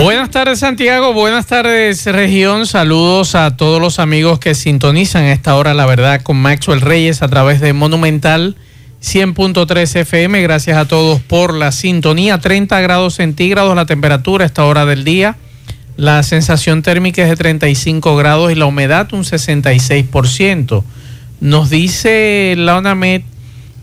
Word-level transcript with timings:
Buenas 0.00 0.30
tardes 0.30 0.60
Santiago, 0.60 1.12
buenas 1.12 1.46
tardes 1.46 2.06
región, 2.06 2.66
saludos 2.66 3.34
a 3.34 3.56
todos 3.56 3.80
los 3.80 3.98
amigos 3.98 4.38
que 4.38 4.54
sintonizan 4.54 5.24
a 5.24 5.32
esta 5.32 5.56
hora 5.56 5.74
la 5.74 5.86
verdad 5.86 6.22
con 6.22 6.36
Maxwell 6.36 6.80
Reyes 6.80 7.20
a 7.20 7.26
través 7.26 7.60
de 7.60 7.72
Monumental 7.72 8.54
100.3 9.02 9.96
FM, 9.96 10.40
gracias 10.40 10.76
a 10.76 10.86
todos 10.86 11.20
por 11.20 11.52
la 11.52 11.72
sintonía, 11.72 12.38
30 12.38 12.80
grados 12.80 13.14
centígrados 13.14 13.74
la 13.74 13.86
temperatura 13.86 14.44
a 14.44 14.46
esta 14.46 14.64
hora 14.66 14.86
del 14.86 15.02
día, 15.02 15.36
la 15.96 16.22
sensación 16.22 16.82
térmica 16.82 17.22
es 17.22 17.28
de 17.28 17.36
35 17.36 18.14
grados 18.14 18.52
y 18.52 18.54
la 18.54 18.66
humedad 18.66 19.12
un 19.12 19.24
66%. 19.24 20.84
Nos 21.40 21.70
dice 21.70 22.54
la 22.56 22.76
ONAMED 22.76 23.22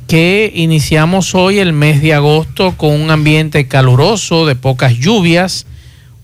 que 0.08 0.50
iniciamos 0.56 1.36
hoy 1.36 1.60
el 1.60 1.74
mes 1.74 2.02
de 2.02 2.14
agosto 2.14 2.78
con 2.78 2.92
un 2.92 3.12
ambiente 3.12 3.68
caluroso, 3.68 4.46
de 4.46 4.56
pocas 4.56 4.98
lluvias, 4.98 5.66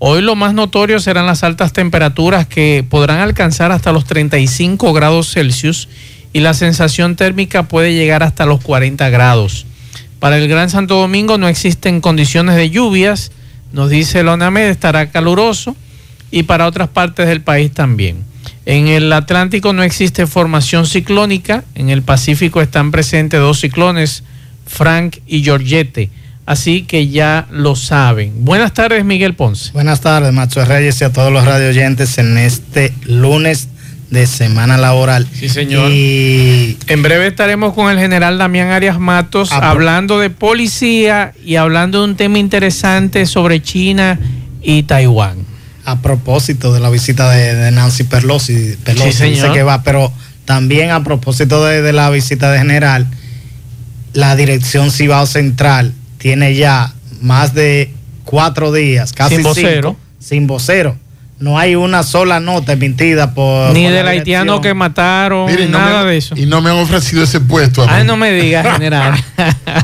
Hoy 0.04 0.24
lo 0.24 0.36
más 0.36 0.56
notorio 0.56 1.00
serán 1.00 1.28
las 1.28 1.44
altas 1.44 1.74
temperaturas 1.74 2.48
que 2.48 2.84
podrán 2.90 3.20
alcanzar 3.20 3.72
hasta 3.72 3.92
los 3.92 4.06
35 4.06 4.94
grados 4.94 5.32
Celsius 5.32 5.90
y 6.34 6.40
la 6.40 6.56
sensación 6.56 7.16
térmica 7.16 7.68
puede 7.68 7.94
llegar 7.94 8.24
hasta 8.24 8.48
los 8.48 8.64
40 8.64 9.08
grados. 9.12 9.68
Para 10.18 10.40
el 10.40 10.48
Gran 10.48 10.72
Santo 10.72 10.96
Domingo 10.96 11.38
no 11.38 11.48
existen 11.48 12.02
condiciones 12.02 12.56
de 12.56 12.72
lluvias, 12.72 13.32
nos 13.74 13.92
dice 13.92 14.22
el 14.22 14.30
ONAMED, 14.30 14.72
estará 14.72 15.12
caluroso 15.12 15.76
y 16.32 16.44
para 16.44 16.66
otras 16.66 16.88
partes 16.88 17.28
del 17.28 17.42
país 17.42 17.72
también. 17.72 18.24
En 18.66 18.88
el 18.88 19.14
Atlántico 19.14 19.72
no 19.72 19.84
existe 19.84 20.26
formación 20.26 20.88
ciclónica, 20.88 21.64
en 21.76 21.92
el 21.92 22.02
Pacífico 22.02 22.60
están 22.60 22.90
presentes 22.90 23.40
dos 23.40 23.60
ciclones, 23.60 24.24
Frank 24.66 25.18
y 25.28 25.44
Georgette. 25.44 26.10
Así 26.46 26.84
que 26.84 27.08
ya 27.08 27.48
lo 27.52 27.76
saben. 27.76 28.44
Buenas 28.44 28.74
tardes, 28.74 29.06
Miguel 29.06 29.36
Ponce. 29.36 29.72
Buenas 29.74 30.02
tardes, 30.02 30.34
Macho 30.34 30.66
Reyes 30.66 31.00
y 31.02 31.04
a 31.04 31.12
todos 31.12 31.32
los 31.32 31.46
radio 31.46 31.70
oyentes 31.70 32.18
en 32.18 32.38
este 32.38 32.94
lunes 33.06 33.68
de 34.10 34.28
semana 34.28 34.78
laboral. 34.78 35.28
Sí, 35.34 35.48
señor. 35.48 35.90
Y 35.92 36.78
en 36.88 37.02
breve 37.02 37.28
estaremos 37.28 37.74
con 37.74 37.90
el 37.90 37.98
general 37.98 38.38
Damián 38.38 38.70
Arias 38.70 39.00
Matos 39.00 39.52
hablando 39.52 40.20
de 40.20 40.30
policía 40.30 41.34
y 41.46 41.56
hablando 41.56 42.00
de 42.00 42.06
un 42.06 42.16
tema 42.18 42.38
interesante 42.38 43.26
sobre 43.26 43.62
China 43.62 44.20
y 44.62 44.84
Taiwán. 44.84 45.38
A 45.86 46.02
propósito 46.02 46.74
de 46.74 46.80
la 46.80 46.90
visita 46.90 47.30
de, 47.32 47.72
Nancy 47.72 48.04
Pelosi, 48.04 48.76
Pelosi 48.84 49.14
sí, 49.14 49.24
dice 49.30 49.52
que 49.52 49.64
va, 49.64 49.84
pero 49.84 50.12
también 50.46 50.92
a 50.92 51.04
propósito 51.04 51.64
de, 51.64 51.82
de 51.82 51.94
la 51.94 52.10
visita 52.10 52.52
de 52.52 52.58
general, 52.58 53.08
la 54.14 54.36
dirección 54.36 54.92
Cibao 54.92 55.26
Central 55.26 55.94
tiene 56.22 56.56
ya 56.56 56.94
más 57.22 57.54
de 57.54 57.92
cuatro 58.26 58.72
días, 58.72 59.12
casi 59.12 59.36
sin 59.36 59.44
vocero. 59.44 59.98
sin 60.20 60.48
vocero. 60.48 60.96
No 61.40 61.58
hay 61.58 61.74
una 61.74 62.04
sola 62.04 62.40
nota 62.40 62.74
emitida 62.74 63.34
por. 63.34 63.74
Ni 63.74 63.88
del 63.88 64.08
haitiano 64.08 64.62
que 64.62 64.76
mataron, 64.76 65.50
nada 65.72 66.06
de 66.06 66.18
eso. 66.18 66.36
Y 66.38 66.46
no 66.46 66.62
me 66.62 66.70
han 66.70 66.76
ofrecido 66.76 67.24
ese 67.24 67.40
puesto. 67.40 67.84
Ay, 67.90 68.06
no 68.06 68.16
me 68.16 68.32
digas, 68.32 68.64
general. 68.74 69.20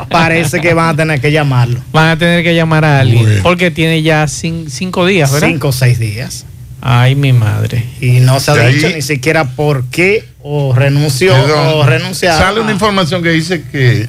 Parece 0.10 0.62
que 0.62 0.76
van 0.76 0.90
a 0.90 0.96
tener 0.96 1.20
que 1.20 1.32
llamarlo. 1.32 1.82
Van 1.92 2.10
a 2.10 2.18
tener 2.18 2.44
que 2.44 2.54
llamar 2.54 2.86
a 2.86 3.00
alguien. 3.00 3.40
Porque 3.42 3.72
tiene 3.72 4.04
ya 4.04 4.28
cinco 4.28 5.08
días, 5.08 5.32
¿verdad? 5.32 5.48
Cinco 5.48 5.70
o 5.70 5.72
seis 5.72 5.98
días. 5.98 6.46
Ay, 6.80 7.16
mi 7.16 7.34
madre. 7.34 7.84
Y 8.00 8.20
no 8.20 8.40
se 8.40 8.52
ha 8.52 8.68
dicho 8.68 8.90
ni 8.90 9.02
siquiera 9.02 9.46
por 9.46 9.86
qué 9.86 10.24
o 10.44 10.76
renunció 10.76 11.34
o 11.34 11.84
renunciaron. 11.84 12.40
Sale 12.40 12.62
una 12.62 12.72
información 12.72 13.24
que 13.24 13.30
dice 13.32 13.64
que 13.64 14.08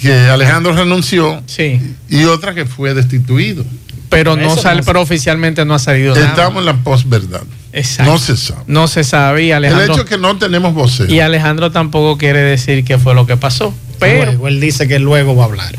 que 0.00 0.12
Alejandro 0.12 0.72
renunció 0.72 1.42
sí. 1.46 1.80
y 2.08 2.24
otra 2.24 2.54
que 2.54 2.64
fue 2.66 2.94
destituido. 2.94 3.64
Pero 4.08 4.36
no 4.36 4.56
sale, 4.56 4.82
pero 4.82 5.02
oficialmente 5.02 5.64
no 5.64 5.74
ha 5.74 5.78
salido 5.78 6.16
Estamos 6.16 6.60
en 6.60 6.66
la 6.66 6.76
posverdad. 6.76 7.42
Exacto. 7.72 8.12
No 8.12 8.18
se 8.18 8.36
sabe. 8.36 8.62
No 8.66 8.88
se 8.88 9.04
sabe 9.04 9.44
y 9.44 9.52
Alejandro. 9.52 9.84
El 9.84 9.90
hecho 9.90 10.00
es 10.02 10.08
que 10.08 10.18
no 10.18 10.38
tenemos 10.38 10.72
vocero. 10.72 11.12
Y 11.12 11.20
Alejandro 11.20 11.70
tampoco 11.70 12.16
quiere 12.16 12.40
decir 12.40 12.84
qué 12.84 12.98
fue 12.98 13.14
lo 13.14 13.26
que 13.26 13.36
pasó. 13.36 13.74
Pero 13.98 14.48
él 14.48 14.60
dice 14.60 14.88
que 14.88 14.98
luego 14.98 15.36
va 15.36 15.44
a 15.44 15.46
hablar. 15.46 15.74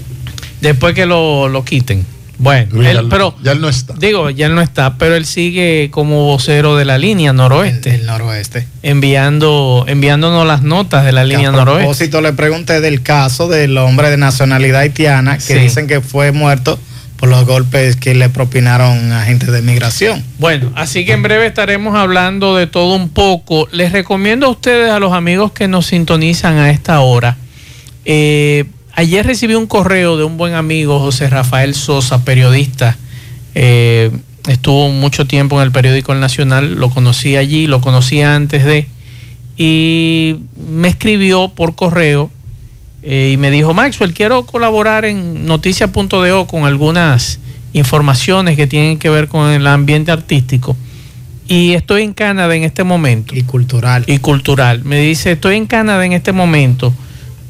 Después 0.62 0.94
que 0.94 1.06
lo, 1.06 1.48
lo 1.48 1.64
quiten. 1.66 2.06
Bueno, 2.40 2.70
pero 3.10 3.36
ya 3.44 3.52
él 3.52 3.62
no 3.62 3.68
está. 3.68 3.94
Digo, 3.94 4.30
ya 4.30 4.48
él 4.48 4.56
no 4.56 4.62
está, 4.62 4.98
pero 4.98 5.16
él 5.16 5.26
sigue 5.26 5.90
como 5.92 6.24
vocero 6.24 6.78
de 6.78 6.86
la 6.86 6.98
línea 6.98 7.34
noroeste. 7.34 7.96
El, 7.96 8.06
noroeste. 8.06 8.66
Enviando, 8.82 9.84
enviándonos 9.88 10.48
las 10.48 10.64
notas 10.64 11.06
de 11.06 11.12
la 11.12 11.26
línea 11.26 11.52
noroeste. 11.52 11.84
A 11.84 11.86
propósito, 11.86 12.22
le 12.22 12.34
pregunté 12.34 12.80
del 12.80 13.02
caso 13.02 13.50
del 13.50 13.78
hombre 13.78 14.10
de 14.10 14.18
nacionalidad 14.18 14.82
haitiana 14.82 15.38
que 15.38 15.56
dicen 15.56 15.88
que 15.88 16.00
fue 16.00 16.32
muerto 16.32 16.80
por 17.18 17.28
los 17.28 17.46
golpes 17.46 17.98
que 17.98 18.16
le 18.16 18.30
propinaron 18.30 19.12
agentes 19.12 19.52
de 19.52 19.62
migración. 19.62 20.24
Bueno, 20.38 20.72
así 20.76 21.06
que 21.06 21.12
en 21.12 21.22
breve 21.22 21.46
estaremos 21.46 21.96
hablando 21.96 22.56
de 22.56 22.68
todo 22.68 22.96
un 22.96 23.10
poco. 23.10 23.68
Les 23.74 23.92
recomiendo 23.92 24.46
a 24.46 24.50
ustedes, 24.50 24.90
a 24.90 25.00
los 25.00 25.12
amigos 25.12 25.52
que 25.52 25.68
nos 25.68 25.88
sintonizan 25.88 26.58
a 26.58 26.72
esta 26.72 27.02
hora, 27.02 27.36
eh, 28.06 28.64
Ayer 29.00 29.26
recibí 29.26 29.56
un 29.56 29.66
correo 29.66 30.18
de 30.18 30.26
un 30.26 30.36
buen 30.36 30.56
amigo, 30.56 31.00
José 31.00 31.30
Rafael 31.30 31.74
Sosa, 31.74 32.26
periodista. 32.26 32.98
Eh, 33.56 34.12
estuvo 34.50 34.90
mucho 34.90 35.26
tiempo 35.26 35.56
en 35.56 35.68
el 35.68 35.72
periódico 35.72 36.12
El 36.12 36.20
Nacional, 36.20 36.74
lo 36.76 36.90
conocí 36.90 37.38
allí, 37.38 37.66
lo 37.66 37.80
conocí 37.80 38.22
antes 38.22 38.66
de, 38.66 38.90
y 39.56 40.36
me 40.70 40.90
escribió 40.90 41.48
por 41.48 41.76
correo 41.76 42.30
eh, 43.02 43.32
y 43.34 43.38
me 43.38 43.52
dijo, 43.52 43.74
Maxwell, 43.74 44.14
quiero 44.14 44.46
colaborar 44.46 45.06
en 45.06 45.46
noticia.do 45.46 46.46
con 46.48 46.66
algunas 46.66 47.40
informaciones 47.72 48.58
que 48.58 48.68
tienen 48.68 49.00
que 49.00 49.10
ver 49.10 49.30
con 49.30 49.50
el 49.50 49.66
ambiente 49.68 50.12
artístico. 50.12 50.76
Y 51.48 51.72
estoy 51.72 52.02
en 52.02 52.14
Canadá 52.14 52.54
en 52.54 52.64
este 52.64 52.84
momento. 52.84 53.34
Y 53.34 53.44
cultural. 53.44 54.04
Y 54.08 54.18
cultural. 54.18 54.84
Me 54.84 55.00
dice, 55.00 55.32
estoy 55.32 55.56
en 55.56 55.68
Canadá 55.68 56.06
en 56.06 56.12
este 56.12 56.34
momento 56.34 56.94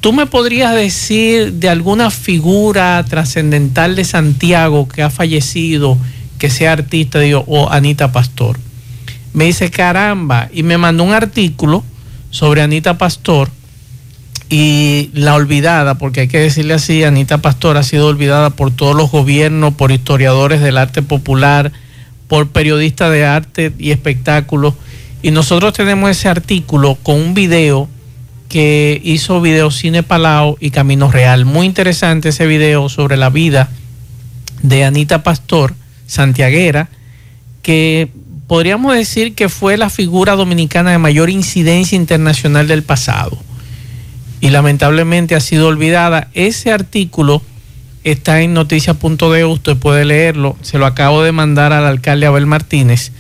¿Tú 0.01 0.13
me 0.13 0.27
podrías 0.27 0.73
decir 0.73 1.53
de 1.53 1.67
alguna 1.67 2.09
figura 2.09 3.03
trascendental 3.09 3.97
de 3.97 4.05
Santiago 4.05 4.87
que 4.87 5.03
ha 5.03 5.09
fallecido, 5.09 5.97
que 6.37 6.49
sea 6.49 6.71
artista, 6.71 7.19
digo, 7.19 7.43
o 7.47 7.69
Anita 7.69 8.13
Pastor? 8.13 8.57
Me 9.33 9.45
dice, 9.45 9.69
caramba, 9.69 10.47
y 10.53 10.63
me 10.63 10.77
mandó 10.77 11.03
un 11.03 11.13
artículo 11.13 11.83
sobre 12.31 12.61
Anita 12.61 12.97
Pastor 12.97 13.49
y 14.49 15.09
la 15.13 15.35
olvidada, 15.35 15.95
porque 15.95 16.21
hay 16.21 16.27
que 16.29 16.39
decirle 16.39 16.75
así, 16.75 17.03
Anita 17.03 17.39
Pastor 17.39 17.75
ha 17.75 17.83
sido 17.83 18.07
olvidada 18.07 18.51
por 18.51 18.71
todos 18.71 18.95
los 18.95 19.11
gobiernos, 19.11 19.73
por 19.73 19.91
historiadores 19.91 20.61
del 20.61 20.77
arte 20.77 21.01
popular, 21.01 21.73
por 22.29 22.47
periodistas 22.47 23.11
de 23.11 23.25
arte 23.25 23.73
y 23.77 23.91
espectáculos. 23.91 24.75
Y 25.21 25.31
nosotros 25.31 25.73
tenemos 25.73 26.09
ese 26.09 26.29
artículo 26.29 26.97
con 27.03 27.15
un 27.17 27.33
video 27.33 27.89
que 28.49 28.99
hizo 29.03 29.39
video 29.41 29.69
Cine 29.69 30.01
Palau 30.01 30.57
y 30.59 30.71
Camino 30.71 31.09
Real. 31.11 31.45
Muy 31.45 31.67
interesante 31.67 32.29
ese 32.29 32.47
video 32.47 32.89
sobre 32.89 33.15
la 33.15 33.29
vida 33.29 33.69
de 34.63 34.83
Anita 34.83 35.23
Pastor, 35.23 35.75
santiaguera, 36.07 36.89
que 37.61 38.09
podríamos 38.47 38.95
decir 38.95 39.35
que 39.35 39.49
fue 39.49 39.77
la 39.77 39.91
figura 39.91 40.35
dominicana 40.35 40.91
de 40.91 40.97
mayor 40.97 41.29
incidencia 41.29 41.95
internacional 41.95 42.67
del 42.67 42.81
pasado. 42.81 43.37
Y 44.41 44.49
lamentablemente 44.49 45.35
ha 45.35 45.41
sido 45.41 45.67
olvidada. 45.67 46.29
Ese 46.33 46.71
artículo 46.71 47.43
está 48.03 48.41
en 48.41 48.55
noticia.de, 48.55 49.45
usted 49.45 49.77
puede 49.77 50.05
leerlo. 50.05 50.57
Se 50.61 50.79
lo 50.79 50.87
acabo 50.87 51.21
de 51.21 51.31
mandar 51.31 51.71
al 51.71 51.85
alcalde 51.85 52.25
Abel 52.25 52.47
Martínez 52.47 53.11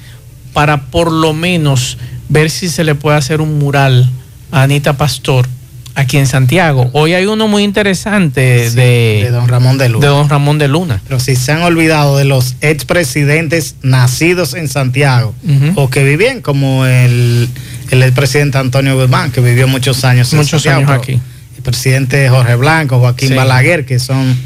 para 0.53 0.87
por 0.87 1.11
lo 1.11 1.33
menos 1.33 1.99
ver 2.29 2.49
si 2.49 2.67
se 2.67 2.83
le 2.83 2.95
puede 2.95 3.17
hacer 3.17 3.41
un 3.41 3.59
mural 3.59 4.09
Anita 4.51 4.97
Pastor 4.97 5.47
aquí 5.95 6.17
en 6.17 6.27
Santiago. 6.27 6.89
Hoy 6.93 7.13
hay 7.13 7.25
uno 7.25 7.47
muy 7.47 7.63
interesante 7.63 8.71
de, 8.71 9.29
don 9.31 9.47
Ramón 9.47 9.77
de 9.77 9.89
Luna. 9.89 10.05
De 10.05 10.11
don 10.11 10.29
Ramón 10.29 10.57
de 10.57 10.67
Luna. 10.67 11.01
Pero 11.07 11.19
si 11.19 11.35
se 11.35 11.51
han 11.51 11.61
olvidado 11.61 12.17
de 12.17 12.25
los 12.25 12.55
expresidentes 12.61 13.75
nacidos 13.81 14.53
en 14.53 14.67
Santiago 14.67 15.33
o 15.75 15.89
que 15.89 16.03
vivían, 16.03 16.41
como 16.41 16.85
el, 16.85 17.49
el 17.91 18.03
expresidente 18.03 18.57
Antonio 18.57 18.99
Guzmán, 18.99 19.31
que 19.31 19.41
vivió 19.41 19.67
muchos 19.67 20.03
años 20.03 20.31
en 20.33 20.39
muchos 20.39 20.61
Santiago. 20.63 20.91
Años 20.91 21.03
aquí. 21.03 21.19
El 21.57 21.63
presidente 21.63 22.29
Jorge 22.29 22.55
Blanco, 22.55 22.99
Joaquín 22.99 23.35
Balaguer, 23.35 23.85
que 23.85 23.99
son 23.99 24.37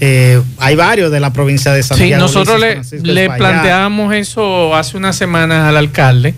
eh, 0.00 0.42
hay 0.58 0.76
varios 0.76 1.10
de 1.10 1.20
la 1.20 1.32
provincia 1.32 1.72
de 1.72 1.82
Santiago. 1.82 2.28
Sí, 2.28 2.34
nosotros 2.34 2.60
le, 2.60 2.82
le 3.02 3.30
planteamos 3.30 4.12
eso 4.14 4.74
hace 4.74 4.96
unas 4.96 5.16
semanas 5.16 5.68
al 5.68 5.76
alcalde 5.76 6.34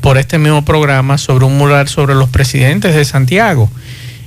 por 0.00 0.18
este 0.18 0.38
mismo 0.38 0.64
programa 0.64 1.18
sobre 1.18 1.44
un 1.44 1.56
mural 1.58 1.88
sobre 1.88 2.14
los 2.14 2.28
presidentes 2.28 2.94
de 2.94 3.04
Santiago. 3.04 3.70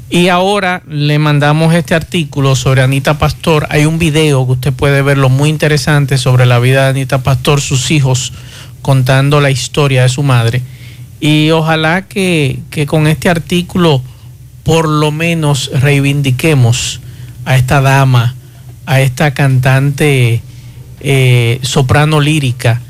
Y 0.09 0.27
ahora 0.27 0.83
le 0.87 1.17
mandamos 1.17 1.73
este 1.73 1.95
artículo 1.95 2.55
sobre 2.55 2.83
Anita 2.83 3.17
Pastor. 3.17 3.65
Hay 3.69 3.85
un 3.85 3.97
video 3.97 4.45
que 4.45 4.51
usted 4.51 4.73
puede 4.73 5.01
verlo 5.01 5.29
muy 5.29 5.49
interesante 5.49 6.17
sobre 6.17 6.45
la 6.45 6.59
vida 6.59 6.83
de 6.83 6.89
Anita 6.89 7.23
Pastor, 7.23 7.61
sus 7.61 7.89
hijos 7.89 8.31
contando 8.81 9.41
la 9.41 9.49
historia 9.49 10.03
de 10.03 10.09
su 10.09 10.21
madre. 10.21 10.61
Y 11.19 11.49
ojalá 11.51 12.03
que, 12.03 12.59
con 12.85 13.07
este 13.07 13.29
artículo 13.29 14.01
por 14.63 14.87
lo 14.87 15.11
menos 15.11 15.71
reivindiquemos 15.73 17.01
a 17.45 17.57
esta 17.57 17.81
dama, 17.81 18.35
a 18.85 19.01
esta 19.01 19.33
cantante 19.33 20.41
eh, 20.99 21.59
soprano 21.63 22.19
lírica 22.21 22.81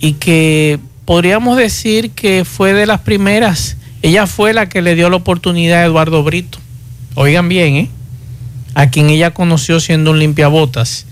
y 0.00 0.14
que 0.14 0.78
podríamos 1.08 1.56
decir 1.56 2.10
que 2.10 2.44
fue 2.44 2.74
de 2.74 2.84
las 2.84 3.00
primeras. 3.00 3.78
Ella 4.02 4.26
fue 4.26 4.52
la 4.52 4.68
que 4.68 4.82
le 4.82 4.94
dio 4.94 5.08
la 5.08 5.16
oportunidad 5.16 5.80
a 5.80 5.86
Eduardo 5.86 6.22
Brito. 6.22 6.58
Oigan 7.14 7.48
bien, 7.48 7.76
¿eh? 7.76 7.90
A 8.74 8.90
quien 8.90 9.08
ella 9.08 9.30
conoció 9.30 9.80
siendo 9.80 10.10
un 10.10 10.18
limpiabotas 10.18 11.06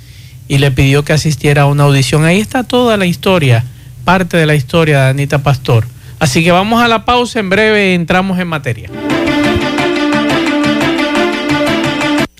y 0.48 0.58
le 0.58 0.70
pidió 0.70 1.02
que 1.02 1.14
asistiera 1.14 1.62
a 1.62 1.64
una 1.66 1.84
audición. 1.84 2.26
Ahí 2.26 2.40
está 2.40 2.62
toda 2.62 2.98
la 2.98 3.06
historia, 3.06 3.64
parte 4.04 4.36
de 4.36 4.44
la 4.44 4.54
historia 4.54 5.04
de 5.04 5.08
Anita 5.08 5.38
Pastor. 5.38 5.88
Así 6.18 6.44
que 6.44 6.52
vamos 6.52 6.82
a 6.82 6.88
la 6.88 7.06
pausa, 7.06 7.40
en 7.40 7.48
breve 7.48 7.94
entramos 7.94 8.38
en 8.38 8.48
materia. 8.48 8.90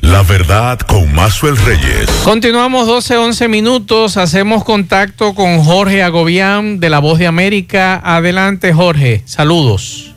La 0.06 0.22
verdad 0.22 0.78
con 0.78 1.12
Mazuel 1.12 1.56
Reyes. 1.56 2.08
Continuamos 2.22 2.86
12, 2.86 3.16
11 3.16 3.48
minutos. 3.48 4.16
Hacemos 4.16 4.62
contacto 4.62 5.34
con 5.34 5.64
Jorge 5.64 6.02
Agobián 6.02 6.78
de 6.78 6.90
La 6.90 7.00
Voz 7.00 7.18
de 7.18 7.26
América. 7.26 8.00
Adelante, 8.04 8.72
Jorge. 8.72 9.22
Saludos. 9.24 10.15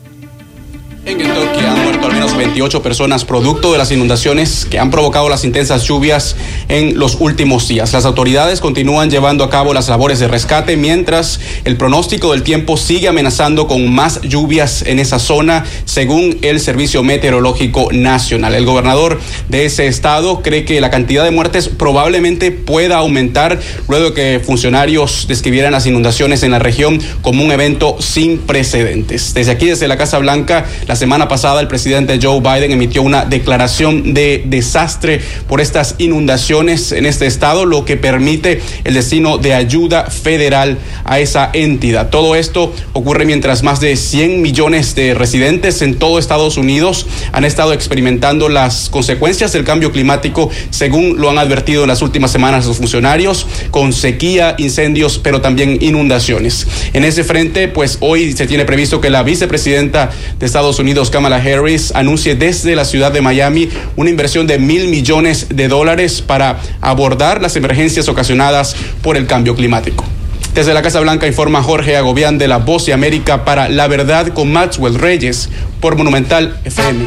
En 1.05 1.17
Kentucky 1.17 1.65
han 1.65 1.83
muerto 1.83 2.07
al 2.07 2.13
menos 2.13 2.35
28 2.35 2.83
personas 2.83 3.23
producto 3.23 3.71
de 3.71 3.77
las 3.77 3.89
inundaciones 3.91 4.67
que 4.69 4.79
han 4.79 4.91
provocado 4.91 5.29
las 5.29 5.45
intensas 5.45 5.83
lluvias 5.83 6.35
en 6.67 6.99
los 6.99 7.15
últimos 7.21 7.67
días. 7.69 7.93
Las 7.93 8.05
autoridades 8.05 8.59
continúan 8.59 9.09
llevando 9.09 9.45
a 9.45 9.49
cabo 9.49 9.73
las 9.73 9.87
labores 9.87 10.19
de 10.19 10.27
rescate 10.27 10.75
mientras 10.75 11.39
el 11.63 11.77
pronóstico 11.77 12.33
del 12.33 12.43
tiempo 12.43 12.75
sigue 12.75 13.07
amenazando 13.07 13.65
con 13.65 13.89
más 13.89 14.21
lluvias 14.21 14.83
en 14.85 14.99
esa 14.99 15.19
zona, 15.19 15.63
según 15.85 16.37
el 16.41 16.59
Servicio 16.59 17.01
Meteorológico 17.01 17.89
Nacional. 17.93 18.53
El 18.53 18.65
gobernador 18.65 19.19
de 19.47 19.65
ese 19.65 19.87
estado 19.87 20.41
cree 20.41 20.65
que 20.65 20.81
la 20.81 20.89
cantidad 20.91 21.23
de 21.23 21.31
muertes 21.31 21.69
probablemente 21.69 22.51
pueda 22.51 22.97
aumentar 22.97 23.59
luego 23.87 24.13
que 24.13 24.41
funcionarios 24.45 25.27
describieran 25.29 25.71
las 25.71 25.85
inundaciones 25.85 26.43
en 26.43 26.51
la 26.51 26.59
región 26.59 26.99
como 27.21 27.43
un 27.43 27.51
evento 27.51 27.95
sin 27.99 28.39
precedentes. 28.39 29.33
Desde 29.33 29.51
aquí, 29.51 29.67
desde 29.67 29.87
la 29.87 29.97
Casa 29.97 30.19
Blanca, 30.19 30.65
la 30.89 30.95
semana 30.99 31.29
pasada 31.29 31.61
el 31.61 31.67
presidente 31.67 32.19
Joe 32.21 32.41
Biden 32.41 32.71
emitió 32.71 33.01
una 33.01 33.23
declaración 33.23 34.13
de 34.13 34.43
desastre 34.45 35.21
por 35.47 35.61
estas 35.61 35.95
inundaciones 35.97 36.91
en 36.91 37.05
este 37.05 37.25
estado, 37.25 37.65
lo 37.65 37.85
que 37.85 37.95
permite 37.95 38.61
el 38.83 38.93
destino 38.93 39.37
de 39.37 39.53
ayuda 39.53 40.05
federal 40.11 40.77
a 41.05 41.19
esa 41.19 41.49
entidad. 41.53 42.09
Todo 42.09 42.35
esto 42.35 42.73
ocurre 42.91 43.25
mientras 43.25 43.63
más 43.63 43.79
de 43.79 43.95
100 43.95 44.41
millones 44.41 44.93
de 44.93 45.13
residentes 45.13 45.81
en 45.81 45.95
todo 45.95 46.19
Estados 46.19 46.57
Unidos 46.57 47.07
han 47.31 47.45
estado 47.45 47.71
experimentando 47.71 48.49
las 48.49 48.89
consecuencias 48.89 49.53
del 49.53 49.63
cambio 49.63 49.93
climático, 49.93 50.49
según 50.69 51.21
lo 51.21 51.29
han 51.29 51.37
advertido 51.37 51.83
en 51.83 51.87
las 51.87 52.01
últimas 52.01 52.31
semanas 52.31 52.65
los 52.65 52.77
funcionarios, 52.77 53.47
con 53.71 53.93
sequía, 53.93 54.55
incendios, 54.57 55.17
pero 55.17 55.39
también 55.39 55.77
inundaciones. 55.81 56.67
En 56.91 57.05
ese 57.05 57.23
frente, 57.23 57.69
pues 57.69 57.99
hoy 58.01 58.33
se 58.33 58.47
tiene 58.47 58.65
previsto 58.65 58.99
que 58.99 59.09
la 59.09 59.23
vicepresidenta 59.23 60.09
de 60.37 60.45
Estados 60.45 60.78
Unidos, 60.79 61.09
Kamala 61.09 61.37
Harris, 61.37 61.91
anuncie 61.93 62.35
desde 62.35 62.75
la 62.75 62.85
ciudad 62.85 63.11
de 63.11 63.21
Miami 63.21 63.69
una 63.95 64.09
inversión 64.09 64.47
de 64.47 64.59
mil 64.59 64.87
millones 64.87 65.47
de 65.49 65.67
dólares 65.67 66.21
para 66.21 66.59
abordar 66.81 67.41
las 67.41 67.55
emergencias 67.55 68.07
ocasionadas 68.07 68.75
por 69.01 69.17
el 69.17 69.27
cambio 69.27 69.55
climático. 69.55 70.05
Desde 70.53 70.73
la 70.73 70.81
Casa 70.81 70.99
Blanca 70.99 71.27
informa 71.27 71.61
Jorge 71.61 71.95
Agobián 71.95 72.37
de 72.37 72.47
La 72.47 72.57
Voz 72.57 72.85
de 72.85 72.93
América 72.93 73.45
para 73.45 73.69
La 73.69 73.87
Verdad 73.87 74.29
con 74.29 74.51
Maxwell 74.51 74.95
Reyes 74.95 75.49
por 75.79 75.95
Monumental 75.95 76.59
FM. 76.65 77.05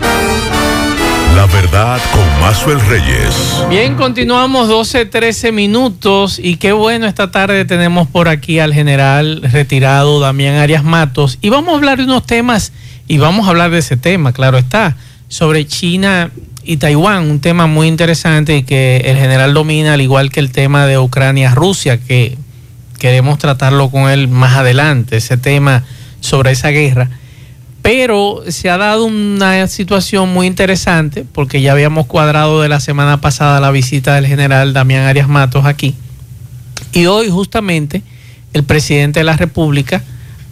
La 1.34 1.46
verdad 1.46 1.98
con 2.12 2.40
Maxwell 2.40 2.80
Reyes. 2.80 3.34
Bien, 3.70 3.94
continuamos 3.96 4.68
12, 4.68 5.06
13 5.06 5.50
minutos 5.50 6.38
y 6.38 6.56
qué 6.56 6.72
bueno 6.72 7.06
esta 7.06 7.30
tarde 7.30 7.64
tenemos 7.64 8.06
por 8.06 8.28
aquí 8.28 8.58
al 8.58 8.74
general 8.74 9.40
retirado 9.42 10.20
Damián 10.20 10.56
Arias 10.56 10.84
Matos 10.84 11.38
y 11.40 11.48
vamos 11.48 11.72
a 11.72 11.76
hablar 11.78 11.98
de 11.98 12.04
unos 12.04 12.26
temas 12.26 12.72
y 13.08 13.18
vamos 13.18 13.46
a 13.46 13.50
hablar 13.50 13.70
de 13.70 13.78
ese 13.78 13.96
tema, 13.96 14.32
claro 14.32 14.58
está, 14.58 14.96
sobre 15.28 15.66
China 15.66 16.30
y 16.64 16.76
Taiwán, 16.76 17.30
un 17.30 17.40
tema 17.40 17.66
muy 17.66 17.88
interesante 17.88 18.56
y 18.56 18.62
que 18.62 18.98
el 19.06 19.16
general 19.16 19.54
domina, 19.54 19.94
al 19.94 20.00
igual 20.00 20.30
que 20.30 20.40
el 20.40 20.52
tema 20.52 20.86
de 20.86 20.98
Ucrania-Rusia, 20.98 21.98
que 21.98 22.36
queremos 22.98 23.38
tratarlo 23.38 23.90
con 23.90 24.10
él 24.10 24.28
más 24.28 24.56
adelante, 24.56 25.16
ese 25.16 25.36
tema 25.36 25.84
sobre 26.20 26.52
esa 26.52 26.68
guerra. 26.68 27.10
Pero 27.82 28.44
se 28.46 28.70
ha 28.70 28.78
dado 28.78 29.06
una 29.06 29.66
situación 29.66 30.32
muy 30.32 30.46
interesante, 30.46 31.24
porque 31.32 31.60
ya 31.60 31.72
habíamos 31.72 32.06
cuadrado 32.06 32.62
de 32.62 32.68
la 32.68 32.78
semana 32.78 33.20
pasada 33.20 33.58
la 33.58 33.72
visita 33.72 34.14
del 34.14 34.26
general 34.26 34.72
Damián 34.72 35.04
Arias 35.04 35.28
Matos 35.28 35.64
aquí. 35.64 35.96
Y 36.92 37.06
hoy 37.06 37.28
justamente 37.28 38.02
el 38.52 38.62
presidente 38.62 39.20
de 39.20 39.24
la 39.24 39.36
República 39.36 40.04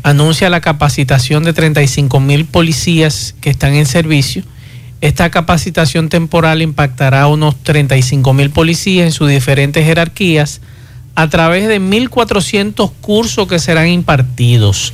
anuncia 0.02 0.50
la 0.50 0.60
capacitación 0.60 1.44
de 1.44 1.52
35 1.52 2.20
mil 2.20 2.44
policías 2.44 3.34
que 3.40 3.50
están 3.50 3.74
en 3.74 3.86
servicio. 3.86 4.42
Esta 5.00 5.30
capacitación 5.30 6.08
temporal 6.08 6.62
impactará 6.62 7.22
a 7.22 7.28
unos 7.28 7.56
35 7.62 8.32
mil 8.32 8.50
policías 8.50 9.06
en 9.06 9.12
sus 9.12 9.28
diferentes 9.28 9.84
jerarquías 9.84 10.60
a 11.14 11.28
través 11.28 11.68
de 11.68 11.80
1.400 11.80 12.92
cursos 13.00 13.48
que 13.48 13.58
serán 13.58 13.88
impartidos. 13.88 14.92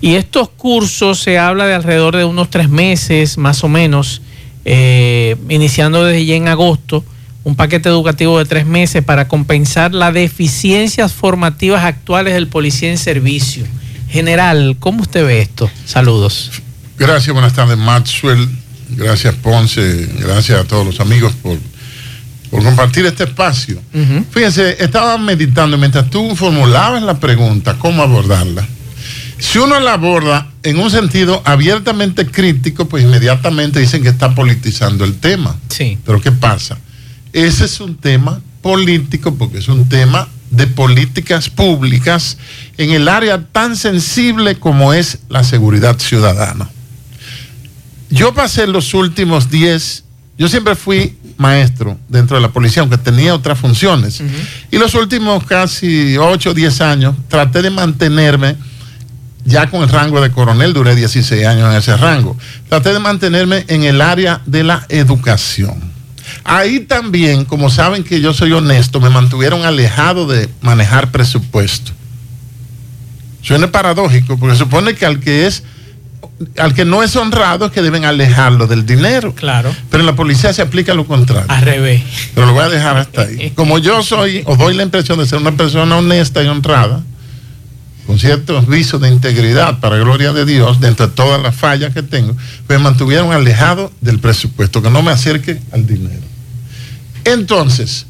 Y 0.00 0.14
estos 0.14 0.48
cursos 0.48 1.20
se 1.20 1.38
habla 1.38 1.66
de 1.66 1.74
alrededor 1.74 2.16
de 2.16 2.24
unos 2.24 2.50
tres 2.50 2.68
meses, 2.68 3.36
más 3.36 3.64
o 3.64 3.68
menos, 3.68 4.22
eh, 4.64 5.36
iniciando 5.48 6.04
desde 6.04 6.24
ya 6.24 6.36
en 6.36 6.48
agosto, 6.48 7.04
un 7.42 7.56
paquete 7.56 7.88
educativo 7.88 8.38
de 8.38 8.44
tres 8.44 8.66
meses 8.66 9.02
para 9.02 9.26
compensar 9.26 9.94
las 9.94 10.12
deficiencias 10.14 11.12
formativas 11.12 11.84
actuales 11.84 12.34
del 12.34 12.46
policía 12.48 12.90
en 12.90 12.98
servicio. 12.98 13.64
General, 14.08 14.76
¿cómo 14.78 15.02
usted 15.02 15.26
ve 15.26 15.40
esto? 15.40 15.70
Saludos. 15.84 16.50
Gracias, 16.98 17.32
buenas 17.32 17.52
tardes, 17.52 17.76
Maxwell. 17.78 18.48
Gracias, 18.90 19.34
Ponce. 19.36 20.08
Gracias 20.18 20.60
a 20.60 20.64
todos 20.64 20.86
los 20.86 21.00
amigos 21.00 21.32
por, 21.42 21.58
por 22.50 22.64
compartir 22.64 23.06
este 23.06 23.24
espacio. 23.24 23.80
Fíjense, 24.30 24.82
estaba 24.82 25.18
meditando 25.18 25.76
mientras 25.76 26.08
tú 26.10 26.34
formulabas 26.34 27.02
la 27.02 27.20
pregunta, 27.20 27.76
¿cómo 27.78 28.02
abordarla? 28.02 28.66
Si 29.38 29.58
uno 29.58 29.78
la 29.78 29.92
aborda 29.92 30.48
en 30.64 30.78
un 30.78 30.90
sentido 30.90 31.42
abiertamente 31.44 32.26
crítico, 32.26 32.88
pues 32.88 33.04
inmediatamente 33.04 33.78
dicen 33.78 34.02
que 34.02 34.08
está 34.08 34.34
politizando 34.34 35.04
el 35.04 35.14
tema. 35.18 35.56
Sí. 35.68 35.96
Pero 36.04 36.20
¿qué 36.20 36.32
pasa? 36.32 36.76
Ese 37.32 37.66
es 37.66 37.80
un 37.80 37.96
tema 37.96 38.40
político 38.62 39.34
porque 39.34 39.58
es 39.58 39.68
un 39.68 39.88
tema 39.88 40.28
de 40.50 40.66
políticas 40.66 41.50
públicas 41.50 42.38
en 42.76 42.90
el 42.90 43.08
área 43.08 43.42
tan 43.44 43.76
sensible 43.76 44.56
como 44.56 44.92
es 44.92 45.18
la 45.28 45.44
seguridad 45.44 45.98
ciudadana. 45.98 46.70
Yo 48.10 48.32
pasé 48.32 48.66
los 48.66 48.94
últimos 48.94 49.50
10, 49.50 50.04
yo 50.38 50.48
siempre 50.48 50.74
fui 50.74 51.16
maestro 51.36 51.98
dentro 52.08 52.36
de 52.36 52.42
la 52.42 52.50
policía, 52.50 52.80
aunque 52.80 52.98
tenía 52.98 53.34
otras 53.34 53.58
funciones. 53.58 54.22
Y 54.70 54.78
los 54.78 54.94
últimos 54.94 55.44
casi 55.44 56.16
8 56.16 56.50
o 56.50 56.54
10 56.54 56.80
años 56.80 57.14
traté 57.28 57.62
de 57.62 57.70
mantenerme 57.70 58.56
ya 59.44 59.70
con 59.70 59.82
el 59.82 59.88
rango 59.88 60.20
de 60.20 60.30
coronel, 60.30 60.74
duré 60.74 60.94
16 60.94 61.46
años 61.46 61.70
en 61.70 61.78
ese 61.78 61.96
rango. 61.96 62.36
Traté 62.68 62.92
de 62.92 62.98
mantenerme 62.98 63.64
en 63.68 63.82
el 63.84 64.00
área 64.00 64.42
de 64.44 64.62
la 64.62 64.84
educación. 64.88 65.97
Ahí 66.44 66.80
también, 66.80 67.44
como 67.44 67.70
saben 67.70 68.04
que 68.04 68.20
yo 68.20 68.32
soy 68.32 68.52
honesto, 68.52 69.00
me 69.00 69.10
mantuvieron 69.10 69.64
alejado 69.64 70.26
de 70.26 70.48
manejar 70.60 71.10
presupuesto. 71.10 71.92
Suena 73.42 73.70
paradójico, 73.70 74.38
porque 74.38 74.56
supone 74.56 74.94
que 74.94 75.06
al 75.06 75.20
que 75.20 75.46
es 75.46 75.62
al 76.56 76.74
que 76.74 76.84
no 76.84 77.02
es 77.02 77.16
honrado 77.16 77.66
es 77.66 77.72
que 77.72 77.82
deben 77.82 78.04
alejarlo 78.04 78.66
del 78.66 78.86
dinero. 78.86 79.34
Claro. 79.34 79.74
Pero 79.90 80.02
en 80.02 80.06
la 80.06 80.14
policía 80.14 80.52
se 80.52 80.62
aplica 80.62 80.94
lo 80.94 81.06
contrario. 81.06 81.46
Al 81.48 81.62
revés. 81.62 82.02
Pero 82.34 82.46
lo 82.46 82.52
voy 82.52 82.64
a 82.64 82.68
dejar 82.68 82.96
hasta 82.96 83.22
ahí. 83.22 83.50
Como 83.54 83.78
yo 83.78 84.02
soy, 84.02 84.42
os 84.44 84.58
doy 84.58 84.74
la 84.74 84.82
impresión 84.82 85.18
de 85.18 85.26
ser 85.26 85.38
una 85.38 85.52
persona 85.52 85.96
honesta 85.96 86.42
y 86.42 86.46
honrada, 86.46 87.02
con 88.08 88.18
ciertos 88.18 88.66
visos 88.66 89.00
de 89.02 89.10
integridad, 89.10 89.80
para 89.80 89.98
gloria 89.98 90.32
de 90.32 90.46
Dios, 90.46 90.80
dentro 90.80 91.08
de 91.08 91.12
todas 91.12 91.42
las 91.42 91.54
fallas 91.54 91.92
que 91.92 92.02
tengo, 92.02 92.34
me 92.66 92.78
mantuvieron 92.78 93.32
alejado 93.32 93.92
del 94.00 94.18
presupuesto, 94.18 94.80
que 94.80 94.88
no 94.88 95.02
me 95.02 95.10
acerque 95.10 95.60
al 95.72 95.86
dinero. 95.86 96.22
Entonces, 97.24 98.06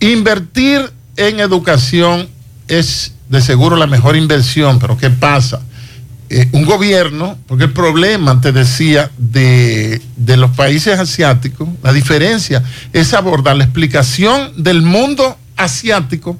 invertir 0.00 0.90
en 1.16 1.38
educación 1.38 2.28
es 2.66 3.12
de 3.28 3.40
seguro 3.40 3.76
la 3.76 3.86
mejor 3.86 4.16
inversión, 4.16 4.80
pero 4.80 4.98
¿qué 4.98 5.08
pasa? 5.08 5.60
eh, 6.28 6.48
un 6.52 6.64
gobierno, 6.64 7.38
porque 7.46 7.64
el 7.64 7.72
problema, 7.72 8.40
te 8.40 8.50
decía, 8.50 9.10
de, 9.16 10.00
los 10.16 10.50
países 10.50 10.98
asiáticos, 10.98 11.68
la 11.82 11.92
diferencia 11.92 12.64
es 12.92 13.14
abordar 13.14 13.56
la 13.56 13.62
explicación 13.62 14.50
del 14.56 14.82
mundo 14.82 15.38
asiático 15.56 16.36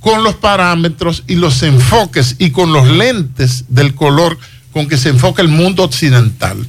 con 0.00 0.22
los 0.22 0.34
parámetros 0.36 1.24
y 1.26 1.36
los 1.36 1.62
enfoques 1.62 2.36
y 2.38 2.50
con 2.50 2.72
los 2.72 2.88
lentes 2.88 3.64
del 3.68 3.94
color 3.94 4.38
con 4.72 4.88
que 4.88 4.96
se 4.96 5.08
enfoca 5.08 5.42
el 5.42 5.48
mundo 5.48 5.84
occidental. 5.84 6.66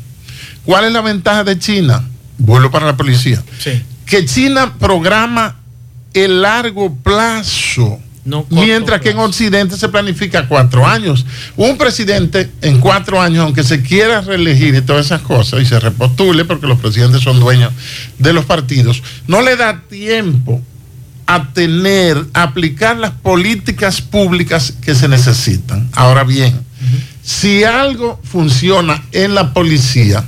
¿Cuál 0.65 0.85
es 0.85 0.93
la 0.93 1.01
ventaja 1.01 1.43
de 1.43 1.57
China? 1.59 2.03
Vuelvo 2.37 2.71
para 2.71 2.85
la 2.85 2.97
policía. 2.97 3.43
Que 4.05 4.25
China 4.25 4.73
programa 4.79 5.57
el 6.13 6.41
largo 6.41 6.95
plazo 6.95 7.99
Mientras 8.49 9.01
que 9.01 9.11
en 9.11 9.19
Occidente 9.19 9.77
se 9.77 9.89
planifica 9.89 10.47
cuatro 10.47 10.85
años. 10.85 11.25
Un 11.55 11.77
presidente 11.77 12.49
en 12.61 12.79
cuatro 12.79 13.21
años, 13.21 13.43
aunque 13.43 13.63
se 13.63 13.81
quiera 13.81 14.21
reelegir 14.21 14.75
y 14.75 14.81
todas 14.81 15.07
esas 15.07 15.21
cosas, 15.21 15.61
y 15.61 15.65
se 15.65 15.79
repostule, 15.79 16.45
porque 16.45 16.67
los 16.67 16.79
presidentes 16.79 17.21
son 17.21 17.39
dueños 17.39 17.73
de 18.17 18.33
los 18.33 18.45
partidos, 18.45 19.01
no 19.27 19.41
le 19.41 19.55
da 19.55 19.81
tiempo 19.81 20.61
a 21.29 21.53
tener, 21.53 22.25
aplicar 22.33 22.97
las 22.97 23.11
políticas 23.11 24.01
públicas 24.01 24.73
que 24.81 24.95
se 24.95 25.07
necesitan. 25.07 25.87
Ahora 25.93 26.23
bien, 26.23 26.59
si 27.21 27.63
algo 27.63 28.19
funciona 28.23 29.03
en 29.11 29.35
la 29.35 29.53
policía, 29.53 30.23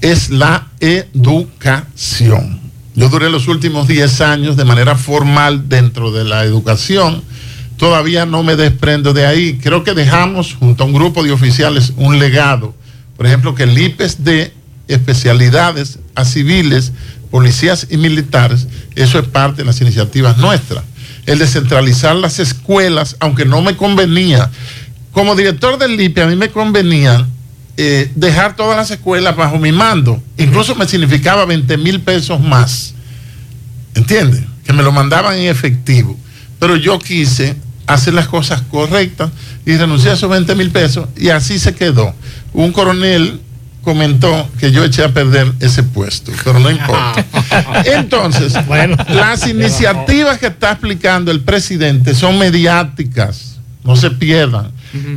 es 0.00 0.30
la 0.30 0.66
educación. 0.80 2.58
Yo 2.96 3.08
duré 3.08 3.30
los 3.30 3.46
últimos 3.46 3.86
10 3.86 4.20
años 4.20 4.56
de 4.56 4.64
manera 4.64 4.96
formal 4.96 5.68
dentro 5.68 6.10
de 6.10 6.24
la 6.24 6.42
educación. 6.42 7.22
Todavía 7.76 8.26
no 8.26 8.42
me 8.42 8.56
desprendo 8.56 9.12
de 9.12 9.26
ahí. 9.26 9.60
Creo 9.62 9.84
que 9.84 9.94
dejamos 9.94 10.54
junto 10.54 10.82
a 10.82 10.86
un 10.88 10.92
grupo 10.92 11.22
de 11.22 11.30
oficiales 11.30 11.92
un 11.96 12.18
legado. 12.18 12.74
Por 13.16 13.26
ejemplo, 13.26 13.54
que 13.54 13.62
el 13.62 13.78
IPES 13.78 14.24
de 14.24 14.52
especialidades 14.88 16.00
a 16.16 16.24
civiles, 16.24 16.92
policías 17.30 17.86
y 17.90 17.96
militares, 17.96 18.66
eso 18.94 19.18
es 19.18 19.26
parte 19.26 19.62
de 19.62 19.66
las 19.66 19.80
iniciativas 19.80 20.38
nuestras. 20.38 20.84
El 21.26 21.38
descentralizar 21.38 22.16
las 22.16 22.38
escuelas, 22.38 23.16
aunque 23.20 23.44
no 23.44 23.62
me 23.62 23.76
convenía. 23.76 24.50
Como 25.12 25.36
director 25.36 25.78
del 25.78 26.00
IPE, 26.00 26.22
a 26.22 26.26
mí 26.26 26.36
me 26.36 26.50
convenía 26.50 27.26
eh, 27.76 28.10
dejar 28.14 28.56
todas 28.56 28.76
las 28.76 28.90
escuelas 28.90 29.36
bajo 29.36 29.58
mi 29.58 29.72
mando. 29.72 30.22
Incluso 30.36 30.74
me 30.74 30.86
significaba 30.86 31.44
20 31.44 31.76
mil 31.78 32.00
pesos 32.00 32.40
más. 32.40 32.94
¿Entiendes? 33.94 34.42
Que 34.64 34.72
me 34.72 34.82
lo 34.82 34.92
mandaban 34.92 35.36
en 35.36 35.48
efectivo. 35.48 36.18
Pero 36.58 36.76
yo 36.76 36.98
quise 36.98 37.56
hacer 37.86 38.14
las 38.14 38.28
cosas 38.28 38.62
correctas 38.62 39.30
y 39.66 39.76
renuncié 39.76 40.10
a 40.10 40.14
esos 40.14 40.30
20 40.30 40.54
mil 40.54 40.70
pesos 40.70 41.08
y 41.16 41.30
así 41.30 41.58
se 41.58 41.74
quedó. 41.74 42.14
Un 42.52 42.72
coronel 42.72 43.40
comentó 43.82 44.48
que 44.58 44.72
yo 44.72 44.84
eché 44.84 45.04
a 45.04 45.12
perder 45.12 45.52
ese 45.60 45.82
puesto, 45.82 46.32
pero 46.44 46.58
no 46.58 46.70
importa. 46.70 47.24
Entonces, 47.84 48.54
bueno. 48.66 48.96
las 49.08 49.46
iniciativas 49.46 50.38
que 50.38 50.46
está 50.46 50.72
explicando 50.72 51.30
el 51.30 51.40
presidente 51.40 52.14
son 52.14 52.38
mediáticas, 52.38 53.58
no 53.84 53.96
se 53.96 54.10
pierdan. 54.10 54.70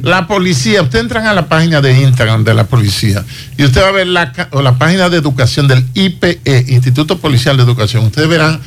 La 0.03 0.25
policía, 0.25 0.81
usted 0.81 0.99
entran 0.99 1.27
a 1.27 1.33
la 1.33 1.47
página 1.47 1.81
de 1.81 1.99
Instagram 2.01 2.45
de 2.45 2.53
la 2.53 2.63
policía 2.63 3.25
y 3.57 3.65
usted 3.65 3.81
va 3.81 3.89
a 3.89 3.91
ver 3.91 4.07
la, 4.07 4.31
o 4.51 4.61
la 4.61 4.77
página 4.77 5.09
de 5.09 5.17
educación 5.17 5.67
del 5.67 5.85
IPE, 5.93 6.65
Instituto 6.69 7.17
Policial 7.19 7.57
de 7.57 7.63
Educación. 7.63 8.05
Ustedes 8.05 8.29
verán 8.29 8.61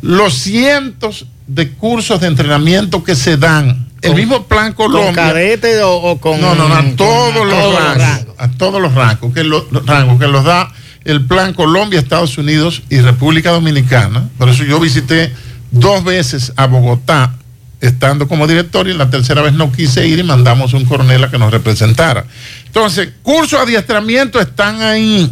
los 0.00 0.34
cientos 0.34 1.26
de 1.46 1.70
cursos 1.70 2.20
de 2.20 2.28
entrenamiento 2.28 3.02
que 3.02 3.14
se 3.16 3.36
dan. 3.36 3.88
El 4.04 4.14
mismo 4.14 4.46
plan 4.46 4.72
Colombia. 4.72 5.06
¿Con 5.06 5.14
cadete 5.14 5.82
o, 5.82 6.18
con.? 6.20 6.40
No, 6.40 6.54
no, 6.54 6.68
no, 6.68 6.74
a 6.74 6.84
todos 6.96 7.46
los 7.46 7.74
rangos. 7.74 8.34
A 8.38 8.48
todos 8.50 8.80
los 8.80 8.94
rangos 8.94 9.32
que, 9.32 9.44
los 9.44 9.64
rangos 9.86 10.18
que 10.18 10.26
los 10.26 10.44
da 10.44 10.70
el 11.04 11.24
plan 11.24 11.52
Colombia, 11.52 12.00
Estados 12.00 12.38
Unidos 12.38 12.82
y 12.88 12.98
República 12.98 13.50
Dominicana. 13.50 14.28
Por 14.38 14.48
eso 14.48 14.64
yo 14.64 14.80
visité 14.80 15.32
dos 15.70 16.02
veces 16.04 16.52
a 16.56 16.66
Bogotá 16.66 17.34
estando 17.80 18.26
como 18.26 18.46
director 18.46 18.88
y 18.88 18.94
la 18.94 19.10
tercera 19.10 19.42
vez 19.42 19.52
no 19.52 19.70
quise 19.70 20.06
ir 20.06 20.18
y 20.18 20.22
mandamos 20.22 20.72
un 20.72 20.84
coronel 20.86 21.24
a 21.24 21.30
que 21.30 21.38
nos 21.38 21.52
representara. 21.52 22.24
Entonces, 22.66 23.10
cursos 23.22 23.58
de 23.58 23.64
adiestramiento 23.64 24.40
están 24.40 24.80
ahí 24.80 25.30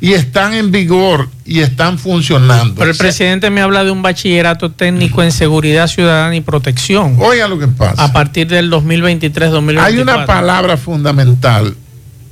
y 0.00 0.12
están 0.12 0.54
en 0.54 0.70
vigor 0.70 1.28
y 1.44 1.60
están 1.60 1.98
funcionando. 1.98 2.74
Pero 2.76 2.90
el 2.90 2.96
presidente 2.96 3.50
me 3.50 3.60
habla 3.62 3.84
de 3.84 3.90
un 3.90 4.02
bachillerato 4.02 4.70
técnico 4.70 5.22
en 5.22 5.32
seguridad 5.32 5.86
ciudadana 5.86 6.36
y 6.36 6.40
protección. 6.40 7.16
Oiga 7.18 7.48
lo 7.48 7.58
que 7.58 7.68
pasa. 7.68 8.02
A 8.02 8.12
partir 8.12 8.46
del 8.46 8.70
2023-2024. 8.70 9.80
Hay 9.80 9.98
una 9.98 10.26
palabra 10.26 10.76
fundamental 10.76 11.76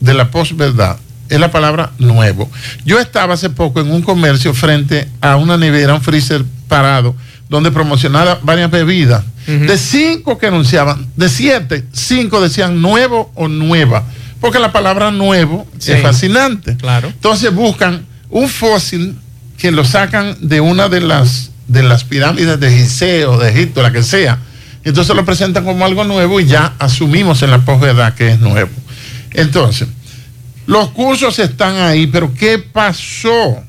de 0.01 0.15
la 0.15 0.31
posverdad, 0.31 0.99
es 1.29 1.41
la 1.41 1.51
palabra 1.51 1.93
nuevo. 1.99 2.51
Yo 2.85 3.01
estaba 3.01 3.35
hace 3.35 3.51
poco 3.51 3.81
en 3.81 3.91
un 3.91 4.03
comercio 4.03 4.53
frente 4.53 5.09
a 5.21 5.37
una 5.37 5.57
nevera, 5.57 5.95
un 5.95 6.03
freezer 6.03 6.45
parado, 6.69 7.17
donde 7.49 7.71
promocionaba 7.71 8.39
varias 8.43 8.71
bebidas 8.71 9.25
de 9.47 9.77
cinco 9.77 10.39
que 10.39 10.47
anunciaban, 10.47 11.07
de 11.17 11.29
siete, 11.29 11.85
cinco 11.93 12.41
decían 12.41 12.81
nuevo 12.81 13.31
o 13.35 13.49
nueva. 13.49 14.05
Porque 14.45 14.59
la 14.59 14.73
palabra 14.73 15.11
nuevo 15.11 15.67
es 15.79 16.03
fascinante. 16.03 16.77
Claro. 16.77 17.09
Entonces 17.09 17.51
buscan 17.55 18.05
un 18.29 18.47
fósil 18.51 19.17
que 19.57 19.73
lo 19.73 19.87
sacan 19.87 20.37
de 20.39 20.61
una 20.61 20.91
de 20.91 21.01
las, 21.01 21.51
de 21.67 21.83
las 21.83 22.05
pirámides 22.05 22.61
de 22.61 22.71
Giseo, 22.71 23.39
de 23.39 23.49
Egipto, 23.49 23.81
la 23.81 23.91
que 23.91 24.03
sea. 24.03 24.39
Entonces 24.85 25.17
lo 25.17 25.25
presentan 25.25 25.65
como 25.65 25.87
algo 25.87 26.05
nuevo 26.05 26.41
y 26.41 26.45
ya 26.45 26.75
asumimos 26.79 27.43
en 27.43 27.53
la 27.53 27.65
posverdad 27.65 28.13
que 28.13 28.33
es 28.33 28.39
nuevo. 28.39 28.69
Entonces, 29.31 29.89
los 30.67 30.91
cursos 30.91 31.39
están 31.39 31.77
ahí, 31.77 32.07
pero 32.07 32.35
¿qué 32.35 32.59
pasó? 32.59 33.65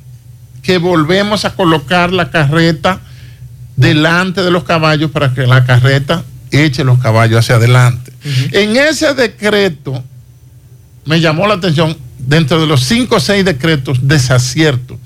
Que 0.62 0.78
volvemos 0.78 1.46
a 1.46 1.56
colocar 1.56 2.12
la 2.12 2.32
carreta 2.32 3.00
delante 3.78 4.44
de 4.44 4.52
los 4.52 4.66
caballos 4.66 5.10
para 5.10 5.34
que 5.34 5.48
la 5.48 5.64
carreta 5.64 6.26
eche 6.52 6.84
los 6.84 7.00
caballos 7.00 7.40
hacia 7.40 7.56
adelante. 7.56 8.12
En 8.52 8.76
ese 8.76 9.14
decreto 9.14 10.04
me 11.06 11.20
llamó 11.22 11.48
la 11.48 11.56
atención, 11.56 11.96
dentro 12.18 12.60
de 12.60 12.68
los 12.68 12.84
cinco 12.84 13.18
o 13.18 13.20
seis 13.20 13.46
decretos 13.46 14.00
desaciertos 14.08 14.98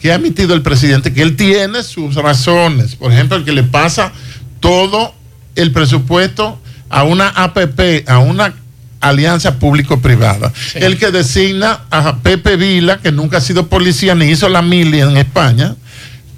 que 0.00 0.12
ha 0.12 0.16
emitido 0.16 0.54
el 0.54 0.62
presidente, 0.62 1.12
que 1.12 1.22
él 1.22 1.36
tiene 1.36 1.82
sus 1.82 2.14
razones. 2.14 2.96
Por 2.96 3.12
ejemplo, 3.12 3.36
el 3.36 3.44
que 3.44 3.52
le 3.52 3.62
pasa 3.62 4.12
todo 4.60 5.14
el 5.54 5.72
presupuesto 5.72 6.60
a 6.90 7.02
una 7.04 7.28
APP, 7.28 8.08
a 8.08 8.18
una 8.18 8.54
alianza 9.00 9.58
público-privada. 9.58 10.52
El 10.74 10.98
que 10.98 11.10
designa 11.10 11.84
a 11.90 12.18
Pepe 12.18 12.56
Vila, 12.56 12.98
que 12.98 13.12
nunca 13.12 13.38
ha 13.38 13.40
sido 13.40 13.68
policía 13.68 14.14
ni 14.14 14.26
hizo 14.26 14.48
la 14.48 14.62
milia 14.62 15.04
en 15.04 15.16
España, 15.16 15.76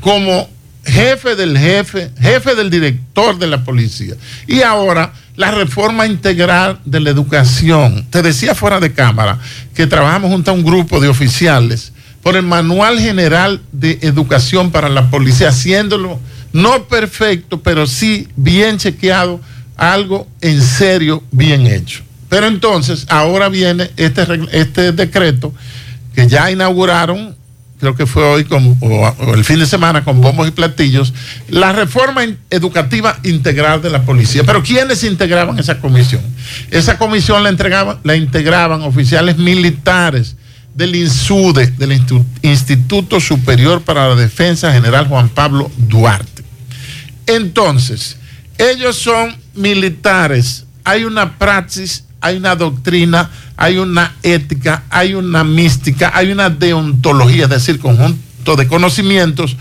como 0.01 0.49
jefe 0.85 1.35
del 1.37 1.59
jefe, 1.59 2.11
jefe 2.21 2.55
del 2.55 2.71
director 2.71 3.39
de 3.39 3.47
la 3.47 3.65
policía. 3.65 4.15
Y 4.47 4.63
ahora 4.63 5.13
la 5.38 5.52
reforma 5.52 6.04
integral 6.04 6.80
de 6.85 6.99
la 6.99 7.11
educación. 7.11 8.04
Te 8.11 8.23
decía 8.23 8.57
fuera 8.57 8.80
de 8.80 8.92
cámara 8.92 9.38
que 9.73 9.87
trabajamos 9.87 10.33
junto 10.33 10.50
a 10.50 10.54
un 10.54 10.64
grupo 10.64 10.99
de 10.99 11.07
oficiales 11.07 11.92
por 12.25 12.35
el 12.35 12.42
Manual 12.42 12.99
General 12.99 13.62
de 13.71 14.00
Educación 14.02 14.73
para 14.73 14.88
la 14.88 15.09
Policía, 15.11 15.50
haciéndolo 15.50 16.18
no 16.52 16.88
perfecto, 16.88 17.62
pero 17.62 17.87
sí 17.87 18.26
bien 18.35 18.78
chequeado, 18.78 19.40
algo 19.76 20.26
en 20.40 20.61
serio 20.61 21.23
bien 21.30 21.68
hecho. 21.68 22.02
Pero 22.28 22.49
entonces, 22.49 23.07
ahora 23.09 23.49
viene 23.49 23.92
este, 23.97 24.26
este 24.50 24.90
decreto 24.90 25.54
que 26.16 26.26
ya 26.26 26.50
inauguraron 26.50 27.37
creo 27.79 27.95
que 27.95 28.07
fue 28.07 28.23
hoy 28.25 28.47
o, 28.51 29.35
el 29.35 29.45
fin 29.45 29.59
de 29.59 29.67
semana 29.67 30.05
con 30.05 30.21
bombos 30.21 30.49
y 30.49 30.51
platillos, 30.51 31.15
la 31.49 31.73
reforma 31.73 32.23
educativa 32.51 33.19
integral 33.23 33.81
de 33.83 33.91
la 33.91 34.03
policía. 34.03 34.43
Pero 34.45 34.63
¿quiénes 34.63 35.05
integraban 35.05 35.59
esa 35.59 35.79
comisión? 35.79 36.23
Esa 36.71 36.99
comisión 36.99 37.43
la, 37.43 37.49
entregaban, 37.49 37.99
la 38.03 38.17
integraban 38.17 38.83
oficiales 38.83 39.39
militares 39.39 40.37
del 40.75 40.95
INSUDE, 40.95 41.69
del 41.73 42.01
Instituto 42.43 43.21
Superior 43.21 43.83
para 43.83 44.09
la 44.09 44.15
Defensa 44.15 44.73
General 44.73 45.09
Juan 45.09 45.29
Pablo 45.29 45.71
Duarte. 45.77 46.45
Entonces, 47.27 48.17
ellos 48.59 48.97
son 48.97 49.37
militares, 49.55 50.67
hay 50.85 51.05
una 51.05 51.39
praxis, 51.39 52.05
hay 52.21 52.37
una 52.37 52.57
doctrina, 52.57 53.31
hay 53.57 53.79
una 53.79 54.17
ética, 54.23 54.85
hay 54.91 55.15
una 55.15 55.45
mística, 55.45 56.11
hay 56.15 56.33
una 56.33 56.51
deontología, 56.51 57.45
es 57.45 57.51
decir, 57.51 57.79
conjunto 57.79 58.57
de 58.57 58.67
conocimientos 58.67 59.57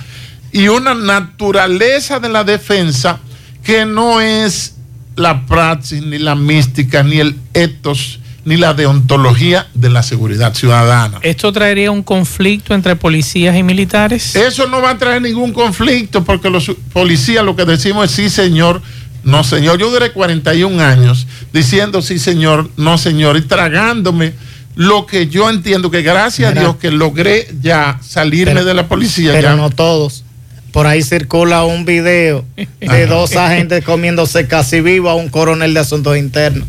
y 0.52 0.68
una 0.70 0.94
naturaleza 0.94 2.20
de 2.20 2.30
la 2.30 2.44
defensa 2.44 3.20
que 3.64 3.86
no 3.86 4.22
es 4.22 4.76
la 5.16 5.46
praxis, 5.46 6.02
ni 6.02 6.20
la 6.20 6.36
mística, 6.36 7.04
ni 7.04 7.20
el 7.20 7.36
ethos, 7.54 8.20
ni 8.46 8.56
la 8.56 8.74
deontología 8.74 9.68
de 9.74 9.90
la 9.90 10.04
seguridad 10.04 10.54
ciudadana. 10.54 11.20
¿Esto 11.22 11.52
traería 11.52 11.92
un 11.92 12.02
conflicto 12.02 12.74
entre 12.74 12.96
policías 12.96 13.58
y 13.58 13.64
militares? 13.64 14.36
Eso 14.36 14.68
no 14.68 14.82
va 14.82 14.92
a 14.92 14.98
traer 14.98 15.22
ningún 15.22 15.52
conflicto 15.52 16.24
porque 16.24 16.50
los 16.50 16.72
policías 16.94 17.44
lo 17.44 17.58
que 17.58 17.66
decimos 17.66 18.06
es 18.06 18.12
sí, 18.12 18.30
señor, 18.30 18.82
no 19.24 19.44
señor. 19.44 19.78
Yo 19.78 19.90
duré 19.90 20.12
41 20.12 20.84
años 20.84 21.28
diciendo 21.54 22.02
sí 22.02 22.20
señor, 22.20 22.70
no 22.78 22.98
señor, 22.98 23.38
y 23.38 23.42
tragándome 23.42 24.34
lo 24.76 25.06
que 25.06 25.28
yo 25.28 25.50
entiendo 25.50 25.90
que 25.90 26.02
gracias 26.04 26.56
a 26.56 26.60
Dios 26.60 26.76
que 26.78 26.92
logré 26.92 27.48
ya 27.62 28.00
salirme 28.02 28.64
de 28.64 28.74
la 28.74 28.88
policía. 28.88 29.32
Pero 29.34 29.56
no 29.56 29.70
todos. 29.70 30.24
Por 30.72 30.86
ahí 30.86 31.02
circula 31.02 31.64
un 31.64 31.86
video 31.86 32.46
de 32.80 33.08
dos 33.08 33.36
agentes 33.36 33.84
comiéndose 33.84 34.48
casi 34.48 34.82
vivo 34.82 35.10
a 35.10 35.16
un 35.16 35.30
coronel 35.30 35.74
de 35.74 35.80
asuntos 35.80 36.16
internos. 36.18 36.68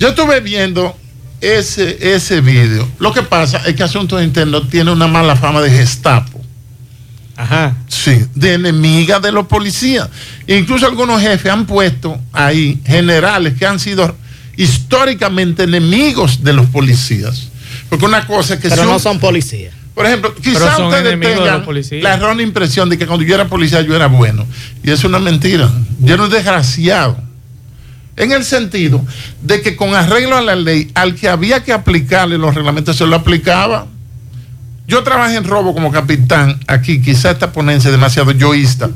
Yo 0.00 0.08
estuve 0.08 0.40
viendo 0.40 0.96
ese, 1.40 2.14
ese 2.14 2.40
video. 2.40 2.88
Lo 2.98 3.12
que 3.12 3.22
pasa 3.22 3.62
es 3.66 3.74
que 3.74 3.82
Asuntos 3.82 4.22
Internos 4.22 4.68
tiene 4.68 4.90
una 4.90 5.06
mala 5.06 5.36
fama 5.36 5.60
de 5.60 5.70
Gestapo. 5.70 6.33
Ajá. 7.36 7.76
Sí, 7.88 8.24
de 8.34 8.54
enemiga 8.54 9.18
de 9.20 9.32
los 9.32 9.46
policías. 9.46 10.08
Incluso 10.46 10.86
algunos 10.86 11.20
jefes 11.20 11.50
han 11.50 11.66
puesto 11.66 12.18
ahí 12.32 12.80
generales 12.86 13.54
que 13.54 13.66
han 13.66 13.80
sido 13.80 14.16
históricamente 14.56 15.64
enemigos 15.64 16.44
de 16.44 16.52
los 16.52 16.66
policías. 16.66 17.48
Porque 17.88 18.04
una 18.04 18.26
cosa 18.26 18.54
es 18.54 18.60
que 18.60 18.68
Pero 18.68 18.84
no 18.84 18.98
son 18.98 19.18
policías. 19.18 19.74
Por 19.94 20.06
ejemplo, 20.06 20.34
quizás 20.34 20.78
ustedes 20.78 21.20
tengan 21.20 21.64
la 22.02 22.14
errónea 22.14 22.44
impresión 22.44 22.88
de 22.88 22.98
que 22.98 23.06
cuando 23.06 23.24
yo 23.24 23.34
era 23.34 23.46
policía 23.46 23.80
yo 23.82 23.94
era 23.94 24.08
bueno. 24.08 24.44
Y 24.82 24.90
es 24.90 25.04
una 25.04 25.20
mentira. 25.20 25.70
Yo 26.00 26.14
era 26.14 26.24
un 26.24 26.30
desgraciado. 26.30 27.16
En 28.16 28.32
el 28.32 28.44
sentido 28.44 29.04
de 29.42 29.60
que 29.60 29.76
con 29.76 29.94
arreglo 29.94 30.36
a 30.36 30.40
la 30.40 30.56
ley, 30.56 30.90
al 30.94 31.14
que 31.14 31.28
había 31.28 31.64
que 31.64 31.72
aplicarle 31.72 32.38
los 32.38 32.54
reglamentos 32.54 32.96
se 32.96 33.06
lo 33.06 33.16
aplicaba. 33.16 33.86
Yo 34.86 35.02
trabajé 35.02 35.36
en 35.36 35.44
robo 35.44 35.72
como 35.72 35.90
capitán 35.90 36.60
aquí, 36.66 37.00
quizá 37.00 37.30
esta 37.30 37.52
ponencia 37.52 37.88
es 37.88 37.92
demasiado 37.92 38.32
yoísta. 38.32 38.90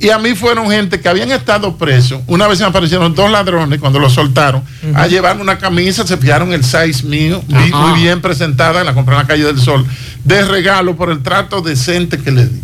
Y 0.00 0.10
a 0.10 0.18
mí 0.18 0.34
fueron 0.34 0.70
gente 0.70 1.00
que 1.00 1.08
habían 1.08 1.30
estado 1.32 1.76
presos. 1.76 2.20
Una 2.26 2.46
vez 2.46 2.60
me 2.60 2.66
aparecieron 2.66 3.14
dos 3.14 3.30
ladrones 3.30 3.80
cuando 3.80 3.98
los 3.98 4.12
soltaron 4.12 4.62
a 4.94 5.06
llevar 5.06 5.40
una 5.40 5.58
camisa, 5.58 6.06
se 6.06 6.16
fijaron 6.16 6.52
el 6.52 6.64
size 6.64 7.04
mío, 7.04 7.42
muy 7.48 8.00
bien 8.00 8.20
presentada, 8.20 8.84
la 8.84 8.94
compré 8.94 9.14
en 9.14 9.22
la 9.22 9.26
calle 9.26 9.44
del 9.44 9.60
Sol, 9.60 9.84
de 10.24 10.42
regalo 10.42 10.96
por 10.96 11.10
el 11.10 11.22
trato 11.22 11.60
decente 11.62 12.18
que 12.18 12.30
le 12.30 12.46
di. 12.46 12.60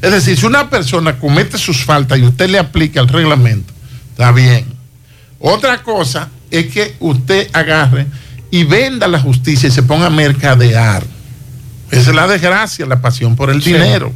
Es 0.00 0.12
decir, 0.12 0.38
si 0.38 0.46
una 0.46 0.70
persona 0.70 1.18
comete 1.18 1.58
sus 1.58 1.84
faltas 1.84 2.18
y 2.18 2.22
usted 2.22 2.48
le 2.48 2.58
aplica 2.58 3.00
el 3.00 3.08
reglamento, 3.08 3.72
está 4.10 4.32
bien. 4.32 4.64
Otra 5.40 5.82
cosa 5.82 6.28
es 6.50 6.66
que 6.72 6.96
usted 7.00 7.48
agarre 7.52 8.06
y 8.50 8.64
venda 8.64 9.08
la 9.08 9.20
justicia 9.20 9.68
y 9.68 9.72
se 9.72 9.82
ponga 9.82 10.06
a 10.06 10.10
mercadear. 10.10 11.04
Esa 11.90 12.10
es 12.10 12.16
la 12.16 12.26
desgracia, 12.26 12.86
la 12.86 13.00
pasión 13.00 13.36
por 13.36 13.50
el 13.50 13.60
dinero. 13.60 14.12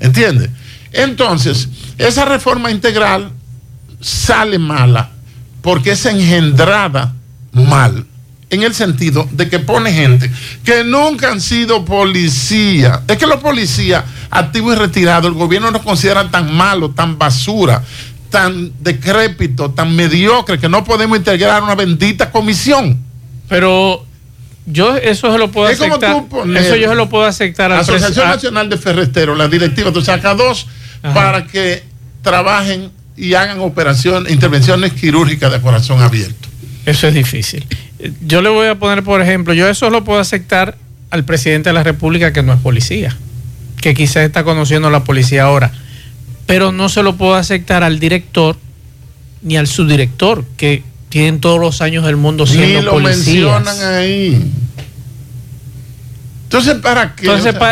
¿Entiende? 0.00 0.50
Entonces, 0.92 1.68
esa 1.98 2.24
reforma 2.24 2.70
integral 2.70 3.30
sale 4.00 4.58
mala 4.58 5.10
porque 5.60 5.92
es 5.92 6.04
engendrada 6.06 7.14
mal 7.52 8.04
en 8.50 8.62
el 8.62 8.74
sentido 8.74 9.26
de 9.32 9.48
que 9.48 9.58
pone 9.58 9.92
gente 9.92 10.30
que 10.64 10.84
nunca 10.84 11.30
han 11.30 11.40
sido 11.40 11.84
policía. 11.84 13.02
Es 13.08 13.16
que 13.16 13.26
los 13.26 13.40
policías 13.40 14.04
activos 14.30 14.74
y 14.74 14.78
retirados, 14.78 15.30
el 15.30 15.38
gobierno 15.38 15.70
no 15.70 15.82
considera 15.82 16.30
tan 16.30 16.54
malo, 16.54 16.90
tan 16.90 17.18
basura, 17.18 17.82
tan 18.28 18.72
decrépito, 18.80 19.70
tan 19.70 19.96
mediocre, 19.96 20.58
que 20.58 20.68
no 20.68 20.84
podemos 20.84 21.16
integrar 21.16 21.62
una 21.62 21.74
bendita 21.74 22.30
comisión. 22.30 22.98
Pero 23.48 24.04
yo 24.66 24.96
eso 24.96 25.32
se 25.32 25.38
lo 25.38 25.50
puedo 25.50 25.68
aceptar. 25.68 26.24
eso 26.56 26.76
yo 26.76 26.88
se 26.88 26.94
lo 26.94 27.08
puedo 27.08 27.24
aceptar. 27.24 27.70
La 27.70 27.80
Asociación 27.80 28.28
Nacional 28.28 28.68
de 28.68 28.78
Ferresteros, 28.78 29.36
la 29.36 29.48
directiva, 29.48 29.92
tú 29.92 30.02
sacas 30.02 30.36
dos 30.36 30.66
para 31.02 31.46
que 31.46 31.82
trabajen 32.22 32.90
y 33.16 33.34
hagan 33.34 33.60
operaciones, 33.60 34.32
intervenciones 34.32 34.92
quirúrgicas 34.92 35.52
de 35.52 35.60
corazón 35.60 36.00
abierto. 36.00 36.48
Eso 36.86 37.08
es 37.08 37.14
difícil. 37.14 37.66
Yo 38.26 38.42
le 38.42 38.48
voy 38.48 38.68
a 38.68 38.76
poner, 38.76 39.04
por 39.04 39.20
ejemplo, 39.20 39.54
yo 39.54 39.68
eso 39.68 39.90
lo 39.90 40.04
puedo 40.04 40.20
aceptar 40.20 40.76
al 41.10 41.24
presidente 41.24 41.68
de 41.68 41.74
la 41.74 41.82
República 41.82 42.32
que 42.32 42.42
no 42.42 42.52
es 42.52 42.60
policía, 42.60 43.16
que 43.80 43.94
quizás 43.94 44.24
está 44.24 44.44
conociendo 44.44 44.88
a 44.88 44.90
la 44.90 45.04
policía 45.04 45.44
ahora, 45.44 45.72
pero 46.46 46.72
no 46.72 46.88
se 46.88 47.02
lo 47.02 47.16
puedo 47.16 47.34
aceptar 47.34 47.82
al 47.84 48.00
director 48.00 48.56
ni 49.42 49.56
al 49.56 49.66
subdirector, 49.66 50.44
que 50.56 50.82
tienen 51.12 51.40
todos 51.40 51.60
los 51.60 51.82
años 51.82 52.06
del 52.06 52.16
mundo 52.16 52.46
siendo 52.46 52.78
ni 52.78 52.84
lo 52.86 52.98
mencionan 52.98 53.78
ahí. 53.82 54.50
Entonces, 56.44 56.76
¿para 56.76 57.14
qué? 57.14 57.26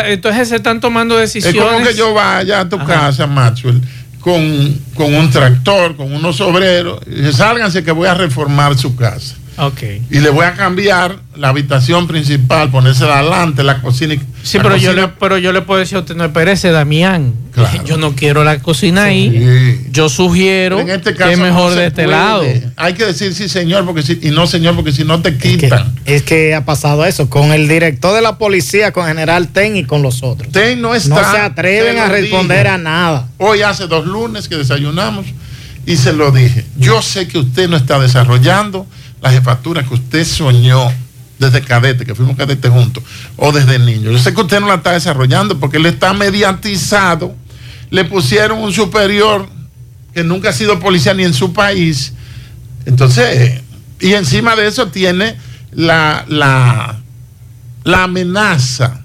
Entonces, 0.09 0.47
se 0.47 0.57
están 0.57 0.79
tomando 0.79 1.17
decisiones. 1.17 1.59
Es 1.59 1.67
como 1.67 1.83
que 1.83 1.95
yo 1.95 2.13
vaya 2.13 2.59
a 2.59 2.69
tu 2.69 2.77
casa, 2.85 3.25
Maxwell, 3.25 3.81
con, 4.19 4.79
con, 4.93 5.15
un 5.15 5.31
tractor, 5.31 5.95
con 5.95 6.13
unos 6.13 6.39
obreros, 6.39 6.99
y 7.07 7.33
sálganse 7.33 7.83
que 7.83 7.91
voy 7.91 8.07
a 8.07 8.13
reformar 8.13 8.77
su 8.77 8.95
casa. 8.95 9.37
Okay. 9.61 10.01
Y 10.09 10.21
le 10.21 10.31
voy 10.31 10.43
a 10.43 10.53
cambiar 10.53 11.19
la 11.35 11.49
habitación 11.49 12.07
principal, 12.07 12.71
ponérsela 12.71 13.19
adelante, 13.19 13.63
la 13.63 13.79
cocina. 13.79 14.15
Sí, 14.41 14.57
pero, 14.57 14.75
Yo 14.75 14.91
le, 14.93 15.07
pero 15.07 15.37
yo 15.37 15.51
le 15.51 15.61
puedo 15.61 15.79
decir 15.79 15.97
a 15.97 15.99
usted, 15.99 16.15
no 16.15 16.25
espérese, 16.25 16.71
Damián. 16.71 17.35
Yo 17.85 17.97
no 17.97 18.15
quiero 18.15 18.43
la 18.43 18.57
cocina 18.57 19.03
ahí. 19.03 19.85
Yo 19.91 20.09
sugiero 20.09 20.79
este 20.79 21.13
que 21.13 21.33
es 21.33 21.37
mejor 21.37 21.75
de 21.75 21.85
este 21.85 22.07
lado. 22.07 22.43
Hay 22.75 22.95
que 22.95 23.05
decir 23.05 23.35
sí, 23.35 23.47
señor, 23.47 23.85
porque 23.85 24.01
si, 24.01 24.17
y 24.23 24.31
no, 24.31 24.47
señor, 24.47 24.75
porque 24.75 24.91
si 24.91 25.03
no 25.03 25.21
te 25.21 25.37
quitan. 25.37 25.93
Es 26.05 26.23
que, 26.23 26.55
ha 26.55 26.65
pasado 26.65 27.05
eso 27.05 27.29
con 27.29 27.51
el 27.51 27.67
director 27.67 28.15
de 28.15 28.21
la 28.21 28.39
policía, 28.39 28.91
con 28.91 29.05
General 29.05 29.47
Ten 29.49 29.75
y 29.75 29.83
con 29.83 30.01
los 30.01 30.23
otros. 30.23 30.51
Ten 30.51 30.81
no 30.81 30.95
está. 30.95 31.21
No 31.21 31.31
se 31.31 31.37
atreven 31.37 31.99
a 31.99 32.07
responder 32.07 32.67
a 32.67 32.79
nada. 32.79 33.27
Hoy 33.37 33.61
hace 33.61 33.85
dos 33.85 34.07
lunes 34.07 34.47
que 34.47 34.55
desayunamos 34.55 35.27
y 35.85 35.97
se 35.97 36.13
lo 36.13 36.31
dije. 36.31 36.65
Yo 36.77 37.03
sé 37.03 37.27
que 37.27 37.37
usted 37.37 37.69
no 37.69 37.77
está 37.77 37.99
desarrollando 37.99 38.87
la 39.21 39.31
jefatura 39.31 39.83
que 39.83 39.93
usted 39.93 40.25
soñó 40.25 40.91
desde 41.39 41.61
cadete, 41.61 42.05
que 42.05 42.13
fuimos 42.13 42.35
cadete 42.35 42.69
juntos, 42.69 43.03
o 43.35 43.51
desde 43.51 43.79
niño. 43.79 44.11
Yo 44.11 44.19
sé 44.19 44.33
que 44.33 44.41
usted 44.41 44.59
no 44.59 44.67
la 44.67 44.75
está 44.75 44.91
desarrollando 44.91 45.59
porque 45.59 45.77
él 45.77 45.85
está 45.87 46.13
mediatizado. 46.13 47.35
Le 47.89 48.05
pusieron 48.05 48.59
un 48.59 48.71
superior 48.71 49.47
que 50.13 50.23
nunca 50.23 50.49
ha 50.49 50.53
sido 50.53 50.79
policía 50.79 51.13
ni 51.13 51.23
en 51.23 51.33
su 51.33 51.51
país. 51.53 52.13
Entonces, 52.85 53.61
y 53.99 54.13
encima 54.13 54.55
de 54.55 54.67
eso 54.67 54.87
tiene 54.87 55.35
la, 55.71 56.25
la, 56.27 56.99
la 57.83 58.03
amenaza, 58.03 59.01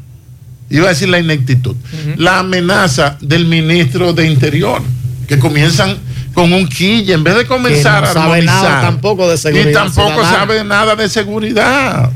iba 0.68 0.87
a 0.87 0.88
decir 0.90 1.09
la 1.09 1.18
ineptitud, 1.18 1.76
la 2.16 2.40
amenaza 2.40 3.16
del 3.20 3.46
ministro 3.46 4.12
de 4.12 4.26
Interior, 4.26 4.83
que 5.26 5.38
comienzan 5.38 5.96
con 6.37 6.53
un 6.53 6.68
quille 6.68 7.14
en 7.14 7.25
vez 7.25 7.35
de 7.35 7.46
comenzar 7.46 8.03
no 8.03 8.09
a 8.11 8.12
sabe 8.12 8.42
nada 8.42 8.83
tampoco 8.83 9.27
de 9.27 9.38
seguridad. 9.38 9.70
Y 9.70 9.72
tampoco 9.72 10.22
sabe 10.22 10.62
nada 10.64 10.94
de 10.94 11.09
seguridad. 11.09 12.11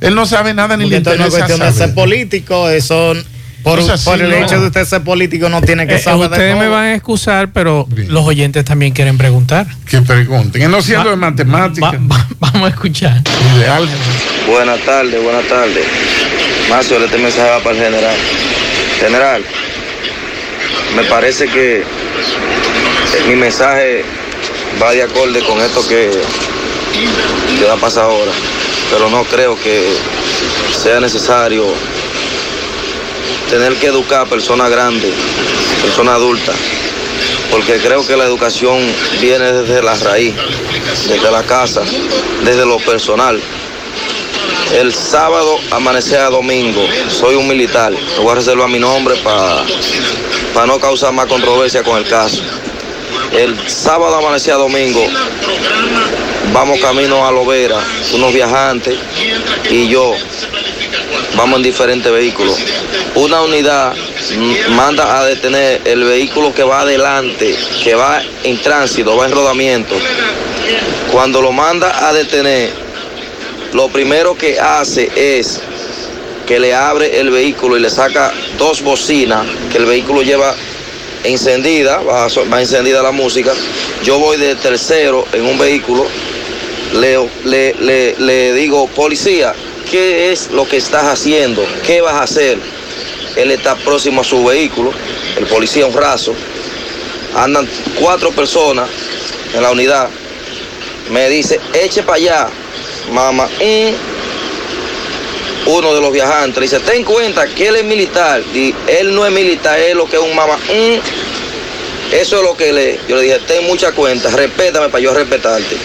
Él 0.00 0.16
no 0.16 0.26
sabe 0.26 0.52
nada 0.52 0.76
ni 0.76 0.90
le 0.90 0.96
interesa. 0.96 1.22
No 1.22 1.28
es 1.28 1.34
cuestión 1.34 1.60
de 1.60 1.72
ser 1.72 1.94
político, 1.94 2.68
eso 2.68 3.14
por, 3.62 3.78
el 3.78 4.32
hecho 4.32 4.60
de 4.60 4.66
usted 4.66 4.84
ser 4.84 5.02
político 5.02 5.48
no 5.48 5.62
tiene 5.62 5.86
que 5.86 5.94
eh, 5.94 5.98
saber. 6.00 6.30
ustedes 6.30 6.56
me 6.56 6.66
van 6.66 6.84
a 6.86 6.94
excusar, 6.94 7.52
pero 7.52 7.86
los 8.08 8.26
oyentes 8.26 8.64
también 8.64 8.92
quieren 8.92 9.16
preguntar. 9.16 9.68
Que 9.86 10.02
pregunten. 10.02 10.68
no 10.68 10.82
siendo 10.82 11.10
de 11.10 11.16
matemáticas. 11.16 11.94
vamos 12.40 12.62
a 12.62 12.68
escuchar. 12.70 13.22
Ideal. 13.56 13.88
Buenas 14.48 14.80
tardes, 14.80 15.22
buenas 15.22 15.46
tardes. 15.46 15.86
Más 16.68 16.90
este 16.90 17.18
mensaje 17.18 17.50
va 17.50 17.60
para 17.60 17.76
el 17.76 17.84
general. 17.84 18.16
General, 18.98 19.42
me 20.96 21.04
parece 21.04 21.46
que 21.46 21.84
mi 23.26 23.36
mensaje 23.36 24.04
va 24.80 24.92
de 24.92 25.02
acorde 25.02 25.40
con 25.42 25.60
esto 25.60 25.86
que, 25.86 26.10
que 27.58 27.64
va 27.64 27.74
a 27.74 28.02
ahora, 28.02 28.32
pero 28.90 29.08
no 29.08 29.24
creo 29.24 29.56
que 29.60 29.88
sea 30.72 31.00
necesario 31.00 31.64
tener 33.48 33.74
que 33.76 33.86
educar 33.86 34.22
a 34.22 34.26
personas 34.26 34.70
grandes, 34.70 35.12
personas 35.82 36.14
adultas, 36.14 36.54
porque 37.50 37.78
creo 37.78 38.06
que 38.06 38.16
la 38.16 38.24
educación 38.24 38.78
viene 39.20 39.52
desde 39.52 39.82
la 39.82 39.94
raíz, 39.94 40.34
desde 41.08 41.30
la 41.30 41.42
casa, 41.42 41.82
desde 42.44 42.64
lo 42.64 42.78
personal. 42.78 43.40
El 44.72 44.94
sábado 44.94 45.58
amanecer 45.72 46.20
a 46.20 46.30
domingo, 46.30 46.86
soy 47.08 47.34
un 47.34 47.48
militar, 47.48 47.92
lo 48.16 48.22
voy 48.22 48.32
a 48.32 48.34
reservar 48.36 48.68
mi 48.68 48.78
nombre 48.78 49.16
para 49.24 50.66
no 50.66 50.78
causar 50.78 51.12
más 51.12 51.26
controversia 51.26 51.82
con 51.82 51.98
el 51.98 52.06
caso. 52.08 52.40
El 53.32 53.68
sábado 53.68 54.16
amanecía 54.16 54.54
domingo, 54.54 55.06
vamos 56.52 56.80
camino 56.80 57.24
a 57.24 57.30
Lovera, 57.30 57.78
unos 58.14 58.32
viajantes 58.34 58.98
y 59.70 59.88
yo, 59.88 60.14
vamos 61.36 61.58
en 61.58 61.62
diferentes 61.62 62.10
vehículos. 62.10 62.56
Una 63.14 63.42
unidad 63.42 63.94
manda 64.70 65.18
a 65.18 65.24
detener 65.26 65.80
el 65.84 66.04
vehículo 66.04 66.52
que 66.52 66.64
va 66.64 66.80
adelante, 66.80 67.56
que 67.84 67.94
va 67.94 68.20
en 68.42 68.60
tránsito, 68.60 69.16
va 69.16 69.26
en 69.26 69.32
rodamiento. 69.32 69.94
Cuando 71.12 71.40
lo 71.40 71.52
manda 71.52 72.08
a 72.08 72.12
detener, 72.12 72.72
lo 73.72 73.88
primero 73.88 74.36
que 74.36 74.58
hace 74.58 75.10
es 75.14 75.60
que 76.46 76.58
le 76.58 76.74
abre 76.74 77.20
el 77.20 77.30
vehículo 77.30 77.76
y 77.76 77.80
le 77.80 77.90
saca 77.90 78.32
dos 78.58 78.82
bocinas 78.82 79.46
que 79.70 79.78
el 79.78 79.86
vehículo 79.86 80.22
lleva 80.22 80.52
encendida, 81.24 81.98
va, 81.98 82.28
va 82.28 82.60
encendida 82.60 83.02
la 83.02 83.12
música. 83.12 83.52
Yo 84.02 84.18
voy 84.18 84.36
de 84.36 84.54
tercero 84.54 85.26
en 85.32 85.46
un 85.46 85.58
vehículo, 85.58 86.06
le, 86.94 87.18
le, 87.44 88.14
le, 88.18 88.52
digo, 88.54 88.88
policía, 88.88 89.54
¿qué 89.90 90.32
es 90.32 90.50
lo 90.50 90.66
que 90.66 90.76
estás 90.76 91.04
haciendo? 91.04 91.64
¿Qué 91.86 92.00
vas 92.00 92.14
a 92.14 92.22
hacer? 92.22 92.58
Él 93.36 93.50
está 93.50 93.76
próximo 93.76 94.22
a 94.22 94.24
su 94.24 94.44
vehículo, 94.44 94.92
el 95.36 95.46
policía 95.46 95.86
un 95.86 95.94
raso. 95.94 96.34
Andan 97.36 97.68
cuatro 98.00 98.32
personas 98.32 98.88
en 99.54 99.62
la 99.62 99.70
unidad. 99.70 100.08
Me 101.10 101.28
dice, 101.28 101.60
eche 101.74 102.02
para 102.02 102.16
allá, 102.16 102.48
mamá. 103.12 103.48
Uno 105.66 105.94
de 105.94 106.00
los 106.00 106.12
viajantes 106.12 106.60
dice, 106.62 106.80
ten 106.80 107.04
cuenta 107.04 107.46
que 107.46 107.68
él 107.68 107.76
es 107.76 107.84
militar. 107.84 108.42
Y 108.54 108.74
él 108.86 109.14
no 109.14 109.26
es 109.26 109.32
militar, 109.32 109.78
es 109.78 109.94
lo 109.94 110.06
que 110.06 110.16
es 110.16 110.22
un 110.22 110.34
mamá. 110.34 110.58
Eso 112.12 112.38
es 112.38 112.42
lo 112.42 112.56
que 112.56 112.72
le. 112.72 112.98
Yo 113.08 113.16
le 113.16 113.22
dije, 113.22 113.38
ten 113.46 113.66
mucha 113.66 113.92
cuenta, 113.92 114.30
respétame 114.30 114.88
para 114.88 115.02
yo 115.02 115.14
respetarte. 115.14 115.76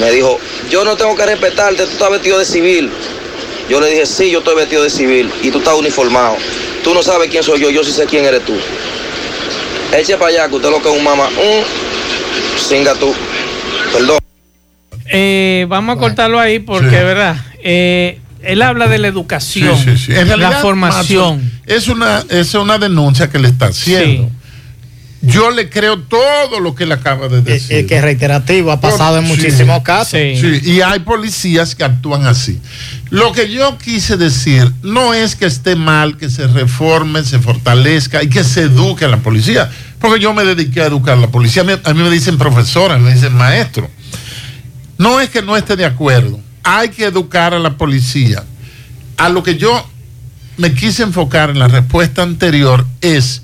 Me 0.00 0.10
dijo, 0.10 0.38
yo 0.70 0.84
no 0.84 0.96
tengo 0.96 1.14
que 1.16 1.26
respetarte, 1.26 1.84
tú 1.84 1.92
estás 1.92 2.10
vestido 2.10 2.38
de 2.38 2.44
civil. 2.44 2.90
Yo 3.68 3.80
le 3.80 3.88
dije, 3.88 4.06
sí, 4.06 4.30
yo 4.30 4.40
estoy 4.40 4.56
vestido 4.56 4.82
de 4.82 4.90
civil 4.90 5.30
y 5.42 5.50
tú 5.50 5.58
estás 5.58 5.74
uniformado. 5.74 6.36
Tú 6.82 6.94
no 6.94 7.02
sabes 7.02 7.30
quién 7.30 7.42
soy 7.42 7.60
yo, 7.60 7.70
yo 7.70 7.84
sí 7.84 7.92
sé 7.92 8.06
quién 8.06 8.24
eres 8.24 8.44
tú. 8.44 8.54
Eche 9.92 10.16
para 10.16 10.30
allá, 10.30 10.48
que 10.48 10.56
usted 10.56 10.70
lo 10.70 10.82
que 10.82 10.90
es 10.90 10.96
un 10.96 11.04
mamá. 11.04 11.28
Un 11.28 11.64
singa 12.58 12.94
tú. 12.94 13.14
Perdón. 13.92 14.18
Eh, 15.12 15.66
vamos 15.68 15.96
a 15.96 16.00
cortarlo 16.00 16.40
ahí 16.40 16.58
porque, 16.58 16.88
¿verdad? 17.04 17.36
Eh, 17.62 18.18
él 18.44 18.62
habla 18.62 18.88
de 18.88 18.98
la 18.98 19.08
educación, 19.08 19.78
la 20.38 20.52
formación. 20.60 21.50
es, 21.66 21.88
una, 21.88 22.24
es 22.28 22.54
una 22.54 22.78
denuncia 22.78 23.30
que 23.30 23.38
le 23.38 23.48
está 23.48 23.66
haciendo 23.66 24.30
yo 25.22 25.52
le 25.52 25.70
creo 25.70 26.00
todo 26.00 26.58
lo 26.58 26.74
que 26.74 26.82
él 26.82 26.90
acaba 26.90 27.28
de 27.28 27.42
decir. 27.42 27.76
Es 27.76 27.86
que 27.86 27.96
es 27.96 28.02
reiterativo, 28.02 28.72
ha 28.72 28.80
pasado 28.80 29.18
en 29.18 29.24
muchísimos 29.24 29.82
casos. 29.82 30.10
Sí. 30.10 30.60
y 30.64 30.80
hay 30.80 30.98
policías 30.98 31.76
que 31.76 31.84
actúan 31.84 32.26
así. 32.26 32.58
Lo 33.10 33.32
que 33.32 33.48
yo 33.48 33.78
quise 33.78 34.16
decir 34.16 34.72
no 34.82 35.14
es 35.14 35.36
que 35.36 35.46
esté 35.46 35.76
mal 35.76 36.16
que 36.16 36.28
se 36.28 36.48
reforme, 36.48 37.22
se 37.24 37.38
fortalezca 37.38 38.22
y 38.22 38.28
que 38.28 38.42
se 38.42 38.62
eduque 38.62 39.04
a 39.04 39.08
la 39.08 39.18
policía, 39.18 39.70
porque 40.00 40.20
yo 40.20 40.34
me 40.34 40.44
dediqué 40.44 40.82
a 40.82 40.86
educar 40.86 41.16
a 41.16 41.20
la 41.20 41.28
policía. 41.28 41.62
A 41.84 41.94
mí 41.94 42.02
me 42.02 42.10
dicen 42.10 42.36
profesora, 42.36 42.98
me 42.98 43.14
dicen 43.14 43.32
maestro. 43.32 43.88
No 44.98 45.20
es 45.20 45.30
que 45.30 45.40
no 45.40 45.56
esté 45.56 45.76
de 45.76 45.84
acuerdo, 45.84 46.40
hay 46.62 46.90
que 46.90 47.04
educar 47.04 47.54
a 47.54 47.58
la 47.58 47.76
policía. 47.76 48.44
A 49.16 49.28
lo 49.28 49.42
que 49.42 49.56
yo 49.56 49.86
me 50.56 50.74
quise 50.74 51.02
enfocar 51.02 51.50
en 51.50 51.58
la 51.58 51.68
respuesta 51.68 52.22
anterior 52.22 52.86
es 53.00 53.42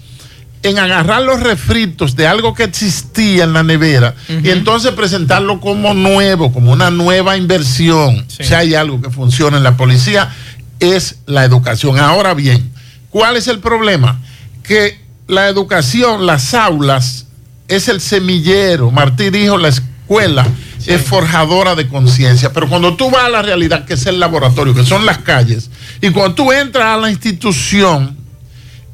en 0.62 0.78
agarrar 0.78 1.22
los 1.22 1.40
refritos 1.40 2.16
de 2.16 2.26
algo 2.26 2.52
que 2.52 2.64
existía 2.64 3.44
en 3.44 3.52
la 3.52 3.62
nevera 3.62 4.14
y 4.42 4.50
entonces 4.50 4.92
presentarlo 4.92 5.60
como 5.60 5.94
nuevo, 5.94 6.52
como 6.52 6.72
una 6.72 6.90
nueva 6.90 7.36
inversión. 7.36 8.26
Si 8.28 8.54
hay 8.54 8.74
algo 8.74 9.00
que 9.00 9.10
funciona 9.10 9.56
en 9.56 9.62
la 9.62 9.76
policía, 9.76 10.34
es 10.80 11.20
la 11.26 11.44
educación. 11.44 11.98
Ahora 11.98 12.34
bien, 12.34 12.72
¿cuál 13.10 13.36
es 13.36 13.46
el 13.46 13.60
problema? 13.60 14.20
Que 14.62 15.00
la 15.28 15.48
educación, 15.48 16.26
las 16.26 16.54
aulas, 16.54 17.26
es 17.68 17.88
el 17.88 18.00
semillero. 18.00 18.90
Martí 18.90 19.30
dijo, 19.30 19.58
la 19.58 19.68
escuela 19.68 20.46
es 20.88 21.02
forjadora 21.02 21.74
de 21.74 21.86
conciencia, 21.86 22.50
pero 22.52 22.66
cuando 22.66 22.96
tú 22.96 23.10
vas 23.10 23.24
a 23.24 23.28
la 23.28 23.42
realidad, 23.42 23.84
que 23.84 23.92
es 23.92 24.06
el 24.06 24.18
laboratorio, 24.18 24.74
que 24.74 24.84
son 24.84 25.04
las 25.04 25.18
calles, 25.18 25.70
y 26.00 26.08
cuando 26.10 26.34
tú 26.34 26.50
entras 26.50 26.86
a 26.86 26.96
la 26.96 27.10
institución, 27.10 28.16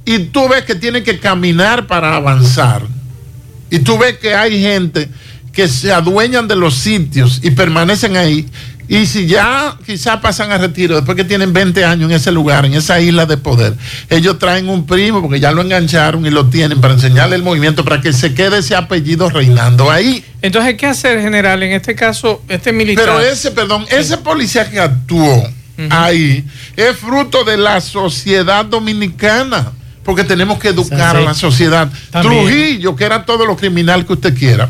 y 0.04 0.18
tú 0.18 0.48
ves 0.48 0.64
que 0.64 0.74
tienen 0.74 1.04
que 1.04 1.18
caminar 1.18 1.87
para 1.87 2.16
avanzar. 2.16 2.83
Y 3.70 3.78
tú 3.78 3.96
ves 3.96 4.18
que 4.18 4.35
hay 4.35 4.61
gente 4.61 5.09
que 5.52 5.68
se 5.68 5.92
adueñan 5.92 6.48
de 6.48 6.57
los 6.57 6.74
sitios 6.74 7.40
y 7.42 7.52
permanecen 7.52 8.16
ahí. 8.16 8.46
Y 8.88 9.07
si 9.07 9.27
ya 9.27 9.77
quizás 9.85 10.20
pasan 10.20 10.53
a 10.53 10.59
retiro, 10.59 10.97
después 10.97 11.16
que 11.16 11.25
tienen 11.25 11.53
20 11.53 11.85
años 11.85 12.11
en 12.11 12.16
ese 12.16 12.31
lugar, 12.31 12.66
en 12.66 12.75
esa 12.75 13.01
isla 13.01 13.25
de 13.25 13.37
poder, 13.37 13.75
ellos 14.11 14.38
traen 14.38 14.68
un 14.68 14.87
primo 14.87 15.23
porque 15.23 15.40
ya 15.40 15.53
lo 15.53 15.62
engancharon 15.62 16.27
y 16.27 16.31
lo 16.31 16.47
tienen 16.47 16.81
para 16.81 16.94
enseñarle 16.94 17.37
el 17.37 17.42
movimiento 17.42 17.85
para 17.85 18.01
que 18.01 18.12
se 18.12 18.35
quede 18.35 18.59
ese 18.59 18.77
apellido 18.77 19.31
reinando 19.31 19.90
ahí. 19.90 20.25
Entonces, 20.42 20.75
¿qué 20.75 20.87
hacer, 20.87 21.20
general? 21.20 21.62
En 21.62 21.73
este 21.73 21.94
caso, 21.94 22.42
este 22.49 22.73
militar. 22.73 23.05
Pero 23.05 23.20
ese, 23.20 23.51
perdón, 23.53 23.87
ese 23.90 24.18
policía 24.18 24.70
que 24.70 24.79
actuó 24.79 25.49
ahí 25.90 26.44
es 26.77 26.97
fruto 26.97 27.42
de 27.44 27.57
la 27.57 27.81
sociedad 27.81 28.64
dominicana 28.64 29.73
porque 30.05 30.23
tenemos 30.23 30.59
que 30.59 30.68
educar 30.68 31.16
a 31.16 31.20
la 31.20 31.35
sociedad. 31.35 31.90
Trujillo, 32.12 32.94
que 32.94 33.05
era 33.05 33.25
todo 33.25 33.47
lo 33.47 33.57
criminal 33.57 34.07
que 34.07 34.12
usted 34.12 34.38
quiera, 34.38 34.68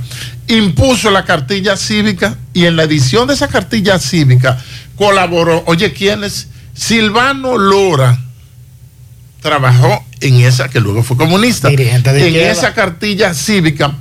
impuso 0.48 1.11
la 1.11 1.24
cartilla 1.24 1.76
cívica 1.76 2.37
y 2.52 2.66
en 2.66 2.76
la 2.76 2.85
edición 2.85 3.26
de 3.26 3.35
esa 3.35 3.48
cartilla 3.48 3.98
cívica 3.98 4.59
colaboró, 4.96 5.62
oye, 5.66 5.92
¿quién 5.92 6.24
es? 6.24 6.48
Silvano 6.74 7.57
Lora. 7.57 8.20
Trabajó 9.40 10.04
en 10.20 10.40
esa, 10.40 10.68
que 10.68 10.80
luego 10.80 11.02
fue 11.02 11.16
comunista, 11.16 11.68
en 11.68 12.37
esa 12.37 12.72
cartilla 12.72 13.35
cívica. 13.35 13.94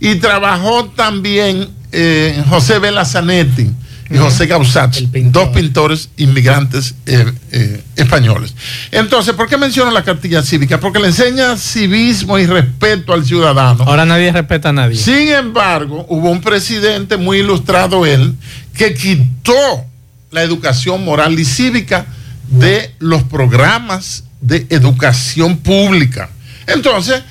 Y 0.00 0.16
trabajó 0.16 0.86
también 0.86 1.68
eh, 1.92 2.42
José 2.48 2.78
Vela 2.78 3.04
Zanetti 3.04 3.70
y 4.10 4.16
José 4.16 4.46
Gausach, 4.46 4.98
dos 5.00 5.48
pintores 5.48 6.08
inmigrantes 6.16 6.94
eh, 7.06 7.30
eh, 7.52 7.82
españoles. 7.96 8.54
Entonces, 8.90 9.34
¿por 9.34 9.48
qué 9.48 9.56
menciono 9.56 9.90
la 9.90 10.02
cartilla 10.02 10.42
cívica? 10.42 10.80
Porque 10.80 10.98
le 10.98 11.08
enseña 11.08 11.56
civismo 11.56 12.38
y 12.38 12.46
respeto 12.46 13.12
al 13.12 13.24
ciudadano. 13.24 13.84
Ahora 13.84 14.06
nadie 14.06 14.32
respeta 14.32 14.70
a 14.70 14.72
nadie. 14.72 14.96
Sin 14.96 15.28
embargo, 15.28 16.06
hubo 16.08 16.30
un 16.30 16.40
presidente 16.40 17.16
muy 17.16 17.38
ilustrado 17.38 18.06
él 18.06 18.34
que 18.74 18.94
quitó 18.94 19.84
la 20.30 20.42
educación 20.42 21.04
moral 21.04 21.38
y 21.38 21.44
cívica 21.44 22.06
de 22.48 22.94
los 22.98 23.24
programas 23.24 24.24
de 24.40 24.66
educación 24.70 25.58
pública. 25.58 26.30
Entonces, 26.66 27.22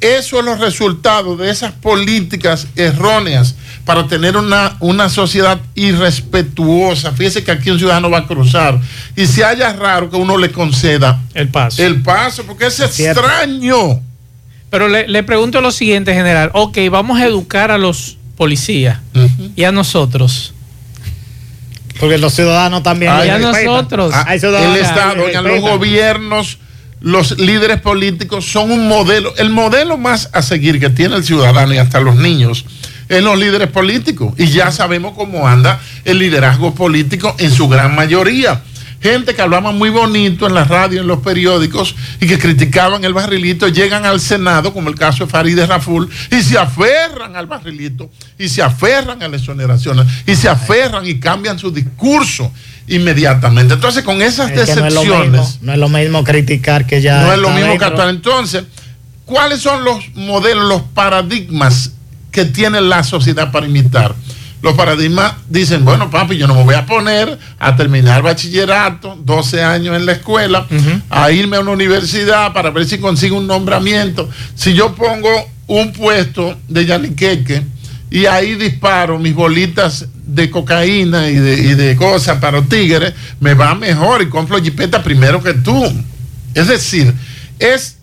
eso 0.00 0.38
es 0.38 0.44
los 0.44 0.60
resultados 0.60 1.38
de 1.38 1.50
esas 1.50 1.72
políticas 1.72 2.66
erróneas 2.76 3.54
para 3.86 4.08
tener 4.08 4.36
una, 4.36 4.76
una 4.80 5.08
sociedad 5.08 5.60
irrespetuosa. 5.76 7.12
Fíjese 7.12 7.44
que 7.44 7.52
aquí 7.52 7.70
un 7.70 7.78
ciudadano 7.78 8.10
va 8.10 8.18
a 8.18 8.26
cruzar 8.26 8.80
y 9.14 9.26
si 9.26 9.42
haya 9.42 9.72
raro 9.72 10.10
que 10.10 10.16
uno 10.16 10.36
le 10.36 10.50
conceda 10.50 11.22
el 11.34 11.48
paso. 11.48 11.82
El 11.82 12.02
paso, 12.02 12.42
porque 12.44 12.66
es, 12.66 12.80
extraño. 12.80 14.02
Pero 14.70 14.88
le, 14.88 15.22
pregunto 15.22 15.60
lo 15.60 15.70
siguiente, 15.70 16.12
general. 16.12 16.50
Ok, 16.52 16.78
vamos 16.90 17.20
a 17.20 17.26
educar 17.26 17.70
a 17.70 17.78
los 17.78 18.18
policías 18.36 18.98
y 19.54 19.62
a 19.62 19.70
nosotros. 19.70 20.52
Porque 22.00 22.18
los 22.18 22.34
ciudadanos 22.34 22.82
también. 22.82 23.12
y 23.24 23.28
a 23.28 23.38
nosotros. 23.38 24.12
Ah, 24.12 24.34
el 24.34 24.76
Estado, 24.76 25.42
los 25.42 25.60
gobiernos 25.60 26.58
los 27.06 27.38
líderes 27.38 27.80
políticos 27.80 28.50
son 28.50 28.72
un 28.72 28.88
modelo, 28.88 29.32
el 29.36 29.50
modelo 29.50 29.96
más 29.96 30.28
a 30.32 30.42
seguir 30.42 30.80
que 30.80 30.90
tiene 30.90 31.14
el 31.14 31.22
ciudadano 31.22 31.72
y 31.72 31.78
hasta 31.78 32.00
los 32.00 32.16
niños 32.16 32.64
en 33.08 33.22
los 33.22 33.38
líderes 33.38 33.68
políticos. 33.68 34.34
Y 34.36 34.46
ya 34.48 34.72
sabemos 34.72 35.14
cómo 35.14 35.46
anda 35.46 35.80
el 36.04 36.18
liderazgo 36.18 36.74
político 36.74 37.36
en 37.38 37.52
su 37.52 37.68
gran 37.68 37.94
mayoría. 37.94 38.60
Gente 39.00 39.36
que 39.36 39.42
hablaba 39.42 39.70
muy 39.70 39.88
bonito 39.88 40.48
en 40.48 40.54
la 40.54 40.64
radio, 40.64 41.00
en 41.00 41.06
los 41.06 41.20
periódicos 41.20 41.94
y 42.20 42.26
que 42.26 42.40
criticaban 42.40 43.04
el 43.04 43.14
barrilito, 43.14 43.68
llegan 43.68 44.04
al 44.04 44.18
Senado, 44.18 44.72
como 44.72 44.88
el 44.88 44.96
caso 44.96 45.26
de 45.26 45.30
Farideh 45.30 45.66
Raful, 45.66 46.10
y 46.32 46.42
se 46.42 46.58
aferran 46.58 47.36
al 47.36 47.46
barrilito, 47.46 48.10
y 48.36 48.48
se 48.48 48.62
aferran 48.62 49.22
a 49.22 49.28
las 49.28 49.42
exoneraciones, 49.42 50.08
y 50.26 50.34
se 50.34 50.48
aferran 50.48 51.06
y 51.06 51.20
cambian 51.20 51.56
su 51.56 51.70
discurso 51.70 52.50
inmediatamente. 52.88 53.74
Entonces, 53.74 54.04
con 54.04 54.22
esas 54.22 54.50
decepciones. 54.50 55.58
No 55.62 55.72
es, 55.72 55.78
lo 55.78 55.88
mismo 55.88 56.24
criticar 56.24 56.86
que 56.86 57.00
ya. 57.00 57.22
No 57.22 57.32
es 57.32 57.38
lo 57.38 57.50
mismo 57.50 57.78
que 57.78 57.84
actuar. 57.84 58.08
Entonces, 58.08 58.64
¿cuáles 59.24 59.60
son 59.60 59.84
los 59.84 59.98
modelos, 60.14 60.68
los 60.68 60.82
paradigmas 60.82 61.92
que 62.36 62.44
tiene 62.44 62.82
la 62.82 63.02
sociedad 63.02 63.50
para 63.50 63.66
imitar. 63.66 64.14
Los 64.60 64.74
paradigmas 64.74 65.32
dicen, 65.48 65.86
bueno, 65.86 66.10
papi, 66.10 66.36
yo 66.36 66.46
no 66.46 66.54
me 66.54 66.64
voy 66.64 66.74
a 66.74 66.84
poner 66.84 67.38
a 67.58 67.76
terminar 67.76 68.20
bachillerato, 68.22 69.16
12 69.24 69.62
años 69.62 69.96
en 69.96 70.04
la 70.04 70.12
escuela, 70.12 70.66
a 71.08 71.30
irme 71.30 71.56
a 71.56 71.60
una 71.60 71.70
universidad 71.70 72.52
para 72.52 72.68
ver 72.70 72.84
si 72.84 72.98
consigo 72.98 73.38
un 73.38 73.46
nombramiento. 73.46 74.28
Si 74.54 74.74
yo 74.74 74.94
pongo 74.94 75.30
un 75.66 75.94
puesto 75.94 76.58
de 76.68 76.84
yaniqueque 76.84 77.62
y 78.10 78.26
ahí 78.26 78.54
disparo 78.54 79.18
mis 79.18 79.34
bolitas 79.34 80.06
de 80.14 80.50
cocaína 80.50 81.28
y 81.28 81.36
de, 81.36 81.54
y 81.54 81.74
de 81.74 81.96
cosas 81.96 82.38
para 82.38 82.58
los 82.58 82.68
tigres, 82.68 83.14
me 83.40 83.54
va 83.54 83.74
mejor 83.74 84.22
y 84.22 84.28
compro 84.28 84.62
jipeta 84.62 85.02
primero 85.02 85.42
que 85.42 85.54
tú. 85.54 85.84
Es 86.54 86.68
decir, 86.68 87.12
es 87.58 87.98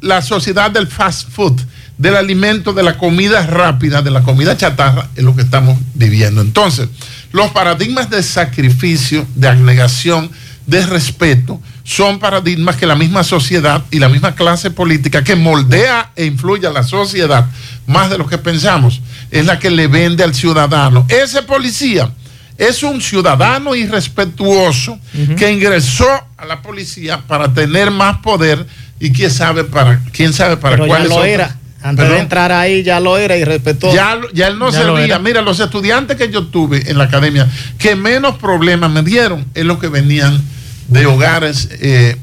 la 0.00 0.22
sociedad 0.22 0.70
del 0.70 0.86
fast 0.86 1.28
food 1.30 1.60
del 1.98 2.16
alimento, 2.16 2.72
de 2.72 2.82
la 2.82 2.98
comida 2.98 3.46
rápida, 3.46 4.02
de 4.02 4.10
la 4.10 4.22
comida 4.22 4.56
chatarra, 4.56 5.08
es 5.14 5.22
lo 5.22 5.34
que 5.36 5.42
estamos 5.42 5.78
viviendo. 5.94 6.40
Entonces, 6.40 6.88
los 7.32 7.50
paradigmas 7.52 8.10
de 8.10 8.22
sacrificio, 8.22 9.26
de 9.34 9.48
abnegación, 9.48 10.30
de 10.66 10.84
respeto, 10.86 11.60
son 11.84 12.18
paradigmas 12.18 12.76
que 12.76 12.86
la 12.86 12.96
misma 12.96 13.22
sociedad 13.22 13.84
y 13.90 13.98
la 13.98 14.08
misma 14.08 14.34
clase 14.34 14.70
política 14.70 15.22
que 15.22 15.36
moldea 15.36 16.10
e 16.16 16.24
influye 16.24 16.66
a 16.66 16.72
la 16.72 16.82
sociedad 16.82 17.46
más 17.86 18.10
de 18.10 18.18
lo 18.18 18.26
que 18.26 18.38
pensamos, 18.38 19.02
es 19.30 19.46
la 19.46 19.58
que 19.58 19.70
le 19.70 19.86
vende 19.86 20.24
al 20.24 20.34
ciudadano. 20.34 21.06
Ese 21.08 21.42
policía 21.42 22.10
es 22.56 22.82
un 22.82 23.00
ciudadano 23.00 23.74
irrespetuoso 23.74 24.98
que 25.36 25.50
ingresó 25.50 26.08
a 26.36 26.44
la 26.46 26.62
policía 26.62 27.20
para 27.26 27.52
tener 27.52 27.90
más 27.90 28.18
poder 28.18 28.66
y 29.00 29.10
quién 29.12 29.30
sabe 29.30 29.64
para 29.64 30.00
quién 30.12 30.32
sabe 30.32 30.56
para 30.56 30.76
Pero 30.76 30.86
ya 30.86 31.04
lo 31.04 31.24
era. 31.24 31.56
Antes 31.82 32.08
de 32.08 32.18
entrar 32.18 32.50
ahí 32.50 32.82
ya 32.82 32.98
lo 32.98 33.18
era 33.18 33.36
y 33.36 33.44
respetó. 33.44 33.92
Ya, 33.92 34.18
ya 34.32 34.46
él 34.46 34.58
no 34.58 34.72
servía. 34.72 35.18
Mira, 35.18 35.42
los 35.42 35.60
estudiantes 35.60 36.16
que 36.16 36.30
yo 36.30 36.46
tuve 36.46 36.90
en 36.90 36.96
la 36.96 37.04
academia 37.04 37.46
que 37.76 37.94
menos 37.94 38.36
problemas 38.36 38.90
me 38.90 39.02
dieron 39.02 39.44
es 39.54 39.66
los 39.66 39.78
que 39.78 39.88
venían 39.88 40.40
de 40.88 41.04
hogares 41.06 41.68
eh, 41.80 42.16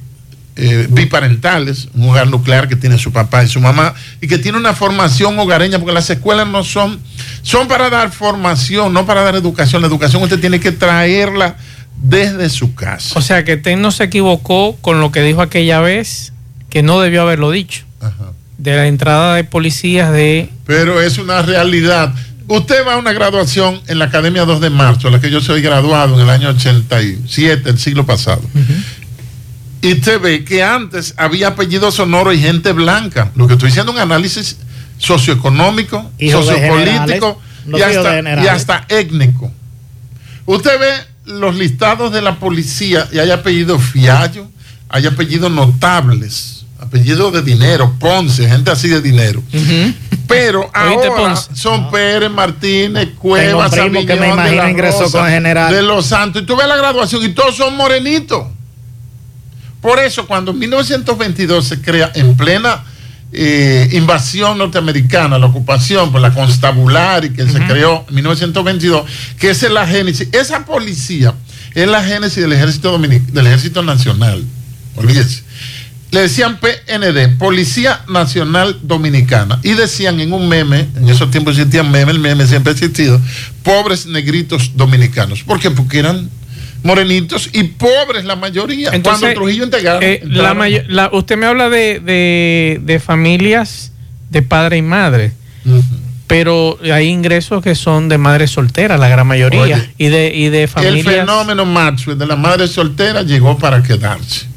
eh, 0.57 0.87
biparentales, 0.89 1.87
un 1.93 2.09
hogar 2.09 2.27
nuclear 2.27 2.67
que 2.67 2.75
tiene 2.75 2.97
su 2.97 3.11
papá 3.13 3.43
y 3.43 3.47
su 3.47 3.61
mamá, 3.61 3.93
y 4.19 4.27
que 4.27 4.37
tiene 4.37 4.57
una 4.57 4.73
formación 4.73 5.39
hogareña, 5.39 5.79
porque 5.79 5.93
las 5.93 6.09
escuelas 6.09 6.47
no 6.47 6.63
son, 6.63 6.99
son 7.41 7.69
para 7.69 7.89
dar 7.89 8.11
formación, 8.11 8.93
no 8.93 9.05
para 9.05 9.21
dar 9.23 9.35
educación. 9.35 9.81
La 9.81 9.87
educación 9.87 10.21
usted 10.23 10.39
tiene 10.39 10.59
que 10.59 10.73
traerla 10.73 11.55
desde 11.95 12.49
su 12.49 12.75
casa. 12.75 13.17
O 13.17 13.21
sea 13.21 13.45
que 13.45 13.55
Ten 13.57 13.81
no 13.81 13.91
se 13.91 14.03
equivocó 14.03 14.75
con 14.81 14.99
lo 14.99 15.11
que 15.11 15.21
dijo 15.21 15.41
aquella 15.41 15.79
vez, 15.79 16.33
que 16.69 16.83
no 16.83 16.99
debió 16.99 17.21
haberlo 17.21 17.51
dicho. 17.51 17.85
De 18.57 18.75
la 18.75 18.87
entrada 18.87 19.35
de 19.35 19.43
policías 19.43 20.11
de... 20.11 20.49
Pero 20.65 21.01
es 21.01 21.17
una 21.17 21.41
realidad. 21.41 22.13
Usted 22.47 22.85
va 22.85 22.95
a 22.95 22.97
una 22.97 23.13
graduación 23.13 23.81
en 23.87 23.97
la 23.97 24.05
Academia 24.05 24.45
2 24.45 24.59
de 24.61 24.69
Marzo, 24.69 25.09
la 25.09 25.19
que 25.19 25.31
yo 25.31 25.41
soy 25.41 25.61
graduado 25.61 26.15
en 26.15 26.21
el 26.21 26.29
año 26.29 26.49
87, 26.49 27.69
el 27.69 27.79
siglo 27.79 28.05
pasado 28.05 28.41
y 29.81 29.93
usted 29.93 30.21
ve 30.21 30.43
que 30.43 30.63
antes 30.63 31.13
había 31.17 31.49
apellido 31.49 31.91
sonoro 31.91 32.31
y 32.31 32.39
gente 32.39 32.71
blanca. 32.71 33.31
Lo 33.35 33.47
que 33.47 33.53
estoy 33.53 33.69
diciendo 33.69 33.91
es 33.91 33.95
un 33.97 34.01
análisis 34.01 34.57
socioeconómico, 34.97 36.11
sociopolítico 36.19 37.41
y 37.67 37.81
hasta, 37.81 38.43
y 38.43 38.47
hasta, 38.47 38.85
étnico. 38.89 39.51
Usted 40.45 40.79
ve 40.79 40.93
los 41.25 41.55
listados 41.55 42.11
de 42.11 42.21
la 42.21 42.35
policía 42.35 43.07
y 43.11 43.19
hay 43.19 43.31
apellidos 43.31 43.81
Fiallo, 43.81 44.47
hay 44.89 45.07
apellidos 45.07 45.51
notables, 45.51 46.65
apellidos 46.79 47.33
de 47.33 47.41
dinero, 47.41 47.95
Ponce, 47.99 48.47
gente 48.47 48.69
así 48.69 48.87
de 48.87 49.01
dinero. 49.01 49.41
Pero 50.27 50.69
ahora 50.75 51.35
son 51.35 51.89
Pérez, 51.89 52.29
Martínez, 52.29 53.09
Cuevas, 53.17 53.71
que 53.71 53.89
me 53.89 54.01
imagino 54.01 54.69
ingresó 54.69 55.11
con 55.11 55.27
general. 55.27 55.73
de 55.73 55.81
Los 55.81 56.05
Santos. 56.05 56.43
Y 56.43 56.45
tú 56.45 56.55
ves 56.55 56.67
la 56.67 56.75
graduación 56.75 57.23
y 57.23 57.29
todos 57.29 57.55
son 57.55 57.75
morenitos. 57.75 58.45
Por 59.81 59.99
eso, 59.99 60.27
cuando 60.27 60.51
en 60.51 60.59
1922 60.59 61.65
se 61.65 61.81
crea 61.81 62.11
en 62.13 62.37
plena 62.37 62.83
eh, 63.33 63.89
invasión 63.93 64.57
norteamericana, 64.57 65.39
la 65.39 65.47
ocupación 65.47 66.11
por 66.11 66.21
la 66.21 66.33
constabular 66.33 67.25
y 67.25 67.29
que 67.31 67.47
se 67.47 67.59
creó 67.65 68.05
en 68.09 68.15
1922, 68.15 69.09
que 69.39 69.49
esa 69.49 69.67
es 69.67 69.71
la 69.71 69.87
génesis, 69.87 70.27
esa 70.31 70.65
policía 70.65 71.33
es 71.73 71.87
la 71.87 72.03
génesis 72.03 72.43
del 72.43 72.53
ejército, 72.53 72.97
del 72.97 73.47
ejército 73.47 73.81
nacional. 73.83 74.43
Olvídese. 74.95 75.43
Le 76.11 76.23
decían 76.23 76.59
PND, 76.59 77.37
Policía 77.37 78.01
Nacional 78.09 78.77
Dominicana, 78.83 79.61
y 79.63 79.75
decían 79.75 80.19
en 80.19 80.33
un 80.33 80.49
meme, 80.49 80.89
en 80.97 81.07
esos 81.07 81.31
tiempos 81.31 81.57
existían 81.57 81.89
memes, 81.89 82.15
el 82.15 82.21
meme 82.21 82.45
siempre 82.45 82.71
ha 82.71 82.73
existido, 82.73 83.19
pobres 83.63 84.05
negritos 84.07 84.71
dominicanos. 84.75 85.43
¿Por 85.43 85.61
qué? 85.61 85.71
Porque 85.71 85.99
eran 85.99 86.29
morenitos 86.83 87.49
y 87.53 87.63
pobres 87.63 88.25
la 88.25 88.35
mayoría. 88.35 88.89
Entonces, 88.91 89.21
cuando 89.21 89.39
Trujillo 89.41 89.63
integraron. 89.65 90.03
Eh, 90.03 90.21
la 90.25 91.09
usted 91.13 91.37
me 91.37 91.45
habla 91.45 91.69
de, 91.69 92.79
de, 92.83 92.99
familias 92.99 93.91
de 94.29 94.41
padre 94.41 94.77
y 94.77 94.81
madre. 94.81 95.31
Pero 96.27 96.79
hay 96.81 97.07
ingresos 97.07 97.61
que 97.61 97.75
son 97.75 98.07
de 98.07 98.17
madres 98.17 98.51
solteras, 98.51 98.97
la 98.99 99.09
gran 99.09 99.27
mayoría. 99.27 99.91
y, 99.97 100.07
de, 100.07 100.31
y 100.33 100.47
de 100.47 100.67
familias. 100.67 101.05
El 101.05 101.19
fenómeno 101.19 101.65
Maxwell 101.65 102.17
de 102.17 102.25
la 102.25 102.37
madre 102.37 102.67
soltera 102.67 103.21
llegó 103.21 103.57
para 103.57 103.83
quedarse. 103.83 104.47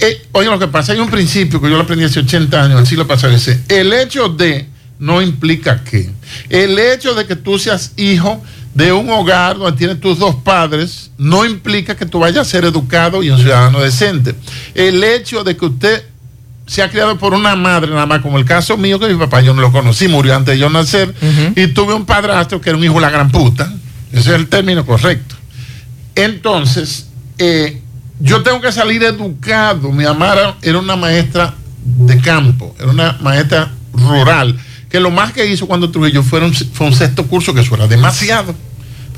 Eh, 0.00 0.26
oye, 0.30 0.48
lo 0.48 0.60
que 0.60 0.68
pasa, 0.68 0.92
hay 0.92 1.00
un 1.00 1.10
principio 1.10 1.60
que 1.60 1.68
yo 1.68 1.76
lo 1.76 1.82
aprendí 1.82 2.04
hace 2.04 2.20
80 2.20 2.62
años, 2.62 2.80
así 2.80 2.94
lo 2.94 3.08
pasado, 3.08 3.32
dice, 3.32 3.60
el 3.68 3.92
hecho 3.92 4.28
de 4.28 4.66
no 5.00 5.20
implica 5.20 5.82
que. 5.82 6.08
El 6.50 6.78
hecho 6.78 7.14
de 7.14 7.26
que 7.26 7.36
tú 7.36 7.58
seas 7.58 7.92
hijo 7.96 8.42
de 8.74 8.92
un 8.92 9.10
hogar 9.10 9.58
donde 9.58 9.76
tienes 9.76 10.00
tus 10.00 10.18
dos 10.18 10.36
padres 10.36 11.10
no 11.18 11.44
implica 11.44 11.96
que 11.96 12.06
tú 12.06 12.20
vayas 12.20 12.46
a 12.46 12.50
ser 12.50 12.64
educado 12.64 13.22
y 13.22 13.30
un 13.30 13.38
ciudadano 13.38 13.80
decente. 13.80 14.34
El 14.74 15.02
hecho 15.02 15.42
de 15.42 15.56
que 15.56 15.64
usted 15.64 16.04
se 16.66 16.82
ha 16.82 16.90
criado 16.90 17.16
por 17.18 17.32
una 17.32 17.56
madre, 17.56 17.90
nada 17.90 18.06
más 18.06 18.20
como 18.20 18.38
el 18.38 18.44
caso 18.44 18.76
mío, 18.76 19.00
que 19.00 19.08
mi 19.08 19.18
papá 19.18 19.40
yo 19.40 19.54
no 19.54 19.62
lo 19.62 19.72
conocí, 19.72 20.06
murió 20.06 20.36
antes 20.36 20.54
de 20.54 20.58
yo 20.58 20.68
nacer, 20.68 21.14
y 21.56 21.68
tuve 21.68 21.94
un 21.94 22.04
padrastro 22.04 22.60
que 22.60 22.68
era 22.70 22.78
un 22.78 22.84
hijo 22.84 22.94
de 22.94 23.00
la 23.00 23.10
gran 23.10 23.30
puta. 23.30 23.72
Ese 24.12 24.30
es 24.30 24.36
el 24.36 24.48
término 24.48 24.84
correcto. 24.84 25.34
Entonces, 26.14 27.08
eh, 27.38 27.80
yo 28.20 28.42
tengo 28.42 28.60
que 28.60 28.70
salir 28.70 29.02
educado. 29.02 29.90
Mi 29.92 30.04
mamá 30.04 30.54
era 30.60 30.78
una 30.78 30.96
maestra 30.96 31.54
de 31.84 32.20
campo, 32.20 32.74
era 32.78 32.90
una 32.90 33.16
maestra 33.20 33.70
rural, 33.94 34.58
que 34.88 35.00
lo 35.00 35.10
más 35.10 35.32
que 35.32 35.46
hizo 35.46 35.66
cuando 35.66 35.90
Trujillo 35.90 36.22
fueron, 36.22 36.54
fue 36.54 36.86
un 36.86 36.94
sexto 36.94 37.26
curso, 37.26 37.54
que 37.54 37.60
eso 37.60 37.74
era 37.74 37.86
demasiado 37.86 38.54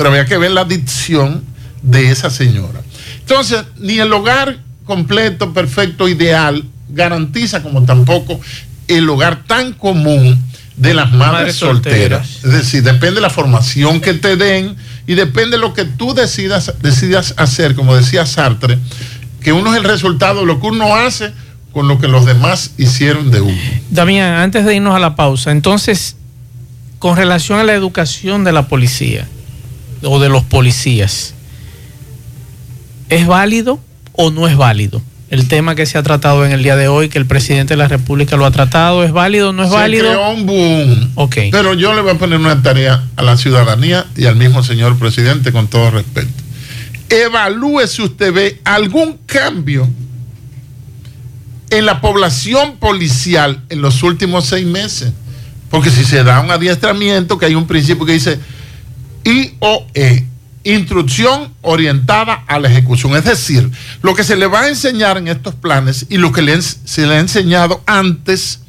pero 0.01 0.09
había 0.09 0.25
que 0.25 0.39
ver 0.39 0.53
la 0.53 0.65
dicción 0.65 1.45
de 1.83 2.11
esa 2.11 2.31
señora. 2.31 2.81
Entonces, 3.19 3.65
ni 3.77 3.99
el 3.99 4.11
hogar 4.15 4.57
completo, 4.87 5.53
perfecto, 5.53 6.09
ideal, 6.09 6.65
garantiza 6.89 7.63
como 7.63 7.85
tampoco 7.85 8.41
el 8.89 9.07
hogar 9.11 9.45
tan 9.45 9.75
común 9.75 10.43
de 10.79 10.95
las 10.95 11.13
madres, 11.13 11.57
solteras. 11.57 12.37
Es 12.43 12.51
decir, 12.51 12.83
depende 12.83 13.17
de 13.17 13.21
la 13.21 13.29
formación 13.29 14.01
que 14.01 14.15
te 14.15 14.37
den 14.37 14.75
y 15.07 15.17
depende 15.17 15.59
de 15.59 15.59
lo 15.59 15.75
que 15.75 15.85
tú 15.85 16.15
decidas, 16.15 16.73
decidas 16.81 17.35
hacer, 17.37 17.75
como 17.75 17.95
decía 17.95 18.25
Sartre, 18.25 18.79
que 19.43 19.53
uno 19.53 19.71
es 19.73 19.77
el 19.77 19.85
resultado 19.85 20.41
de 20.41 20.47
lo 20.47 20.63
que 20.63 20.67
uno 20.67 20.97
hace 20.97 21.31
con 21.73 21.89
lo 21.89 21.99
que 21.99 22.09
los 22.09 22.27
demás 22.27 22.73
hicieron 22.79 23.31
de 23.31 23.41
uno. 23.41 23.59
Damián, 23.91 24.35
antes 24.35 24.65
de 24.65 24.75
irnos 24.77 24.95
a 24.95 24.99
la 24.99 25.17
pausa, 25.17 25.51
entonces, 25.51 26.17
con 26.99 27.17
relación 27.17 27.59
a 27.59 27.65
la 27.65 27.75
educación 27.75 28.45
de 28.45 28.53
la 28.53 28.69
policía, 28.69 29.27
o 30.03 30.19
de 30.21 30.29
los 30.29 30.43
policías. 30.45 31.35
¿Es 33.09 33.27
válido 33.27 33.81
o 34.13 34.31
no 34.31 34.49
es 34.49 34.57
válido? 34.57 35.03
El 35.31 35.47
tema 35.47 35.77
que 35.77 35.87
se 35.87 35.97
ha 35.97 36.03
tratado 36.03 36.45
en 36.45 36.51
el 36.51 36.65
día 36.65 36.75
de 36.75 36.89
hoy, 36.89 37.09
que 37.09 37.19
el 37.19 37.27
presidente 37.27 37.75
de 37.75 37.79
la 37.79 37.87
República 37.87 38.37
lo 38.37 38.47
ha 38.47 38.51
tratado, 38.51 39.05
¿es 39.05 39.13
válido 39.13 39.51
o 39.51 39.53
no 39.53 39.63
es 39.63 39.71
válido? 39.71 40.05
Creó 40.05 40.31
un 40.31 40.47
boom. 40.47 41.13
Okay. 41.15 41.53
Pero 41.53 41.75
yo 41.75 41.95
le 41.95 42.01
voy 42.01 42.11
a 42.11 42.19
poner 42.19 42.41
una 42.41 42.63
tarea 42.63 43.05
a 43.15 43.23
la 43.23 43.37
ciudadanía 43.37 44.07
y 44.17 44.25
al 44.25 44.35
mismo 44.35 44.65
señor 44.65 44.99
presidente 44.99 45.53
con 45.53 45.69
todo 45.69 45.93
respeto. 45.93 46.31
Evalúe 47.09 47.87
si 47.87 48.03
usted 48.03 48.33
ve 48.33 48.61
algún 48.65 49.19
cambio 49.27 49.89
en 51.71 51.87
la 51.87 52.01
población 52.01 52.77
policial 52.77 53.63
en 53.69 53.81
los 53.81 54.03
últimos 54.03 54.47
seis 54.47 54.67
meses. 54.67 55.13
Porque 55.71 55.91
si 55.91 56.05
se 56.05 56.25
da 56.25 56.41
un 56.41 56.51
adiestramiento, 56.51 57.39
que 57.39 57.47
hay 57.47 57.55
un 57.55 57.67
principio 57.67 58.05
que 58.05 58.13
dice, 58.13 58.41
IOE, 59.25 60.27
instrucción 60.65 61.55
orientada 61.63 62.45
a 62.47 62.59
la 62.59 62.69
ejecución. 62.69 63.17
Es 63.17 63.25
decir, 63.25 63.71
lo 64.03 64.15
que 64.15 64.25
se 64.25 64.37
le 64.37 64.47
va 64.47 64.63
a 64.63 64.69
enseñar 64.69 65.17
en 65.17 65.29
estos 65.29 65.55
planes 65.55 66.07
y 66.11 66.17
lo 66.17 66.33
que 66.33 66.61
se 66.61 67.07
le 67.07 67.15
ha 67.15 67.21
enseñado 67.21 67.83
antes, 67.87 68.61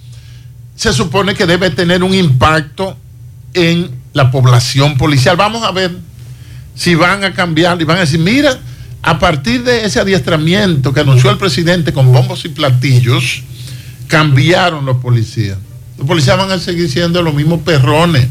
se 0.75 0.93
supone 0.93 1.33
que 1.33 1.45
debe 1.45 1.71
tener 1.71 2.03
un 2.03 2.13
impacto 2.13 2.95
en 3.53 3.91
la 4.13 4.31
población 4.31 4.97
policial. 4.97 5.35
Vamos 5.37 5.63
a 5.63 5.71
ver 5.71 5.91
si 6.75 6.95
van 6.95 7.23
a 7.23 7.33
cambiar 7.33 7.81
y 7.81 7.83
van 7.83 7.97
a 7.97 8.01
decir, 8.01 8.19
mira, 8.19 8.59
a 9.03 9.19
partir 9.19 9.63
de 9.63 9.85
ese 9.85 9.99
adiestramiento 9.99 10.93
que 10.93 10.99
anunció 10.99 11.31
el 11.31 11.37
presidente 11.37 11.93
con 11.93 12.11
bombos 12.11 12.45
y 12.45 12.49
platillos, 12.49 13.43
cambiaron 14.07 14.85
los 14.85 14.97
policías. 14.97 15.57
Los 15.97 16.07
policías 16.07 16.37
van 16.37 16.51
a 16.51 16.59
seguir 16.59 16.89
siendo 16.89 17.21
los 17.21 17.33
mismos 17.33 17.61
perrones 17.61 18.27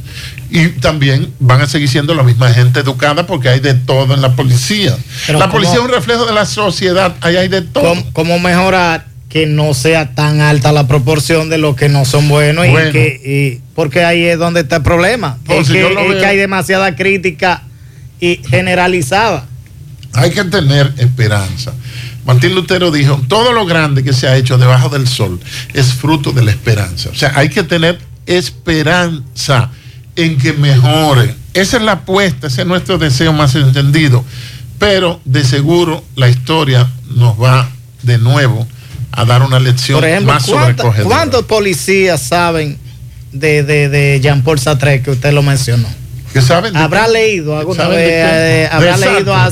y 0.50 0.68
también 0.68 1.32
van 1.38 1.60
a 1.60 1.66
seguir 1.66 1.88
siendo 1.88 2.14
la 2.14 2.22
misma 2.22 2.52
gente 2.52 2.80
educada 2.80 3.26
porque 3.26 3.48
hay 3.48 3.60
de 3.60 3.74
todo 3.74 4.14
en 4.14 4.20
la 4.20 4.34
policía. 4.34 4.96
la 5.28 5.50
policía 5.50 5.76
es 5.76 5.80
un 5.80 5.88
reflejo 5.88 6.26
de 6.26 6.32
la 6.32 6.46
sociedad, 6.46 7.14
ahí 7.20 7.36
hay 7.36 7.48
de 7.48 7.62
todo. 7.62 7.94
¿Cómo, 8.12 8.38
mejorar 8.38 9.06
que 9.28 9.46
no 9.46 9.74
sea 9.74 10.14
tan 10.14 10.40
alta 10.40 10.72
la 10.72 10.88
proporción 10.88 11.48
de 11.48 11.58
los 11.58 11.76
que 11.76 11.88
no 11.88 12.04
son 12.04 12.28
buenos 12.28 12.66
y 12.66 12.72
que 12.90 13.60
porque 13.74 14.04
ahí 14.04 14.24
es 14.24 14.38
donde 14.38 14.60
está 14.60 14.76
el 14.76 14.82
problema? 14.82 15.38
es, 15.48 15.68
que, 15.68 16.26
hay 16.26 16.36
demasiada 16.36 16.96
crítica 16.96 17.62
y 18.18 18.40
generalizada. 18.50 19.46
Hay 20.20 20.30
que 20.30 20.44
tener 20.44 20.92
esperanza. 20.98 21.72
Martín 22.24 22.54
Lutero 22.54 22.90
dijo, 22.90 23.20
todo 23.28 23.52
lo 23.52 23.64
grande 23.66 24.04
que 24.04 24.12
se 24.12 24.28
ha 24.28 24.36
hecho 24.36 24.58
debajo 24.58 24.88
del 24.88 25.08
sol 25.08 25.40
es 25.72 25.94
fruto 25.94 26.32
de 26.32 26.42
la 26.42 26.50
esperanza. 26.50 27.08
O 27.10 27.14
sea, 27.14 27.32
hay 27.34 27.48
que 27.48 27.62
tener 27.62 27.98
esperanza 28.26 29.70
en 30.16 30.38
que 30.38 30.52
mejore. 30.52 31.34
Esa 31.54 31.78
es 31.78 31.82
la 31.82 31.92
apuesta, 31.92 32.48
ese 32.48 32.62
es 32.62 32.66
nuestro 32.66 32.98
deseo 32.98 33.32
más 33.32 33.54
entendido. 33.54 34.24
Pero 34.78 35.20
de 35.24 35.44
seguro 35.44 36.04
la 36.16 36.28
historia 36.28 36.88
nos 37.14 37.40
va 37.40 37.70
de 38.02 38.18
nuevo 38.18 38.66
a 39.12 39.24
dar 39.24 39.42
una 39.42 39.58
lección 39.58 39.98
Por 39.98 40.08
ejemplo, 40.08 40.32
más 40.32 40.48
¿Cuántos 41.02 41.44
policías 41.44 42.22
saben 42.22 42.78
de, 43.32 43.62
de, 43.62 43.88
de 43.88 44.20
Jean 44.22 44.42
Paul 44.42 44.58
Sartre 44.58 45.02
que 45.02 45.10
usted 45.10 45.32
lo 45.32 45.42
mencionó? 45.42 45.88
¿Habrá 46.74 47.08
leído 47.08 47.58
alguna 47.58 47.88
vez? 47.88 48.08
Eh, 48.08 48.68
¿Habrá 48.70 48.96
leído 48.96 49.34
a, 49.34 49.50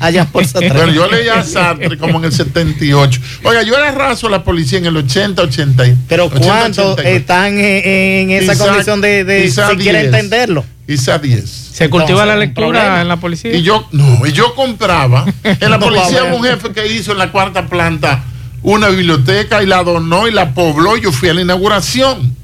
a, 0.00 0.10
Jean 0.10 0.26
Paul 0.26 0.46
Sartre? 0.46 0.70
Bueno, 0.70 0.92
yo 0.92 1.08
leía 1.08 1.40
a 1.40 1.44
Sartre 1.44 1.96
como 1.96 2.18
en 2.18 2.24
el 2.24 2.32
78. 2.32 3.20
Oiga, 3.44 3.62
yo 3.62 3.76
era 3.76 3.92
raso 3.92 4.26
a 4.26 4.30
la 4.30 4.42
policía 4.44 4.78
en 4.78 4.86
el 4.86 4.96
80, 4.96 5.42
80. 5.42 5.84
Pero 6.08 6.30
¿cuántos 6.30 6.98
están 6.98 7.58
en, 7.58 8.30
esa 8.30 8.56
condición 8.56 9.00
de, 9.00 9.24
de 9.24 9.50
si 9.50 9.60
quiere 9.78 10.06
entenderlo? 10.06 10.64
Quizá 10.86 11.18
10. 11.18 11.48
¿Se 11.72 11.88
cultiva 11.88 12.26
la 12.26 12.36
lectura 12.36 13.00
en 13.00 13.08
la 13.08 13.18
policía? 13.18 13.54
Y 13.54 13.62
yo, 13.62 13.88
no, 13.92 14.26
y 14.26 14.32
yo 14.32 14.54
compraba. 14.54 15.24
En 15.44 15.70
la 15.70 15.78
policía 15.80 16.24
un 16.24 16.42
jefe 16.42 16.72
que 16.72 16.86
hizo 16.92 17.12
en 17.12 17.18
la 17.18 17.30
cuarta 17.30 17.66
planta 17.66 18.24
una 18.62 18.88
biblioteca 18.88 19.62
y 19.62 19.66
la 19.66 19.82
donó 19.82 20.28
y 20.28 20.32
la 20.32 20.52
pobló. 20.54 20.96
Yo 20.96 21.12
fui 21.12 21.28
a 21.28 21.34
la 21.34 21.42
inauguración. 21.42 22.36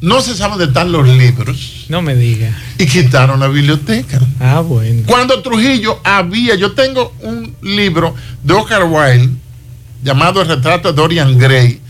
No 0.00 0.20
se 0.22 0.34
sabe 0.34 0.52
dónde 0.52 0.66
están 0.66 0.92
los 0.92 1.06
libros. 1.06 1.79
No 1.90 2.00
me 2.02 2.14
diga. 2.14 2.56
Y 2.78 2.86
quitaron 2.86 3.40
la 3.40 3.48
biblioteca. 3.48 4.20
Ah, 4.38 4.60
bueno. 4.60 5.02
Cuando 5.06 5.42
Trujillo 5.42 5.98
había, 6.04 6.54
yo 6.54 6.70
tengo 6.70 7.12
un 7.22 7.56
libro 7.62 8.14
de 8.44 8.54
Oscar 8.54 8.84
Wilde 8.84 9.30
llamado 10.00 10.40
El 10.40 10.46
retrato 10.46 10.92
de 10.92 10.94
Dorian 10.94 11.36
Gray, 11.36 11.80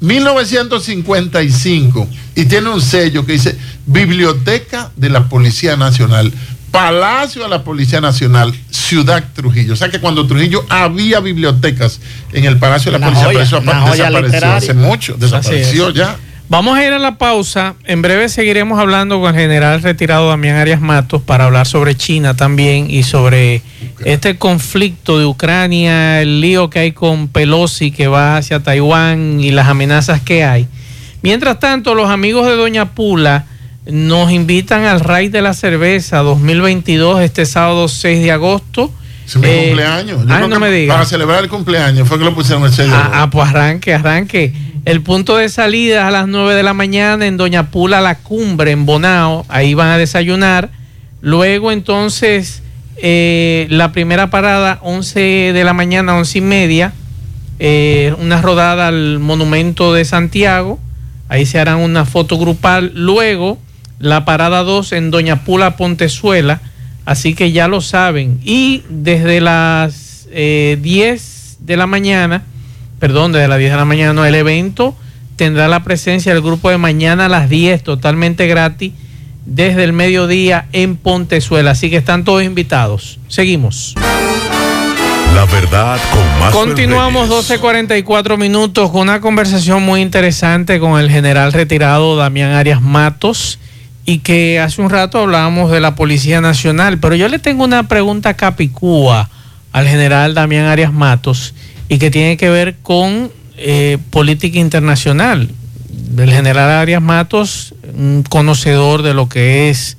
1955, 0.00 2.06
y 2.34 2.44
tiene 2.44 2.68
un 2.68 2.82
sello 2.82 3.24
que 3.24 3.32
dice 3.32 3.56
Biblioteca 3.86 4.90
de 4.94 5.08
la 5.08 5.26
Policía 5.26 5.78
Nacional. 5.78 6.30
Palacio 6.70 7.44
de 7.44 7.48
la 7.48 7.64
Policía 7.64 8.02
Nacional, 8.02 8.54
Ciudad 8.68 9.24
Trujillo. 9.32 9.72
O 9.72 9.76
sea 9.76 9.88
que 9.88 10.00
cuando 10.00 10.26
Trujillo 10.26 10.66
había 10.68 11.20
bibliotecas 11.20 11.98
en 12.32 12.44
el 12.44 12.58
Palacio 12.58 12.92
de 12.92 12.98
la 12.98 13.06
Policía, 13.06 13.30
eso 13.40 13.62
desapareció 13.62 14.52
hace 14.52 14.74
mucho, 14.74 15.16
desapareció 15.18 15.88
ya. 15.88 16.18
Vamos 16.48 16.76
a 16.76 16.86
ir 16.86 16.92
a 16.92 16.98
la 16.98 17.16
pausa. 17.16 17.74
En 17.84 18.02
breve 18.02 18.28
seguiremos 18.28 18.78
hablando 18.78 19.18
con 19.18 19.34
el 19.34 19.40
general 19.40 19.82
retirado 19.82 20.28
Damián 20.28 20.56
Arias 20.56 20.80
Matos 20.80 21.22
para 21.22 21.46
hablar 21.46 21.66
sobre 21.66 21.96
China 21.96 22.36
también 22.36 22.90
y 22.90 23.02
sobre 23.02 23.62
este 24.04 24.36
conflicto 24.36 25.18
de 25.18 25.24
Ucrania, 25.24 26.20
el 26.20 26.42
lío 26.42 26.68
que 26.68 26.80
hay 26.80 26.92
con 26.92 27.28
Pelosi 27.28 27.90
que 27.90 28.08
va 28.08 28.36
hacia 28.36 28.62
Taiwán 28.62 29.40
y 29.40 29.52
las 29.52 29.68
amenazas 29.68 30.20
que 30.20 30.44
hay. 30.44 30.68
Mientras 31.22 31.58
tanto, 31.58 31.94
los 31.94 32.10
amigos 32.10 32.46
de 32.46 32.56
Doña 32.56 32.90
Pula 32.94 33.46
nos 33.86 34.30
invitan 34.30 34.84
al 34.84 35.00
Raid 35.00 35.32
de 35.32 35.40
la 35.40 35.54
Cerveza 35.54 36.18
2022 36.18 37.22
este 37.22 37.46
sábado 37.46 37.88
6 37.88 38.22
de 38.22 38.32
agosto. 38.32 38.92
Es 39.26 39.36
mi 39.36 39.46
eh, 39.46 39.64
cumpleaños. 39.66 40.26
ah, 40.28 40.46
no 40.48 40.60
me 40.60 40.70
digas. 40.70 40.94
Para 40.94 41.06
celebrar 41.06 41.42
el 41.42 41.50
cumpleaños 41.50 42.06
fue 42.06 42.18
que 42.18 42.24
lo 42.24 42.34
pusieron 42.34 42.64
el 42.64 42.72
6 42.72 42.90
ah, 42.92 43.10
ah, 43.14 43.30
pues 43.30 43.48
arranque, 43.48 43.94
arranque. 43.94 44.52
El 44.84 45.00
punto 45.00 45.36
de 45.36 45.48
salida 45.48 46.06
a 46.06 46.10
las 46.10 46.28
9 46.28 46.54
de 46.54 46.62
la 46.62 46.74
mañana 46.74 47.26
en 47.26 47.36
Doña 47.38 47.70
Pula, 47.70 48.00
la 48.00 48.16
cumbre 48.16 48.70
en 48.70 48.84
Bonao. 48.84 49.46
Ahí 49.48 49.74
van 49.74 49.88
a 49.88 49.96
desayunar. 49.96 50.70
Luego 51.22 51.72
entonces 51.72 52.62
eh, 52.96 53.66
la 53.70 53.92
primera 53.92 54.30
parada 54.30 54.78
11 54.82 55.52
de 55.54 55.64
la 55.64 55.72
mañana, 55.72 56.16
11 56.16 56.38
y 56.38 56.40
media. 56.42 56.92
Eh, 57.58 58.14
una 58.18 58.42
rodada 58.42 58.88
al 58.88 59.20
monumento 59.20 59.94
de 59.94 60.04
Santiago. 60.04 60.78
Ahí 61.28 61.46
se 61.46 61.58
harán 61.58 61.78
una 61.78 62.04
foto 62.04 62.38
grupal. 62.38 62.92
Luego 62.94 63.58
la 63.98 64.24
parada 64.24 64.62
2 64.62 64.92
en 64.92 65.10
Doña 65.10 65.44
Pula 65.44 65.76
Pontezuela, 65.76 66.60
así 67.04 67.34
que 67.34 67.52
ya 67.52 67.68
lo 67.68 67.80
saben. 67.80 68.40
Y 68.44 68.82
desde 68.88 69.40
las 69.40 70.26
10 70.26 70.32
eh, 70.32 71.56
de 71.60 71.76
la 71.76 71.86
mañana, 71.86 72.44
perdón, 72.98 73.32
desde 73.32 73.48
las 73.48 73.58
10 73.58 73.70
de 73.72 73.76
la 73.76 73.84
mañana, 73.84 74.12
no, 74.12 74.24
el 74.24 74.34
evento 74.34 74.96
tendrá 75.36 75.68
la 75.68 75.82
presencia 75.82 76.32
del 76.32 76.42
grupo 76.42 76.70
de 76.70 76.78
mañana 76.78 77.26
a 77.26 77.28
las 77.28 77.48
10, 77.48 77.82
totalmente 77.82 78.46
gratis, 78.46 78.92
desde 79.44 79.84
el 79.84 79.92
mediodía 79.92 80.66
en 80.72 80.96
Pontezuela. 80.96 81.72
Así 81.72 81.90
que 81.90 81.96
están 81.96 82.24
todos 82.24 82.42
invitados. 82.42 83.18
Seguimos. 83.28 83.94
La 85.34 85.46
verdad 85.46 85.98
con 86.12 86.38
más. 86.38 86.52
Continuamos 86.52 87.28
12.44 87.28 88.38
minutos 88.38 88.90
con 88.90 89.02
una 89.02 89.20
conversación 89.20 89.82
muy 89.82 90.00
interesante 90.00 90.78
con 90.78 91.00
el 91.00 91.10
general 91.10 91.52
retirado 91.52 92.16
Damián 92.16 92.52
Arias 92.52 92.80
Matos 92.80 93.58
y 94.06 94.18
que 94.18 94.60
hace 94.60 94.82
un 94.82 94.90
rato 94.90 95.18
hablábamos 95.18 95.70
de 95.70 95.80
la 95.80 95.94
Policía 95.94 96.40
Nacional, 96.40 96.98
pero 96.98 97.14
yo 97.14 97.28
le 97.28 97.38
tengo 97.38 97.64
una 97.64 97.88
pregunta 97.88 98.34
capicúa 98.34 99.30
al 99.72 99.88
general 99.88 100.34
Damián 100.34 100.66
Arias 100.66 100.92
Matos 100.92 101.54
y 101.88 101.98
que 101.98 102.10
tiene 102.10 102.36
que 102.36 102.50
ver 102.50 102.76
con 102.82 103.30
eh, 103.56 103.98
política 104.10 104.58
internacional. 104.58 105.50
El 106.18 106.30
general 106.32 106.70
Arias 106.70 107.02
Matos, 107.02 107.74
un 107.96 108.24
conocedor 108.28 109.02
de 109.02 109.14
lo 109.14 109.28
que 109.28 109.70
es 109.70 109.96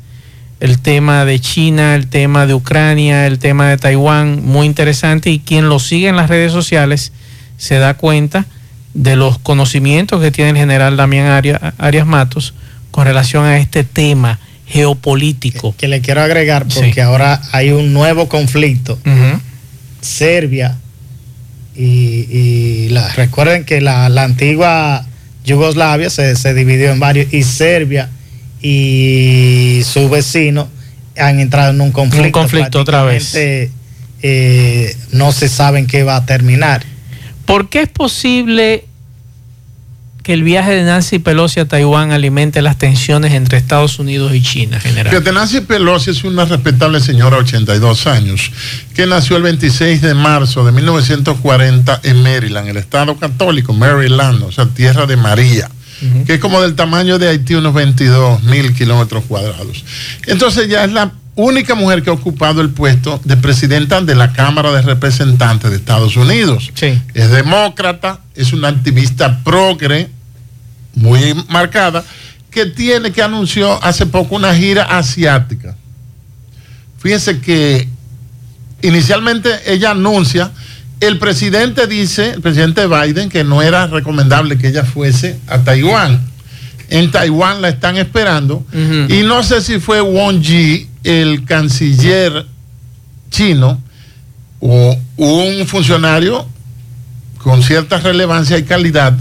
el 0.60 0.80
tema 0.80 1.26
de 1.26 1.40
China, 1.40 1.96
el 1.96 2.08
tema 2.08 2.46
de 2.46 2.54
Ucrania, 2.54 3.28
el 3.28 3.40
tema 3.40 3.70
de 3.70 3.78
Taiwán, 3.78 4.46
muy 4.46 4.68
interesante 4.68 5.30
y 5.30 5.40
quien 5.40 5.68
lo 5.68 5.80
sigue 5.80 6.08
en 6.08 6.16
las 6.16 6.30
redes 6.30 6.52
sociales 6.52 7.12
se 7.58 7.76
da 7.80 7.96
cuenta 7.96 8.46
de 8.94 9.16
los 9.16 9.40
conocimientos 9.40 10.22
que 10.22 10.32
tiene 10.32 10.52
el 10.52 10.58
general 10.58 10.96
Damián 10.96 11.28
Arias 11.78 12.06
Matos 12.06 12.54
con 12.96 13.04
relación 13.04 13.44
a 13.44 13.58
este 13.58 13.84
tema 13.84 14.40
geopolítico. 14.68 15.76
Que, 15.78 15.90
le 15.90 16.00
quiero 16.00 16.22
agregar, 16.22 16.66
porque 16.74 17.02
ahora 17.02 17.42
hay 17.52 17.72
un 17.72 17.92
nuevo 17.92 18.30
conflicto. 18.30 18.98
Serbia 20.00 20.78
y, 21.76 22.88
la, 22.92 23.10
recuerden 23.10 23.66
que 23.66 23.82
la, 23.82 24.06
antigua 24.06 25.06
Yugoslavia 25.44 26.10
se, 26.10 26.38
se, 26.38 26.54
dividió 26.54 26.90
en 26.94 27.02
varios 27.02 27.34
y 27.34 27.44
Serbia 27.44 28.10
y 28.62 29.82
su 29.84 30.08
vecino 30.08 30.70
han 31.18 31.42
entrado 31.42 31.72
en 31.72 31.82
un 31.82 31.92
conflicto. 31.92 32.28
Un 32.28 32.32
conflicto 32.32 32.80
otra 32.80 33.04
vez. 33.04 33.36
Eh, 33.36 34.96
no 35.12 35.34
se 35.34 35.50
sabe 35.50 35.80
en 35.80 35.88
qué 35.88 36.04
va 36.04 36.16
a 36.16 36.26
terminar. 36.26 36.82
¿Por 37.46 37.68
qué 37.68 37.82
es 37.82 37.90
posible 37.90 38.86
que 40.26 40.34
el 40.34 40.42
viaje 40.42 40.72
de 40.72 40.82
Nancy 40.82 41.20
Pelosi 41.20 41.60
a 41.60 41.68
Taiwán 41.68 42.12
alimente 42.12 42.64
las 42.64 42.80
tensiones 42.80 43.32
entre 43.34 43.60
Estados 43.60 44.00
Unidos 44.00 44.34
y 44.34 44.42
China, 44.42 44.80
general. 44.80 45.12
Fíjate, 45.12 45.32
Nancy 45.32 45.62
Pelosi 45.62 46.10
es 46.10 46.24
una 46.24 46.46
respetable 46.46 47.00
señora 47.00 47.36
de 47.36 47.44
82 47.44 48.08
años, 48.08 48.52
que 48.96 49.06
nació 49.06 49.38
el 49.38 49.44
26 49.44 50.02
de 50.02 50.16
marzo 50.16 50.66
de 50.66 50.72
1940 50.72 52.00
en 52.02 52.24
Maryland, 52.24 52.70
el 52.70 52.78
estado 52.78 53.16
católico, 53.18 53.72
Maryland, 53.74 54.42
o 54.42 54.52
sea, 54.52 54.66
tierra 54.66 55.06
de 55.06 55.16
María, 55.16 55.70
que 56.26 56.34
es 56.34 56.40
como 56.40 56.60
del 56.60 56.74
tamaño 56.74 57.20
de 57.20 57.28
Haití, 57.28 57.54
unos 57.54 57.76
22 57.76 58.42
mil 58.46 58.74
kilómetros 58.74 59.26
cuadrados. 59.26 59.86
Entonces 60.26 60.68
ya 60.68 60.86
es 60.86 60.92
la 60.92 61.12
única 61.36 61.76
mujer 61.76 62.02
que 62.02 62.10
ha 62.10 62.14
ocupado 62.14 62.62
el 62.62 62.70
puesto 62.70 63.20
de 63.24 63.38
presidenta 63.38 64.02
de 64.02 64.16
la 64.16 64.34
Cámara 64.34 64.72
de 64.72 64.82
Representantes 64.82 65.70
de 65.70 65.78
Estados 65.78 66.16
Unidos. 66.16 66.72
Sí. 66.74 67.00
Es 67.14 67.30
demócrata, 67.30 68.22
es 68.34 68.54
una 68.54 68.70
activista 68.70 69.42
progre, 69.44 70.10
muy 70.96 71.34
marcada, 71.50 72.04
que 72.50 72.66
tiene, 72.66 73.12
que 73.12 73.22
anunció 73.22 73.84
hace 73.84 74.06
poco 74.06 74.36
una 74.36 74.56
gira 74.56 74.84
asiática. 74.84 75.76
Fíjense 77.00 77.40
que 77.40 77.90
inicialmente 78.82 79.50
ella 79.68 79.92
anuncia, 79.92 80.52
el 81.02 81.20
presidente 81.20 81.86
dice, 81.88 82.32
el 82.32 82.42
presidente 82.42 82.88
Biden, 82.88 83.30
que 83.30 83.44
no 83.44 83.62
era 83.62 83.88
recomendable 83.88 84.58
que 84.58 84.70
ella 84.70 84.86
fuese 84.86 85.38
a 85.48 85.60
Taiwán. 85.60 86.22
En 86.90 87.12
Taiwán 87.12 87.62
la 87.62 87.70
están 87.70 87.98
esperando. 87.98 88.66
Y 89.10 89.24
no 89.24 89.44
sé 89.44 89.60
si 89.60 89.80
fue 89.80 90.00
Wong 90.00 90.40
Yi, 90.40 90.88
el 91.06 91.46
canciller 91.46 92.46
chino, 93.30 93.82
o 94.60 94.98
un 95.18 95.66
funcionario 95.68 96.46
con 97.38 97.64
cierta 97.64 98.00
relevancia 98.00 98.58
y 98.58 98.64
calidad, 98.64 99.14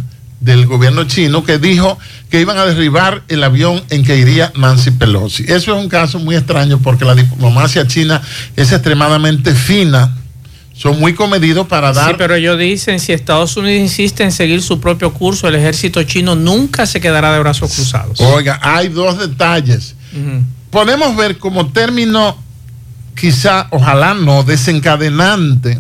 del 0.44 0.66
gobierno 0.66 1.04
chino 1.04 1.42
que 1.42 1.58
dijo 1.58 1.98
que 2.28 2.40
iban 2.40 2.58
a 2.58 2.66
derribar 2.66 3.22
el 3.28 3.42
avión 3.42 3.82
en 3.88 4.04
que 4.04 4.18
iría 4.18 4.52
Nancy 4.56 4.90
Pelosi. 4.90 5.44
Eso 5.44 5.74
es 5.74 5.82
un 5.82 5.88
caso 5.88 6.18
muy 6.18 6.36
extraño 6.36 6.78
porque 6.78 7.04
la 7.04 7.14
diplomacia 7.14 7.86
china 7.86 8.20
es 8.54 8.70
extremadamente 8.70 9.54
fina. 9.54 10.14
Son 10.74 10.98
muy 10.98 11.14
comedidos 11.14 11.66
para 11.66 11.92
dar. 11.92 12.10
Sí, 12.10 12.14
pero 12.18 12.34
ellos 12.34 12.58
dicen: 12.58 12.98
si 12.98 13.12
Estados 13.12 13.56
Unidos 13.56 13.80
insiste 13.80 14.24
en 14.24 14.32
seguir 14.32 14.60
su 14.60 14.80
propio 14.80 15.14
curso, 15.14 15.48
el 15.48 15.54
ejército 15.54 16.02
chino 16.02 16.34
nunca 16.34 16.84
se 16.84 17.00
quedará 17.00 17.32
de 17.32 17.38
brazos 17.38 17.72
cruzados. 17.72 18.20
Oiga, 18.20 18.58
hay 18.60 18.88
dos 18.88 19.18
detalles. 19.18 19.94
Podemos 20.74 21.14
ver 21.14 21.38
como 21.38 21.68
término, 21.68 22.36
quizá, 23.14 23.68
ojalá 23.70 24.12
no, 24.12 24.42
desencadenante 24.42 25.78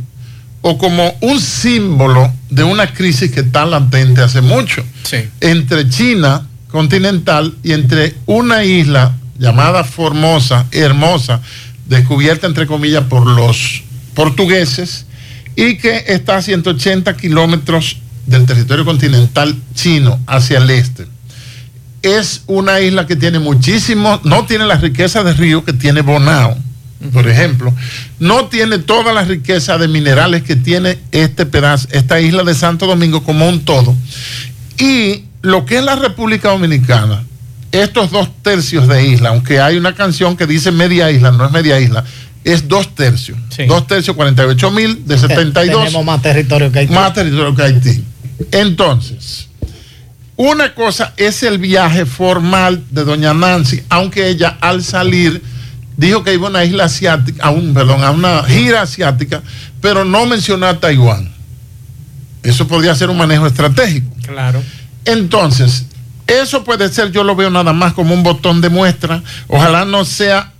o 0.60 0.78
como 0.78 1.12
un 1.20 1.40
símbolo 1.40 2.32
de 2.48 2.62
una 2.62 2.86
crisis 2.94 3.32
que 3.32 3.40
está 3.40 3.66
latente 3.66 4.20
hace 4.22 4.40
mucho 4.40 4.84
entre 5.40 5.88
China 5.88 6.46
continental 6.68 7.56
y 7.64 7.72
entre 7.72 8.14
una 8.26 8.62
isla 8.62 9.16
llamada 9.36 9.82
Formosa, 9.82 10.66
hermosa, 10.70 11.40
descubierta 11.86 12.46
entre 12.46 12.68
comillas 12.68 13.02
por 13.06 13.26
los 13.26 13.82
portugueses 14.14 15.06
y 15.56 15.76
que 15.76 16.04
está 16.06 16.36
a 16.36 16.42
180 16.42 17.16
kilómetros 17.16 17.96
del 18.26 18.46
territorio 18.46 18.84
continental 18.84 19.56
chino 19.74 20.20
hacia 20.28 20.58
el 20.58 20.70
este. 20.70 21.13
Es 22.04 22.42
una 22.46 22.80
isla 22.80 23.06
que 23.06 23.16
tiene 23.16 23.38
muchísimo, 23.38 24.20
no 24.24 24.44
tiene 24.44 24.66
la 24.66 24.76
riqueza 24.76 25.22
de 25.24 25.32
río 25.32 25.64
que 25.64 25.72
tiene 25.72 26.02
Bonao, 26.02 26.56
por 27.12 27.28
ejemplo, 27.28 27.72
no 28.18 28.46
tiene 28.46 28.78
toda 28.78 29.12
la 29.12 29.24
riqueza 29.24 29.78
de 29.78 29.88
minerales 29.88 30.42
que 30.42 30.54
tiene 30.54 30.98
este 31.12 31.46
pedazo, 31.46 31.88
esta 31.92 32.20
isla 32.20 32.44
de 32.44 32.54
Santo 32.54 32.86
Domingo 32.86 33.24
como 33.24 33.48
un 33.48 33.64
todo. 33.64 33.94
Y 34.78 35.24
lo 35.42 35.64
que 35.64 35.78
es 35.78 35.84
la 35.84 35.96
República 35.96 36.50
Dominicana, 36.50 37.24
estos 37.72 38.10
dos 38.10 38.28
tercios 38.42 38.86
de 38.86 39.06
isla, 39.06 39.30
aunque 39.30 39.60
hay 39.60 39.76
una 39.76 39.94
canción 39.94 40.36
que 40.36 40.46
dice 40.46 40.72
media 40.72 41.10
isla, 41.10 41.30
no 41.32 41.46
es 41.46 41.52
media 41.52 41.80
isla, 41.80 42.04
es 42.44 42.68
dos 42.68 42.94
tercios. 42.94 43.38
Dos 43.66 43.86
tercios, 43.86 44.14
48 44.14 44.70
mil 44.70 45.06
de 45.06 45.18
72. 45.18 45.84
Tenemos 45.86 46.04
más 46.04 46.20
territorio 46.22 46.70
que 46.70 46.80
Haití. 46.80 46.92
Más 46.92 47.14
territorio 47.14 47.54
que 47.54 47.62
Haití. 47.62 48.04
Entonces, 48.52 49.48
una 50.36 50.74
cosa 50.74 51.12
es 51.16 51.42
el 51.42 51.58
viaje 51.58 52.06
formal 52.06 52.82
de 52.90 53.04
doña 53.04 53.34
Nancy, 53.34 53.82
aunque 53.88 54.28
ella 54.28 54.58
al 54.60 54.82
salir 54.82 55.42
dijo 55.96 56.24
que 56.24 56.34
iba 56.34 56.46
a 56.46 56.50
una 56.50 56.64
isla 56.64 56.84
asiática, 56.84 57.44
a 57.44 57.50
un, 57.50 57.72
perdón, 57.72 58.02
a 58.02 58.10
una 58.10 58.42
gira 58.44 58.82
asiática, 58.82 59.42
pero 59.80 60.04
no 60.04 60.26
mencionó 60.26 60.66
a 60.66 60.80
Taiwán. 60.80 61.32
Eso 62.42 62.66
podría 62.66 62.94
ser 62.94 63.10
un 63.10 63.16
manejo 63.16 63.46
estratégico. 63.46 64.08
Claro. 64.26 64.62
Entonces, 65.04 65.86
eso 66.26 66.64
puede 66.64 66.88
ser, 66.88 67.12
yo 67.12 67.22
lo 67.22 67.36
veo 67.36 67.50
nada 67.50 67.72
más 67.72 67.92
como 67.92 68.12
un 68.12 68.22
botón 68.22 68.60
de 68.60 68.70
muestra. 68.70 69.22
Ojalá 69.46 69.84
no 69.84 70.04
sea 70.04 70.52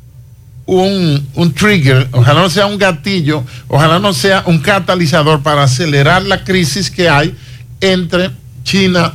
un, 0.66 1.27
un, 1.35 1.53
trigger, 1.53 2.09
ojalá 2.12 2.43
no 2.43 2.49
sea 2.49 2.66
un 2.66 2.79
gatillo, 2.79 3.45
ojalá 3.68 3.99
no 3.99 4.12
sea 4.12 4.45
un 4.47 4.61
catalizador 4.61 5.43
para 5.43 5.64
acelerar 5.64 6.22
la 6.22 6.45
crisis 6.45 6.91
que 6.91 7.09
hay 7.09 7.35
entre 7.81 8.31
China 8.62 9.12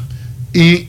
y 0.54 0.88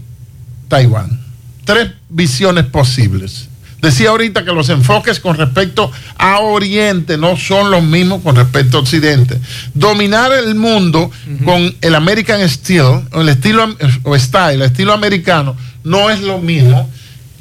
Taiwán. 0.68 1.20
Tres 1.64 1.90
visiones 2.08 2.66
posibles. 2.66 3.48
Decía 3.80 4.11
ahorita 4.11 4.44
que 4.44 4.52
los 4.52 4.68
enfoques 4.68 5.20
con 5.20 5.36
respecto 5.36 5.90
a 6.18 6.40
Oriente 6.40 7.16
no 7.16 7.36
son 7.36 7.70
los 7.70 7.82
mismos 7.82 8.22
con 8.22 8.36
respecto 8.36 8.76
a 8.76 8.80
Occidente. 8.80 9.38
Dominar 9.72 10.32
el 10.32 10.54
mundo 10.54 11.11
con 11.44 11.74
el 11.80 11.94
American 11.94 12.46
Style, 12.46 13.04
el 13.12 13.28
estilo 13.28 13.74
o 14.02 14.18
style, 14.18 14.56
el 14.56 14.62
estilo 14.62 14.92
americano, 14.92 15.56
no 15.82 16.11
es 16.11 16.20
lo 16.20 16.38
mismo 16.38 16.90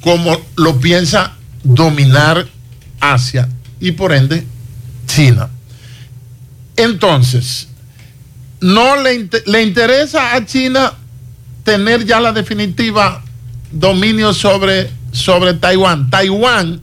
como 0.02 0.40
lo 0.56 0.80
piensa 0.80 1.34
dominar 1.64 2.48
Asia 3.02 3.50
y 3.82 3.92
por 3.92 4.14
ende 4.14 4.46
China. 5.08 5.50
Entonces, 6.78 7.68
no 8.62 8.96
le, 9.02 9.30
le 9.46 9.62
interesa 9.62 10.36
a 10.36 10.46
China 10.46 10.94
tener 11.70 12.04
ya 12.04 12.20
la 12.20 12.32
definitiva 12.32 13.22
dominio 13.72 14.34
sobre 14.34 14.90
sobre 15.12 15.54
Taiwán. 15.54 16.10
Taiwán 16.10 16.82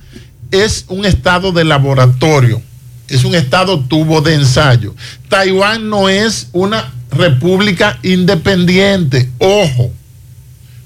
es 0.52 0.84
un 0.86 1.04
estado 1.04 1.50
de 1.50 1.64
laboratorio, 1.64 2.62
es 3.08 3.24
un 3.24 3.34
estado 3.34 3.80
tubo 3.80 4.20
de 4.20 4.34
ensayo. 4.34 4.94
Taiwán 5.28 5.90
no 5.90 6.08
es 6.08 6.50
una 6.52 6.92
república 7.10 7.98
independiente, 8.04 9.28
ojo. 9.38 9.90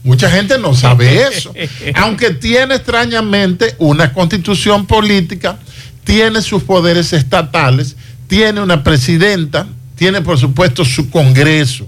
Mucha 0.02 0.30
gente 0.30 0.56
no 0.56 0.74
sabe 0.74 1.26
eso. 1.28 1.52
Aunque 1.94 2.30
tiene 2.30 2.76
extrañamente 2.76 3.74
una 3.76 4.14
constitución 4.14 4.86
política, 4.86 5.58
tiene 6.04 6.40
sus 6.40 6.62
poderes 6.62 7.12
estatales, 7.12 7.96
tiene 8.28 8.62
una 8.62 8.82
presidenta, 8.82 9.66
tiene 9.94 10.22
por 10.22 10.38
supuesto 10.38 10.86
su 10.86 11.10
Congreso. 11.10 11.86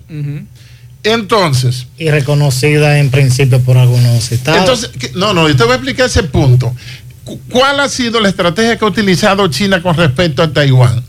Entonces. 1.04 1.86
Y 1.98 2.10
reconocida 2.10 2.98
en 2.98 3.10
principio 3.10 3.60
por 3.60 3.76
algunos 3.76 4.30
estados. 4.30 4.60
Entonces, 4.60 5.14
no, 5.14 5.34
no, 5.34 5.48
yo 5.48 5.56
te 5.56 5.64
voy 5.64 5.72
a 5.72 5.76
explicar 5.76 6.06
ese 6.06 6.22
punto. 6.22 6.74
¿Cuál 7.50 7.80
ha 7.80 7.88
sido 7.88 8.20
la 8.20 8.28
estrategia 8.28 8.76
que 8.76 8.84
ha 8.84 8.88
utilizado 8.88 9.46
China 9.48 9.82
con 9.82 9.96
respecto 9.96 10.42
a 10.42 10.52
Taiwán? 10.52 11.02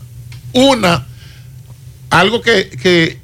Una, 0.52 1.06
algo 2.10 2.40
que, 2.40 2.70
que, 2.70 3.18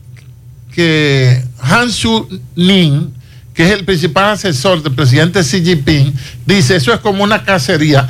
que 0.73 1.43
Han 1.61 1.91
Su-ning, 1.93 3.13
que 3.55 3.65
es 3.65 3.71
el 3.71 3.85
principal 3.85 4.33
asesor 4.33 4.83
del 4.83 4.95
presidente 4.95 5.41
Xi 5.43 5.63
Jinping, 5.63 6.13
dice, 6.47 6.77
eso 6.77 6.93
es 6.93 7.01
como 7.01 7.23
una 7.23 7.45
cacería 7.45 8.09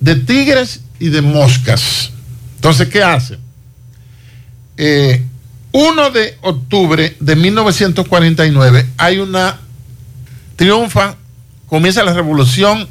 de 0.00 0.16
tigres 0.16 0.80
y 0.98 1.08
de 1.08 1.22
moscas. 1.22 2.10
Entonces, 2.56 2.88
¿qué 2.88 3.02
hace? 3.02 3.38
Eh, 4.76 5.24
1 5.72 6.10
de 6.10 6.38
octubre 6.42 7.16
de 7.20 7.36
1949 7.36 8.86
hay 8.96 9.18
una 9.18 9.58
triunfa, 10.56 11.16
comienza 11.66 12.02
la 12.02 12.14
revolución, 12.14 12.88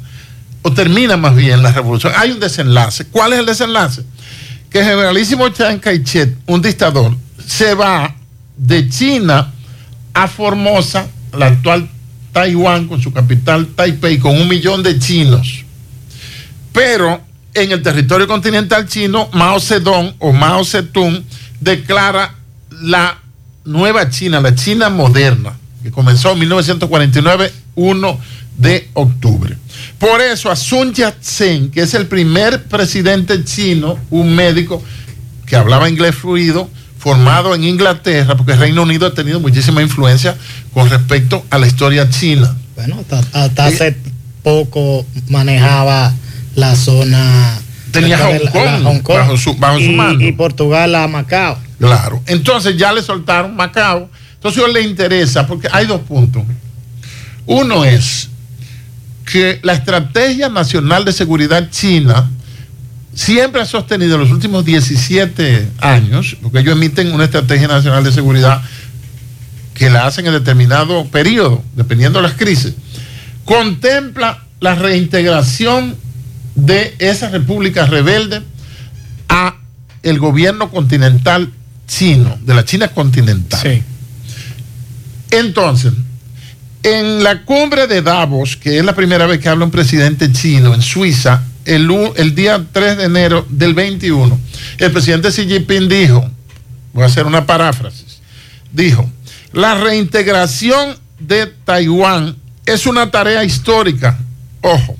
o 0.62 0.72
termina 0.72 1.16
más 1.16 1.34
bien 1.34 1.62
la 1.62 1.72
revolución. 1.72 2.12
Hay 2.16 2.30
un 2.30 2.40
desenlace. 2.40 3.06
¿Cuál 3.06 3.32
es 3.32 3.40
el 3.40 3.46
desenlace? 3.46 4.02
Que 4.70 4.82
generalísimo 4.82 5.48
Chiang 5.48 5.78
Kai-shek, 5.78 6.36
un 6.46 6.60
dictador, 6.60 7.16
se 7.46 7.74
va 7.74 8.14
de 8.56 8.88
China 8.88 9.52
a 10.14 10.28
Formosa, 10.28 11.06
la 11.32 11.46
actual 11.46 11.88
Taiwán, 12.32 12.88
con 12.88 13.00
su 13.00 13.12
capital 13.12 13.68
Taipei, 13.68 14.18
con 14.18 14.38
un 14.38 14.48
millón 14.48 14.82
de 14.82 14.98
chinos. 14.98 15.64
Pero 16.72 17.20
en 17.54 17.72
el 17.72 17.82
territorio 17.82 18.26
continental 18.26 18.86
chino, 18.86 19.28
Mao 19.32 19.60
Zedong 19.60 20.14
o 20.18 20.32
Mao 20.32 20.64
Zedong 20.64 21.22
declara 21.60 22.34
la 22.82 23.18
nueva 23.64 24.08
China, 24.10 24.40
la 24.40 24.54
China 24.54 24.88
moderna, 24.88 25.52
que 25.82 25.90
comenzó 25.90 26.32
en 26.32 26.40
1949, 26.40 27.52
1 27.74 28.20
de 28.56 28.88
octubre. 28.94 29.56
Por 29.98 30.20
eso 30.20 30.50
a 30.50 30.56
Sun 30.56 30.92
Yat-sen, 30.92 31.70
que 31.70 31.82
es 31.82 31.94
el 31.94 32.06
primer 32.06 32.64
presidente 32.64 33.44
chino, 33.44 33.98
un 34.10 34.34
médico 34.34 34.82
que 35.46 35.56
hablaba 35.56 35.88
inglés 35.88 36.14
fluido, 36.14 36.68
formado 36.98 37.54
en 37.54 37.64
Inglaterra, 37.64 38.36
porque 38.36 38.52
el 38.52 38.58
Reino 38.58 38.82
Unido 38.82 39.06
ha 39.06 39.14
tenido 39.14 39.40
muchísima 39.40 39.82
influencia 39.82 40.36
con 40.74 40.90
respecto 40.90 41.44
a 41.50 41.58
la 41.58 41.66
historia 41.66 42.10
china. 42.10 42.56
Bueno, 42.74 43.04
hasta, 43.32 43.66
hace 43.66 43.96
poco 44.42 45.06
manejaba 45.28 46.12
la 46.54 46.74
zona... 46.74 47.58
Tenía 47.92 48.18
Hong 48.18 49.00
Kong, 49.00 49.18
bajo 49.18 49.36
su, 49.38 49.54
mano. 49.54 50.20
Y 50.20 50.32
Portugal 50.32 50.94
a 50.94 51.08
Macao. 51.08 51.58
Claro. 51.78 52.22
Entonces 52.26 52.76
ya 52.76 52.92
le 52.92 53.02
soltaron 53.02 53.54
Macao. 53.54 54.10
Entonces 54.34 54.62
a 54.62 54.68
le 54.68 54.82
interesa, 54.82 55.46
porque 55.46 55.68
hay 55.70 55.86
dos 55.86 56.00
puntos. 56.02 56.42
Uno 57.46 57.84
es 57.84 58.28
que 59.24 59.60
la 59.62 59.74
Estrategia 59.74 60.48
Nacional 60.48 61.04
de 61.04 61.12
Seguridad 61.12 61.70
China 61.70 62.28
siempre 63.14 63.60
ha 63.60 63.66
sostenido 63.66 64.14
en 64.14 64.20
los 64.20 64.30
últimos 64.30 64.64
17 64.64 65.68
años, 65.80 66.36
porque 66.40 66.60
ellos 66.60 66.74
emiten 66.74 67.12
una 67.12 67.24
Estrategia 67.24 67.68
Nacional 67.68 68.04
de 68.04 68.12
Seguridad 68.12 68.62
que 69.74 69.90
la 69.90 70.06
hacen 70.06 70.26
en 70.26 70.32
determinado 70.32 71.04
periodo, 71.06 71.62
dependiendo 71.74 72.20
de 72.20 72.28
las 72.28 72.36
crisis, 72.36 72.74
contempla 73.44 74.44
la 74.60 74.74
reintegración 74.74 75.96
de 76.54 76.94
esa 76.98 77.28
república 77.28 77.86
rebelde 77.86 78.42
a 79.28 79.56
el 80.02 80.18
gobierno 80.18 80.70
continental 80.70 81.52
chino, 81.88 82.38
de 82.42 82.54
la 82.54 82.64
China 82.64 82.88
continental. 82.88 83.60
Sí. 83.60 83.82
Entonces, 85.30 85.92
en 86.82 87.24
la 87.24 87.42
cumbre 87.42 87.86
de 87.86 88.02
Davos, 88.02 88.56
que 88.56 88.78
es 88.78 88.84
la 88.84 88.94
primera 88.94 89.26
vez 89.26 89.40
que 89.40 89.48
habla 89.48 89.64
un 89.64 89.70
presidente 89.70 90.30
chino 90.30 90.74
en 90.74 90.82
Suiza, 90.82 91.42
el, 91.64 91.90
el 92.16 92.34
día 92.34 92.64
3 92.72 92.98
de 92.98 93.04
enero 93.04 93.46
del 93.48 93.74
21, 93.74 94.38
el 94.78 94.92
presidente 94.92 95.30
Xi 95.30 95.46
Jinping 95.46 95.88
dijo, 95.88 96.30
voy 96.92 97.02
a 97.02 97.06
hacer 97.06 97.26
una 97.26 97.44
paráfrasis, 97.46 98.20
dijo, 98.72 99.10
la 99.52 99.74
reintegración 99.74 100.96
de 101.18 101.46
Taiwán 101.46 102.36
es 102.64 102.86
una 102.86 103.10
tarea 103.10 103.44
histórica. 103.44 104.18
Ojo, 104.60 104.96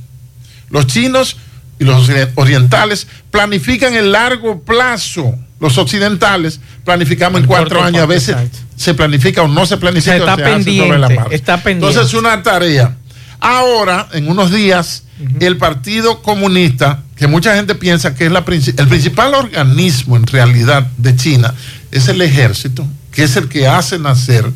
los 0.70 0.86
chinos 0.86 1.36
y 1.78 1.84
los 1.84 2.10
orientales 2.34 3.06
planifican 3.30 3.94
el 3.94 4.12
largo 4.12 4.62
plazo 4.62 5.38
los 5.60 5.78
occidentales 5.78 6.60
planificamos 6.88 7.42
en 7.42 7.46
cuatro 7.46 7.84
años, 7.84 8.02
a 8.02 8.06
veces 8.06 8.34
se 8.74 8.94
planifica 8.94 9.42
o 9.42 9.48
no 9.48 9.66
se 9.66 9.76
planifica. 9.76 10.16
está, 10.16 10.36
pendiente, 10.36 11.18
está 11.32 11.62
pendiente. 11.62 11.86
Entonces 11.86 12.06
es 12.06 12.14
una 12.14 12.42
tarea. 12.42 12.96
Ahora, 13.40 14.08
en 14.12 14.26
unos 14.30 14.50
días, 14.50 15.04
el 15.38 15.58
Partido 15.58 16.22
Comunista, 16.22 17.02
que 17.14 17.26
mucha 17.26 17.54
gente 17.54 17.74
piensa 17.74 18.14
que 18.14 18.24
es 18.24 18.32
la 18.32 18.38
el 18.38 18.88
principal 18.88 19.34
organismo 19.34 20.16
en 20.16 20.26
realidad 20.26 20.86
de 20.96 21.14
China, 21.14 21.52
es 21.90 22.08
el 22.08 22.22
ejército, 22.22 22.86
que 23.12 23.24
es 23.24 23.36
el 23.36 23.48
que 23.48 23.68
hace 23.68 23.98
nacer 23.98 24.50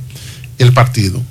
el 0.57 0.73
partido. 0.73 1.23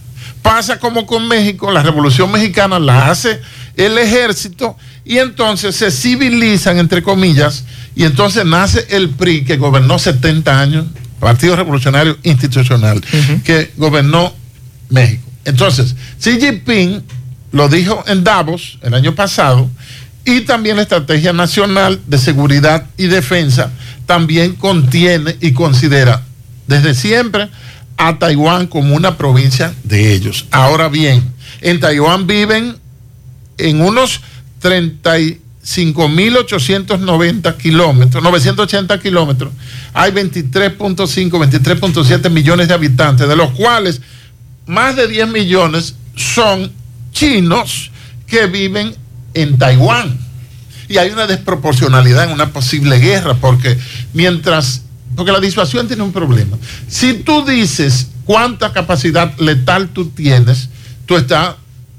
Pasa 0.42 0.80
como 0.80 1.06
con 1.06 1.28
México, 1.28 1.72
la 1.72 1.84
Revolución 1.84 2.32
Mexicana 2.32 2.80
la 2.80 3.12
hace 3.12 3.40
el 3.76 3.98
ejército 3.98 4.76
y 5.06 5.18
entonces 5.18 5.76
se 5.76 5.92
civilizan, 5.92 6.78
entre 6.78 7.04
comillas, 7.04 7.64
y 7.96 8.04
entonces 8.04 8.46
nace 8.46 8.86
el 8.90 9.10
PRI 9.10 9.44
que 9.44 9.58
gobernó 9.58 10.00
70 10.00 10.60
años, 10.60 10.86
Partido 11.20 11.56
Revolucionario 11.56 12.18
Institucional, 12.24 13.02
que 13.44 13.72
gobernó 13.78 14.34
México. 14.90 15.24
Entonces, 15.46 15.96
Xi 16.20 16.40
Jinping 16.40 17.04
lo 17.52 17.68
dijo 17.68 18.04
en 18.08 18.24
Davos 18.24 18.80
el 18.82 18.94
año 18.94 19.14
pasado, 19.14 19.70
y 20.24 20.42
también 20.42 20.76
la 20.76 20.84
Estrategia 20.84 21.34
Nacional 21.34 22.00
de 22.06 22.18
Seguridad 22.18 22.86
y 22.98 23.08
Defensa 23.08 23.72
también 24.06 24.54
contiene 24.54 25.36
y 25.42 25.54
considera 25.54 26.24
desde 26.68 26.94
siempre 26.94 27.50
a 28.02 28.18
Taiwán 28.18 28.66
como 28.66 28.96
una 28.96 29.16
provincia 29.16 29.76
de 29.84 30.14
ellos. 30.14 30.48
Ahora 30.50 30.90
bien, 30.90 31.24
en 31.62 31.80
Taiwán 31.80 32.26
viven 32.26 32.76
en 33.60 33.82
unos 33.82 34.22
35.890 34.60 37.58
kilómetros, 37.58 38.24
980 38.24 39.00
kilómetros, 39.00 39.54
hay 39.94 40.12
23.5, 40.12 41.30
23.7 41.30 42.32
millones 42.32 42.68
de 42.68 42.74
habitantes, 42.74 43.28
de 43.28 43.36
los 43.36 43.52
cuales 43.52 44.02
más 44.66 44.96
de 44.96 45.08
10 45.08 45.28
millones 45.28 45.94
son 46.16 46.72
chinos 47.12 47.92
que 48.26 48.48
viven 48.48 48.96
en 49.36 49.60
Taiwán. 49.60 50.18
Y 50.90 50.98
hay 50.98 51.12
una 51.12 51.28
desproporcionalidad 51.28 52.24
en 52.24 52.32
una 52.32 52.52
posible 52.52 52.98
guerra, 52.98 53.36
porque 53.36 53.78
mientras, 54.14 54.82
porque 55.22 55.34
la 55.34 55.40
disuasión 55.40 55.88
tiene 55.88 56.02
un 56.02 56.12
problema. 56.12 56.58
Si 56.88 57.14
tú 57.14 57.46
dices 57.46 58.08
cuánta 58.26 58.74
capacidad 58.74 59.38
letal 59.38 59.90
tú 59.90 60.10
tienes, 60.10 60.68
tú 61.06 61.16
estás 61.16 61.58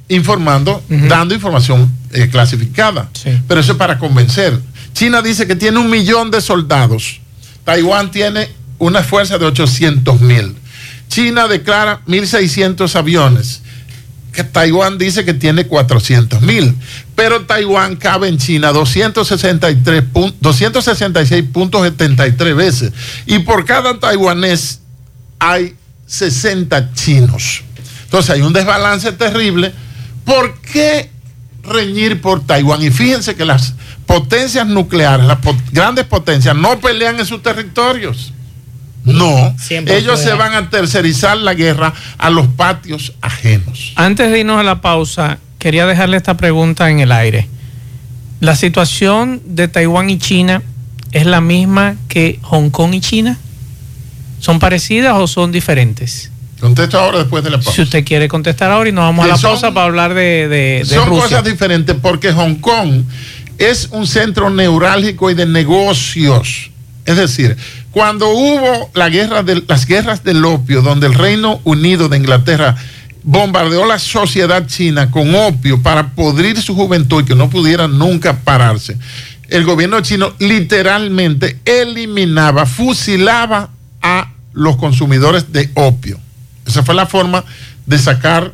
informando, 0.09 0.83
dando 0.89 1.33
información 1.33 1.89
eh, 2.11 2.29
clasificada. 2.29 3.09
Pero 3.47 3.61
eso 3.61 3.73
es 3.73 3.79
para 3.79 3.97
convencer. 3.97 4.61
China 4.93 5.23
dice 5.23 5.47
que 5.47 5.55
tiene 5.55 5.79
un 5.79 5.89
millón 5.89 6.33
de 6.33 6.41
soldados. 6.41 7.21
Taiwán 7.65 8.11
tiene 8.11 8.49
una 8.79 9.05
fuerza 9.05 9.39
de 9.39 9.47
800 9.47 10.21
mil. 10.21 10.57
China 11.07 11.47
declara 11.47 12.01
1.600 12.09 12.93
aviones 12.97 13.63
que 14.33 14.45
Taiwán 14.45 14.99
dice 14.99 15.25
que 15.25 15.35
tiene 15.35 15.67
400 15.67 16.43
mil, 16.43 16.77
pero 17.15 17.43
Taiwán 17.43 17.97
cabe 17.97 18.29
en 18.29 18.39
China 18.39 18.73
263 18.73 20.05
266.73 20.13 22.57
veces 22.57 22.93
y 23.27 23.41
por 23.41 23.65
cada 23.65 23.99
taiwanés 23.99 24.81
hay 25.39 25.75
60 26.07 26.93
chinos. 26.95 27.63
Entonces 28.05 28.31
hay 28.31 28.43
un 28.43 28.53
desbalance 28.53 29.13
terrible. 29.13 29.73
¿Por 30.25 30.61
qué 30.61 31.11
reñir 31.63 32.21
por 32.21 32.47
Taiwán? 32.47 32.83
Y 32.83 32.91
fíjense 32.91 33.35
que 33.35 33.45
las 33.45 33.75
potencias 34.07 34.67
nucleares, 34.67 35.27
las 35.27 35.39
grandes 35.73 36.05
potencias, 36.05 36.55
no 36.55 36.79
pelean 36.81 37.19
en 37.19 37.27
sus 37.27 37.43
territorios. 37.43 38.33
No, 39.05 39.55
ellos 39.87 40.21
se 40.21 40.33
van 40.35 40.55
a 40.55 40.71
tercerizar 40.71 41.37
la 41.37 41.55
guerra 41.55 41.93
a 42.19 42.31
los 42.31 42.47
patios 42.47 43.15
ajenos. 43.21 43.93
Antes 43.97 44.31
de 44.31 44.41
irnos 44.41 44.61
a 44.61 44.63
la 44.63 44.81
pausa, 44.81 45.39
quería 45.59 45.87
dejarle 45.87 46.17
esta 46.17 46.37
pregunta 46.37 46.89
en 46.89 47.01
el 47.01 47.11
aire. 47.11 47.49
¿La 48.41 48.55
situación 48.55 49.43
de 49.45 49.69
Taiwán 49.69 50.11
y 50.11 50.19
China 50.19 50.63
es 51.11 51.27
la 51.27 51.41
misma 51.41 51.97
que 52.09 52.39
Hong 52.43 52.71
Kong 52.71 52.95
y 52.95 53.01
China? 53.01 53.39
¿Son 54.39 54.59
parecidas 54.59 55.15
o 55.17 55.27
son 55.27 55.53
diferentes? 55.53 56.31
Contesto 56.61 56.99
ahora 56.99 57.19
después 57.19 57.43
de 57.43 57.51
la 57.51 57.57
pausa. 57.57 57.73
Si 57.73 57.83
usted 57.83 58.05
quiere 58.05 58.29
contestar 58.29 58.71
ahora 58.71 58.89
y 58.89 58.93
nos 58.93 59.03
vamos 59.03 59.25
a 59.25 59.29
la 59.29 59.37
pausa 59.37 59.75
para 59.75 59.87
hablar 59.87 60.15
de, 60.15 60.49
de, 60.49 60.85
son 60.85 61.09
cosas 61.09 61.45
diferentes 61.45 61.97
porque 62.01 62.33
Hong 62.33 62.57
Kong 62.57 63.03
es 63.59 63.89
un 63.91 64.07
centro 64.07 64.49
neurálgico 64.51 65.31
y 65.31 65.35
de 65.35 65.47
negocios. 65.47 66.71
Es 67.05 67.17
decir, 67.17 67.57
cuando 67.93 68.31
hubo 68.31 68.91
las 68.95 69.11
guerras 69.87 70.25
del 70.25 70.45
opio, 70.45 70.83
donde 70.83 71.07
el 71.07 71.15
Reino 71.15 71.61
Unido 71.65 72.09
de 72.09 72.17
Inglaterra 72.17 72.75
bombardeó 73.23 73.87
la 73.87 73.99
sociedad 73.99 74.67
china 74.67 75.11
con 75.11 75.35
opio 75.35 75.81
para 75.83 76.09
podrir 76.09 76.61
su 76.61 76.75
juventud 76.75 77.23
y 77.23 77.27
que 77.27 77.35
no 77.35 77.51
pudieran 77.51 77.99
nunca 77.99 78.41
pararse, 78.41 78.97
el 79.49 79.65
gobierno 79.65 80.01
chino 80.01 80.33
literalmente 80.39 81.59
eliminaba, 81.67 82.65
fusilaba 82.65 83.69
a 84.01 84.33
los 84.55 84.77
consumidores 84.77 85.53
de 85.53 85.71
opio. 85.75 86.19
Esa 86.67 86.83
fue 86.83 86.95
la 86.95 87.07
forma 87.07 87.45
de 87.87 87.99
sacar 87.99 88.53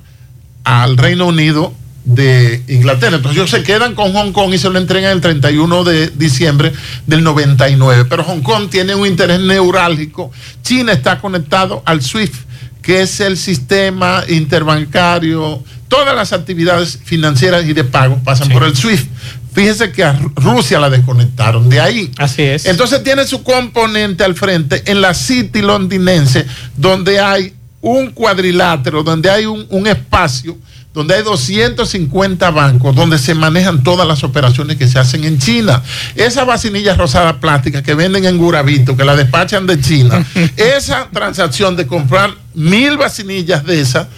al 0.64 0.97
Reino 0.97 1.26
Unido 1.26 1.72
de 2.09 2.63
Inglaterra. 2.69 3.17
Entonces 3.17 3.37
ellos 3.39 3.51
se 3.51 3.63
quedan 3.63 3.95
con 3.95 4.15
Hong 4.15 4.33
Kong 4.33 4.55
y 4.55 4.59
se 4.59 4.71
lo 4.71 4.79
entregan 4.79 5.13
el 5.13 5.21
31 5.21 5.85
de 5.85 6.09
diciembre 6.09 6.73
del 7.07 7.23
99. 7.23 8.07
Pero 8.07 8.25
Hong 8.25 8.41
Kong 8.41 8.71
tiene 8.71 8.95
un 8.95 9.07
interés 9.07 9.41
neurálgico. 9.41 10.33
China 10.63 10.93
está 10.93 11.21
conectado 11.21 11.83
al 11.85 12.01
SWIFT, 12.03 12.35
que 12.81 13.03
es 13.03 13.21
el 13.21 13.37
sistema 13.37 14.25
interbancario. 14.27 15.63
Todas 15.89 16.17
las 16.17 16.33
actividades 16.33 16.99
financieras 17.05 17.67
y 17.67 17.75
de 17.75 17.85
pago 17.85 18.19
pasan 18.25 18.49
por 18.49 18.65
el 18.65 18.75
SWIFT. 18.75 19.07
Fíjese 19.53 19.93
que 19.93 20.03
a 20.03 20.19
Rusia 20.37 20.79
la 20.79 20.89
desconectaron 20.89 21.69
de 21.69 21.81
ahí. 21.81 22.11
Así 22.17 22.43
es. 22.43 22.65
Entonces 22.65 23.03
tiene 23.03 23.27
su 23.27 23.43
componente 23.43 24.25
al 24.25 24.35
frente 24.35 24.83
en 24.87 25.03
la 25.03 25.13
City 25.13 25.61
londinense, 25.61 26.47
donde 26.75 27.21
hay 27.21 27.53
un 27.83 28.13
cuadrilátero, 28.13 29.03
donde 29.03 29.31
hay 29.31 29.45
un, 29.45 29.67
un 29.69 29.87
espacio 29.87 30.57
donde 30.99 31.14
hay 31.14 31.22
250 31.22 32.51
bancos 32.51 32.92
donde 32.92 33.18
se 33.18 33.32
manejan 33.32 33.84
todas 33.84 34.05
las 34.05 34.24
operaciones 34.24 34.78
que 34.78 34.88
se 34.88 34.99
hacen 34.99 35.22
en 35.22 35.38
China. 35.38 35.80
Esa 36.16 36.42
vacinilla 36.42 36.94
rosada 36.94 37.38
plástica 37.38 37.84
que 37.84 37.94
venden 37.94 38.24
en 38.24 38.36
Gurabito, 38.36 38.96
que 38.96 39.05
la 39.05 39.14
despachan 39.14 39.64
de 39.68 39.80
China, 39.80 40.26
esa 40.57 41.09
transacción 41.12 41.76
de 41.76 41.86
comprar 41.86 42.34
mil 42.53 42.96
vacinillas 42.96 43.64
de 43.64 43.80
esas 43.80 44.09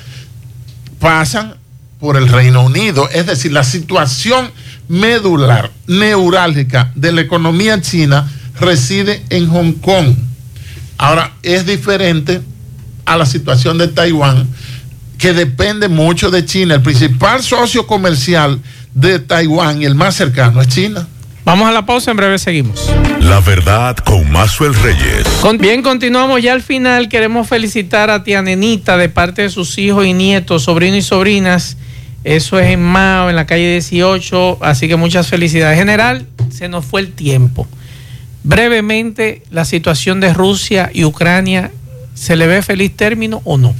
pasan 0.98 1.56
por 1.98 2.16
el 2.16 2.28
Reino 2.28 2.62
Unido. 2.62 3.10
Es 3.10 3.26
decir, 3.26 3.52
la 3.52 3.64
situación 3.64 4.50
medular, 4.88 5.70
neurálgica 5.86 6.92
de 6.94 7.12
la 7.12 7.20
economía 7.20 7.78
china 7.82 8.26
reside 8.58 9.22
en 9.28 9.50
Hong 9.50 9.72
Kong. 9.72 10.14
Ahora, 10.96 11.32
es 11.42 11.66
diferente 11.66 12.40
a 13.04 13.18
la 13.18 13.26
situación 13.26 13.76
de 13.76 13.88
Taiwán 13.88 14.48
que 15.20 15.34
depende 15.34 15.88
mucho 15.88 16.30
de 16.30 16.44
China. 16.46 16.76
El 16.76 16.82
principal 16.82 17.42
socio 17.42 17.86
comercial 17.86 18.58
de 18.94 19.18
Taiwán 19.18 19.82
y 19.82 19.84
el 19.84 19.94
más 19.94 20.16
cercano 20.16 20.62
es 20.62 20.68
China. 20.68 21.06
Vamos 21.44 21.68
a 21.68 21.72
la 21.72 21.84
pausa, 21.84 22.10
en 22.10 22.16
breve 22.16 22.38
seguimos. 22.38 22.90
La 23.20 23.40
verdad 23.40 23.96
con 23.98 24.30
Mazuel 24.32 24.74
Reyes. 24.74 25.26
bien, 25.58 25.82
continuamos 25.82 26.42
ya 26.42 26.54
al 26.54 26.62
final. 26.62 27.08
Queremos 27.08 27.46
felicitar 27.48 28.08
a 28.08 28.24
tía 28.24 28.40
Nenita 28.40 28.96
de 28.96 29.08
parte 29.10 29.42
de 29.42 29.50
sus 29.50 29.76
hijos 29.78 30.06
y 30.06 30.14
nietos, 30.14 30.64
sobrinos 30.64 30.98
y 30.98 31.02
sobrinas. 31.02 31.76
Eso 32.24 32.58
es 32.58 32.70
en 32.70 32.82
Mao, 32.82 33.28
en 33.28 33.36
la 33.36 33.46
calle 33.46 33.72
18. 33.72 34.58
Así 34.62 34.88
que 34.88 34.96
muchas 34.96 35.28
felicidades. 35.28 35.78
General, 35.78 36.26
se 36.50 36.68
nos 36.68 36.86
fue 36.86 37.02
el 37.02 37.12
tiempo. 37.12 37.68
Brevemente, 38.42 39.42
la 39.50 39.66
situación 39.66 40.20
de 40.20 40.32
Rusia 40.32 40.90
y 40.94 41.04
Ucrania, 41.04 41.70
¿se 42.14 42.36
le 42.36 42.46
ve 42.46 42.62
feliz 42.62 42.96
término 42.96 43.42
o 43.44 43.58
no? 43.58 43.74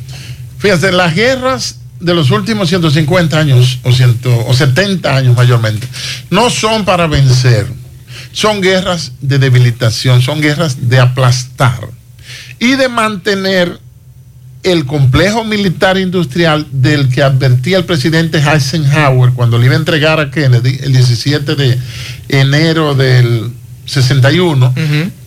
Fíjense, 0.61 0.93
las 0.93 1.15
guerras 1.15 1.77
de 2.01 2.15
los 2.15 2.31
últimos 2.31 2.69
150 2.69 3.39
años 3.39 3.79
o, 3.83 4.55
70 4.55 5.17
años 5.17 5.37
mayormente 5.37 5.87
no 6.31 6.51
son 6.51 6.85
para 6.85 7.07
vencer, 7.07 7.67
son 8.33 8.61
guerras 8.61 9.13
de 9.21 9.39
debilitación, 9.39 10.23
son 10.23 10.41
guerras 10.41 10.89
de 10.89 10.99
aplastar 10.99 11.81
y 12.59 12.77
de 12.77 12.89
mantener 12.89 13.79
el 14.63 14.85
complejo 14.85 15.45
militar 15.45 15.97
industrial 15.97 16.67
del 16.71 17.09
que 17.09 17.23
advertía 17.23 17.79
el 17.79 17.85
presidente 17.85 18.39
Eisenhower 18.39 19.33
cuando 19.33 19.59
le 19.59 19.67
iba 19.67 19.75
a 19.75 19.79
entregar 19.79 20.21
a 20.21 20.31
Kennedy 20.31 20.79
el 20.83 20.93
17 20.93 21.55
de 21.55 21.79
enero 22.29 22.95
del 22.95 23.51
61, 23.87 24.75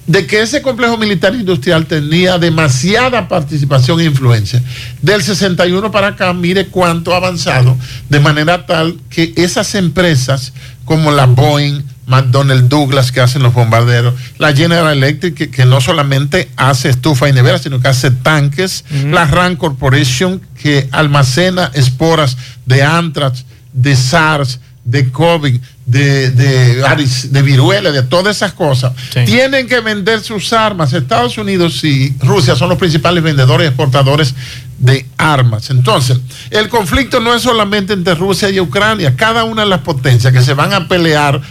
de 0.07 0.25
que 0.27 0.41
ese 0.41 0.61
complejo 0.61 0.97
militar 0.97 1.33
industrial 1.33 1.85
tenía 1.85 2.37
demasiada 2.37 3.27
participación 3.27 4.01
e 4.01 4.05
influencia. 4.05 4.61
Del 5.01 5.23
61 5.23 5.91
para 5.91 6.07
acá, 6.07 6.33
mire 6.33 6.67
cuánto 6.67 7.13
ha 7.13 7.17
avanzado, 7.17 7.77
de 8.09 8.19
manera 8.19 8.65
tal 8.65 8.97
que 9.09 9.33
esas 9.37 9.75
empresas 9.75 10.53
como 10.85 11.11
la 11.11 11.25
Boeing, 11.25 11.81
McDonnell 12.05 12.67
Douglas 12.67 13.13
que 13.13 13.21
hacen 13.21 13.43
los 13.43 13.53
bombarderos, 13.53 14.13
la 14.37 14.53
General 14.53 14.91
Electric 14.91 15.49
que, 15.49 15.65
no 15.65 15.79
solamente 15.79 16.49
hace 16.57 16.89
estufa 16.89 17.29
y 17.29 17.33
nevera, 17.33 17.57
sino 17.59 17.79
que 17.79 17.87
hace 17.87 18.11
tanques, 18.11 18.83
la 19.09 19.25
Rand 19.25 19.57
Corporation 19.57 20.41
que 20.61 20.89
almacena 20.91 21.71
esporas 21.73 22.37
de 22.65 22.83
anthrax, 22.83 23.45
de 23.71 23.95
SARS, 23.95 24.59
de 24.85 25.11
COVID, 25.11 25.59
de, 25.85 26.31
de, 26.31 27.41
viruela, 27.41 27.91
de 27.91 28.03
todas 28.03 28.37
esas 28.37 28.53
cosas, 28.53 28.93
tienen 29.25 29.67
que 29.67 29.79
vender 29.79 30.21
sus 30.21 30.51
armas. 30.51 30.93
Estados 30.93 31.37
Unidos 31.37 31.83
y 31.83 32.13
Rusia 32.19 32.55
son 32.55 32.69
los 32.69 32.77
principales 32.77 33.23
vendedores 33.23 33.65
y 33.65 33.67
exportadores 33.69 34.35
de 34.77 35.05
armas. 35.17 35.69
Entonces, 35.69 36.19
el 36.49 36.67
conflicto 36.67 37.19
no 37.19 37.33
es 37.33 37.41
solamente 37.43 37.93
entre 37.93 38.15
Rusia 38.15 38.49
y 38.49 38.59
Ucrania, 38.59 39.15
cada 39.15 39.45
una 39.45 39.63
de 39.63 39.69
las 39.69 39.81
potencias 39.81 40.33
que 40.33 40.41
se 40.41 40.53
van 40.53 40.73
a 40.73 40.87
pelear 40.87 41.41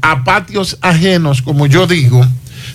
a 0.00 0.22
patios 0.22 0.78
ajenos, 0.80 1.42
como 1.42 1.66
yo 1.66 1.86
digo, 1.86 2.24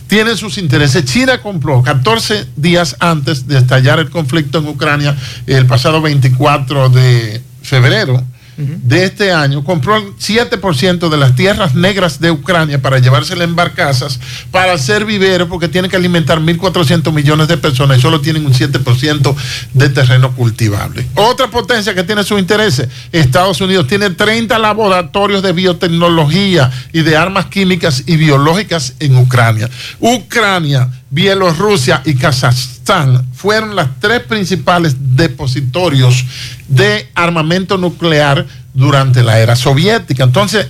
tienen 0.07 0.35
sus 0.35 0.57
intereses. 0.57 1.05
China 1.05 1.41
compró 1.41 1.81
14 1.81 2.47
días 2.57 2.97
antes 2.99 3.47
de 3.47 3.57
estallar 3.57 3.99
el 3.99 4.09
conflicto 4.09 4.59
en 4.59 4.67
Ucrania, 4.67 5.15
el 5.47 5.65
pasado 5.65 6.01
24 6.01 6.89
de 6.89 7.41
febrero, 7.61 8.21
de 8.57 9.05
este 9.05 9.31
año 9.31 9.63
compró 9.63 9.95
el 9.97 10.15
7% 10.17 11.09
de 11.09 11.17
las 11.17 11.35
tierras 11.35 11.73
negras 11.73 12.19
de 12.19 12.31
Ucrania 12.31 12.81
para 12.81 12.99
llevársela 12.99 13.43
en 13.43 13.55
barcazas 13.55 14.19
para 14.51 14.73
hacer 14.73 15.05
vivero 15.05 15.47
porque 15.47 15.67
tiene 15.67 15.89
que 15.89 15.95
alimentar 15.95 16.39
1.400 16.39 17.11
millones 17.11 17.47
de 17.47 17.57
personas 17.57 17.97
y 17.97 18.01
solo 18.01 18.21
tienen 18.21 18.45
un 18.45 18.53
7% 18.53 19.35
de 19.73 19.89
terreno 19.89 20.31
cultivable. 20.35 21.07
Otra 21.15 21.49
potencia 21.49 21.95
que 21.95 22.03
tiene 22.03 22.23
sus 22.23 22.39
intereses, 22.39 22.87
Estados 23.11 23.61
Unidos 23.61 23.87
tiene 23.87 24.09
30 24.09 24.59
laboratorios 24.59 25.41
de 25.41 25.53
biotecnología 25.53 26.69
y 26.93 27.01
de 27.01 27.17
armas 27.17 27.45
químicas 27.47 28.03
y 28.05 28.17
biológicas 28.17 28.93
en 28.99 29.17
Ucrania. 29.17 29.69
Ucrania 29.99 30.89
Bielorrusia 31.11 32.01
y 32.05 32.15
Kazajstán 32.15 33.25
fueron 33.41 33.75
las 33.75 33.99
tres 33.99 34.19
principales 34.19 34.95
depositorios 35.15 36.23
de 36.67 37.09
armamento 37.15 37.75
nuclear 37.75 38.45
durante 38.75 39.23
la 39.23 39.39
era 39.39 39.55
soviética. 39.55 40.23
Entonces, 40.23 40.67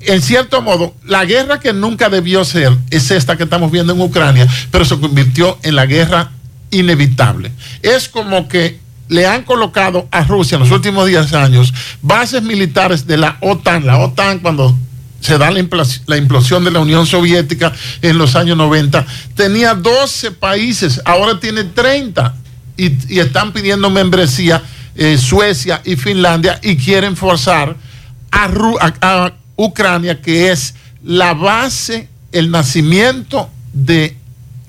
en 0.00 0.22
cierto 0.22 0.62
modo, 0.62 0.94
la 1.04 1.26
guerra 1.26 1.60
que 1.60 1.74
nunca 1.74 2.08
debió 2.08 2.46
ser 2.46 2.74
es 2.88 3.10
esta 3.10 3.36
que 3.36 3.42
estamos 3.44 3.70
viendo 3.70 3.92
en 3.92 4.00
Ucrania, 4.00 4.46
pero 4.70 4.86
se 4.86 4.98
convirtió 4.98 5.58
en 5.62 5.76
la 5.76 5.84
guerra 5.84 6.30
inevitable. 6.70 7.52
Es 7.82 8.08
como 8.08 8.48
que 8.48 8.80
le 9.08 9.26
han 9.26 9.42
colocado 9.42 10.08
a 10.10 10.24
Rusia 10.24 10.56
en 10.56 10.62
los 10.62 10.70
últimos 10.70 11.06
10 11.06 11.34
años 11.34 11.74
bases 12.00 12.42
militares 12.42 13.06
de 13.06 13.18
la 13.18 13.36
OTAN. 13.42 13.84
La 13.84 13.98
OTAN 13.98 14.38
cuando 14.38 14.74
se 15.20 15.38
da 15.38 15.50
la, 15.50 15.58
implosión 16.16 16.64
de 16.64 16.70
la 16.70 16.80
Unión 16.80 17.06
Soviética 17.06 17.72
en 18.02 18.18
los 18.18 18.36
años 18.36 18.56
90, 18.56 19.04
tenía 19.34 19.74
12 19.74 20.32
países, 20.32 21.00
ahora 21.04 21.40
tiene 21.40 21.64
30 21.64 22.34
y, 22.76 23.18
están 23.18 23.52
pidiendo 23.52 23.90
membresía 23.90 24.62
eh, 24.94 25.18
Suecia 25.18 25.82
y 25.84 25.96
Finlandia 25.96 26.60
y 26.62 26.76
quieren 26.76 27.16
forzar 27.16 27.76
a, 28.30 28.48
a 29.00 29.32
Ucrania, 29.56 30.20
que 30.20 30.50
es 30.50 30.74
la 31.02 31.34
base, 31.34 32.08
el 32.32 32.50
nacimiento 32.50 33.50
de 33.72 34.16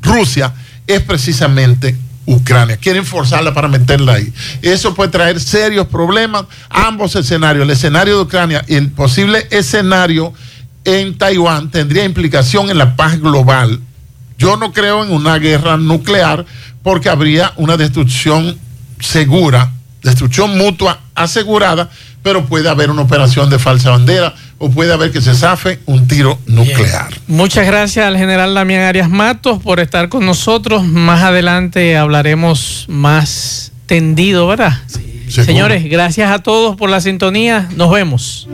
Rusia, 0.02 0.54
es 0.88 1.02
precisamente 1.02 1.96
Ucrania. 2.30 2.78
Quieren 2.78 3.06
forzarla 3.06 3.54
para 3.54 3.68
meterla 3.68 4.14
ahí. 4.14 4.32
Eso 4.62 4.94
puede 4.94 5.10
traer 5.10 5.40
serios 5.40 5.88
problemas. 5.88 6.46
Ambos 6.70 7.16
escenarios, 7.16 7.64
el 7.64 7.72
escenario 7.72 8.18
de 8.18 8.22
Ucrania 8.22 8.64
y 8.68 8.76
el 8.76 8.92
posible 8.92 9.48
escenario 9.50 10.34
en 10.86 11.18
Taiwán, 11.18 11.72
tendría 11.72 12.06
implicación 12.06 12.70
en 12.70 12.78
la 12.78 12.96
paz 12.96 13.20
global. 13.20 13.80
Yo 14.38 14.58
no 14.58 14.72
creo 14.72 15.04
en 15.04 15.12
una 15.12 15.40
guerra 15.40 15.78
nuclear 15.78 16.46
porque 16.84 17.10
habría 17.10 17.52
una 17.58 17.78
destrucción 17.78 18.58
segura, 19.00 19.72
destrucción 20.04 20.56
mutua 20.56 21.02
asegurada, 21.16 21.90
pero 22.22 22.46
puede 22.46 22.70
haber 22.70 22.92
una 22.92 23.02
operación 23.02 23.50
de 23.50 23.58
falsa 23.58 23.90
bandera 23.90 24.36
o 24.60 24.70
puede 24.70 24.94
haber 24.94 25.12
que 25.12 25.22
se 25.22 25.34
zafe 25.34 25.80
un 25.86 26.08
tiro 26.08 26.38
nuclear. 26.46 27.10
Muchas 27.28 27.66
gracias 27.66 28.06
al 28.06 28.18
general 28.18 28.54
Damián 28.54 28.84
Arias 28.84 29.10
Matos 29.10 29.62
por 29.64 29.80
estar 29.80 30.10
con 30.10 30.26
nosotros. 30.26 30.86
Más 30.86 31.24
adelante 31.24 31.98
hablaremos 31.98 32.86
más 32.90 33.72
tendido, 33.86 34.48
¿verdad? 34.48 34.78
Señores, 35.30 35.90
gracias 35.90 36.32
a 36.32 36.40
todos 36.40 36.76
por 36.76 36.90
la 36.90 37.02
sintonía. 37.02 37.70
Nos 37.76 37.92
vemos. 37.92 38.48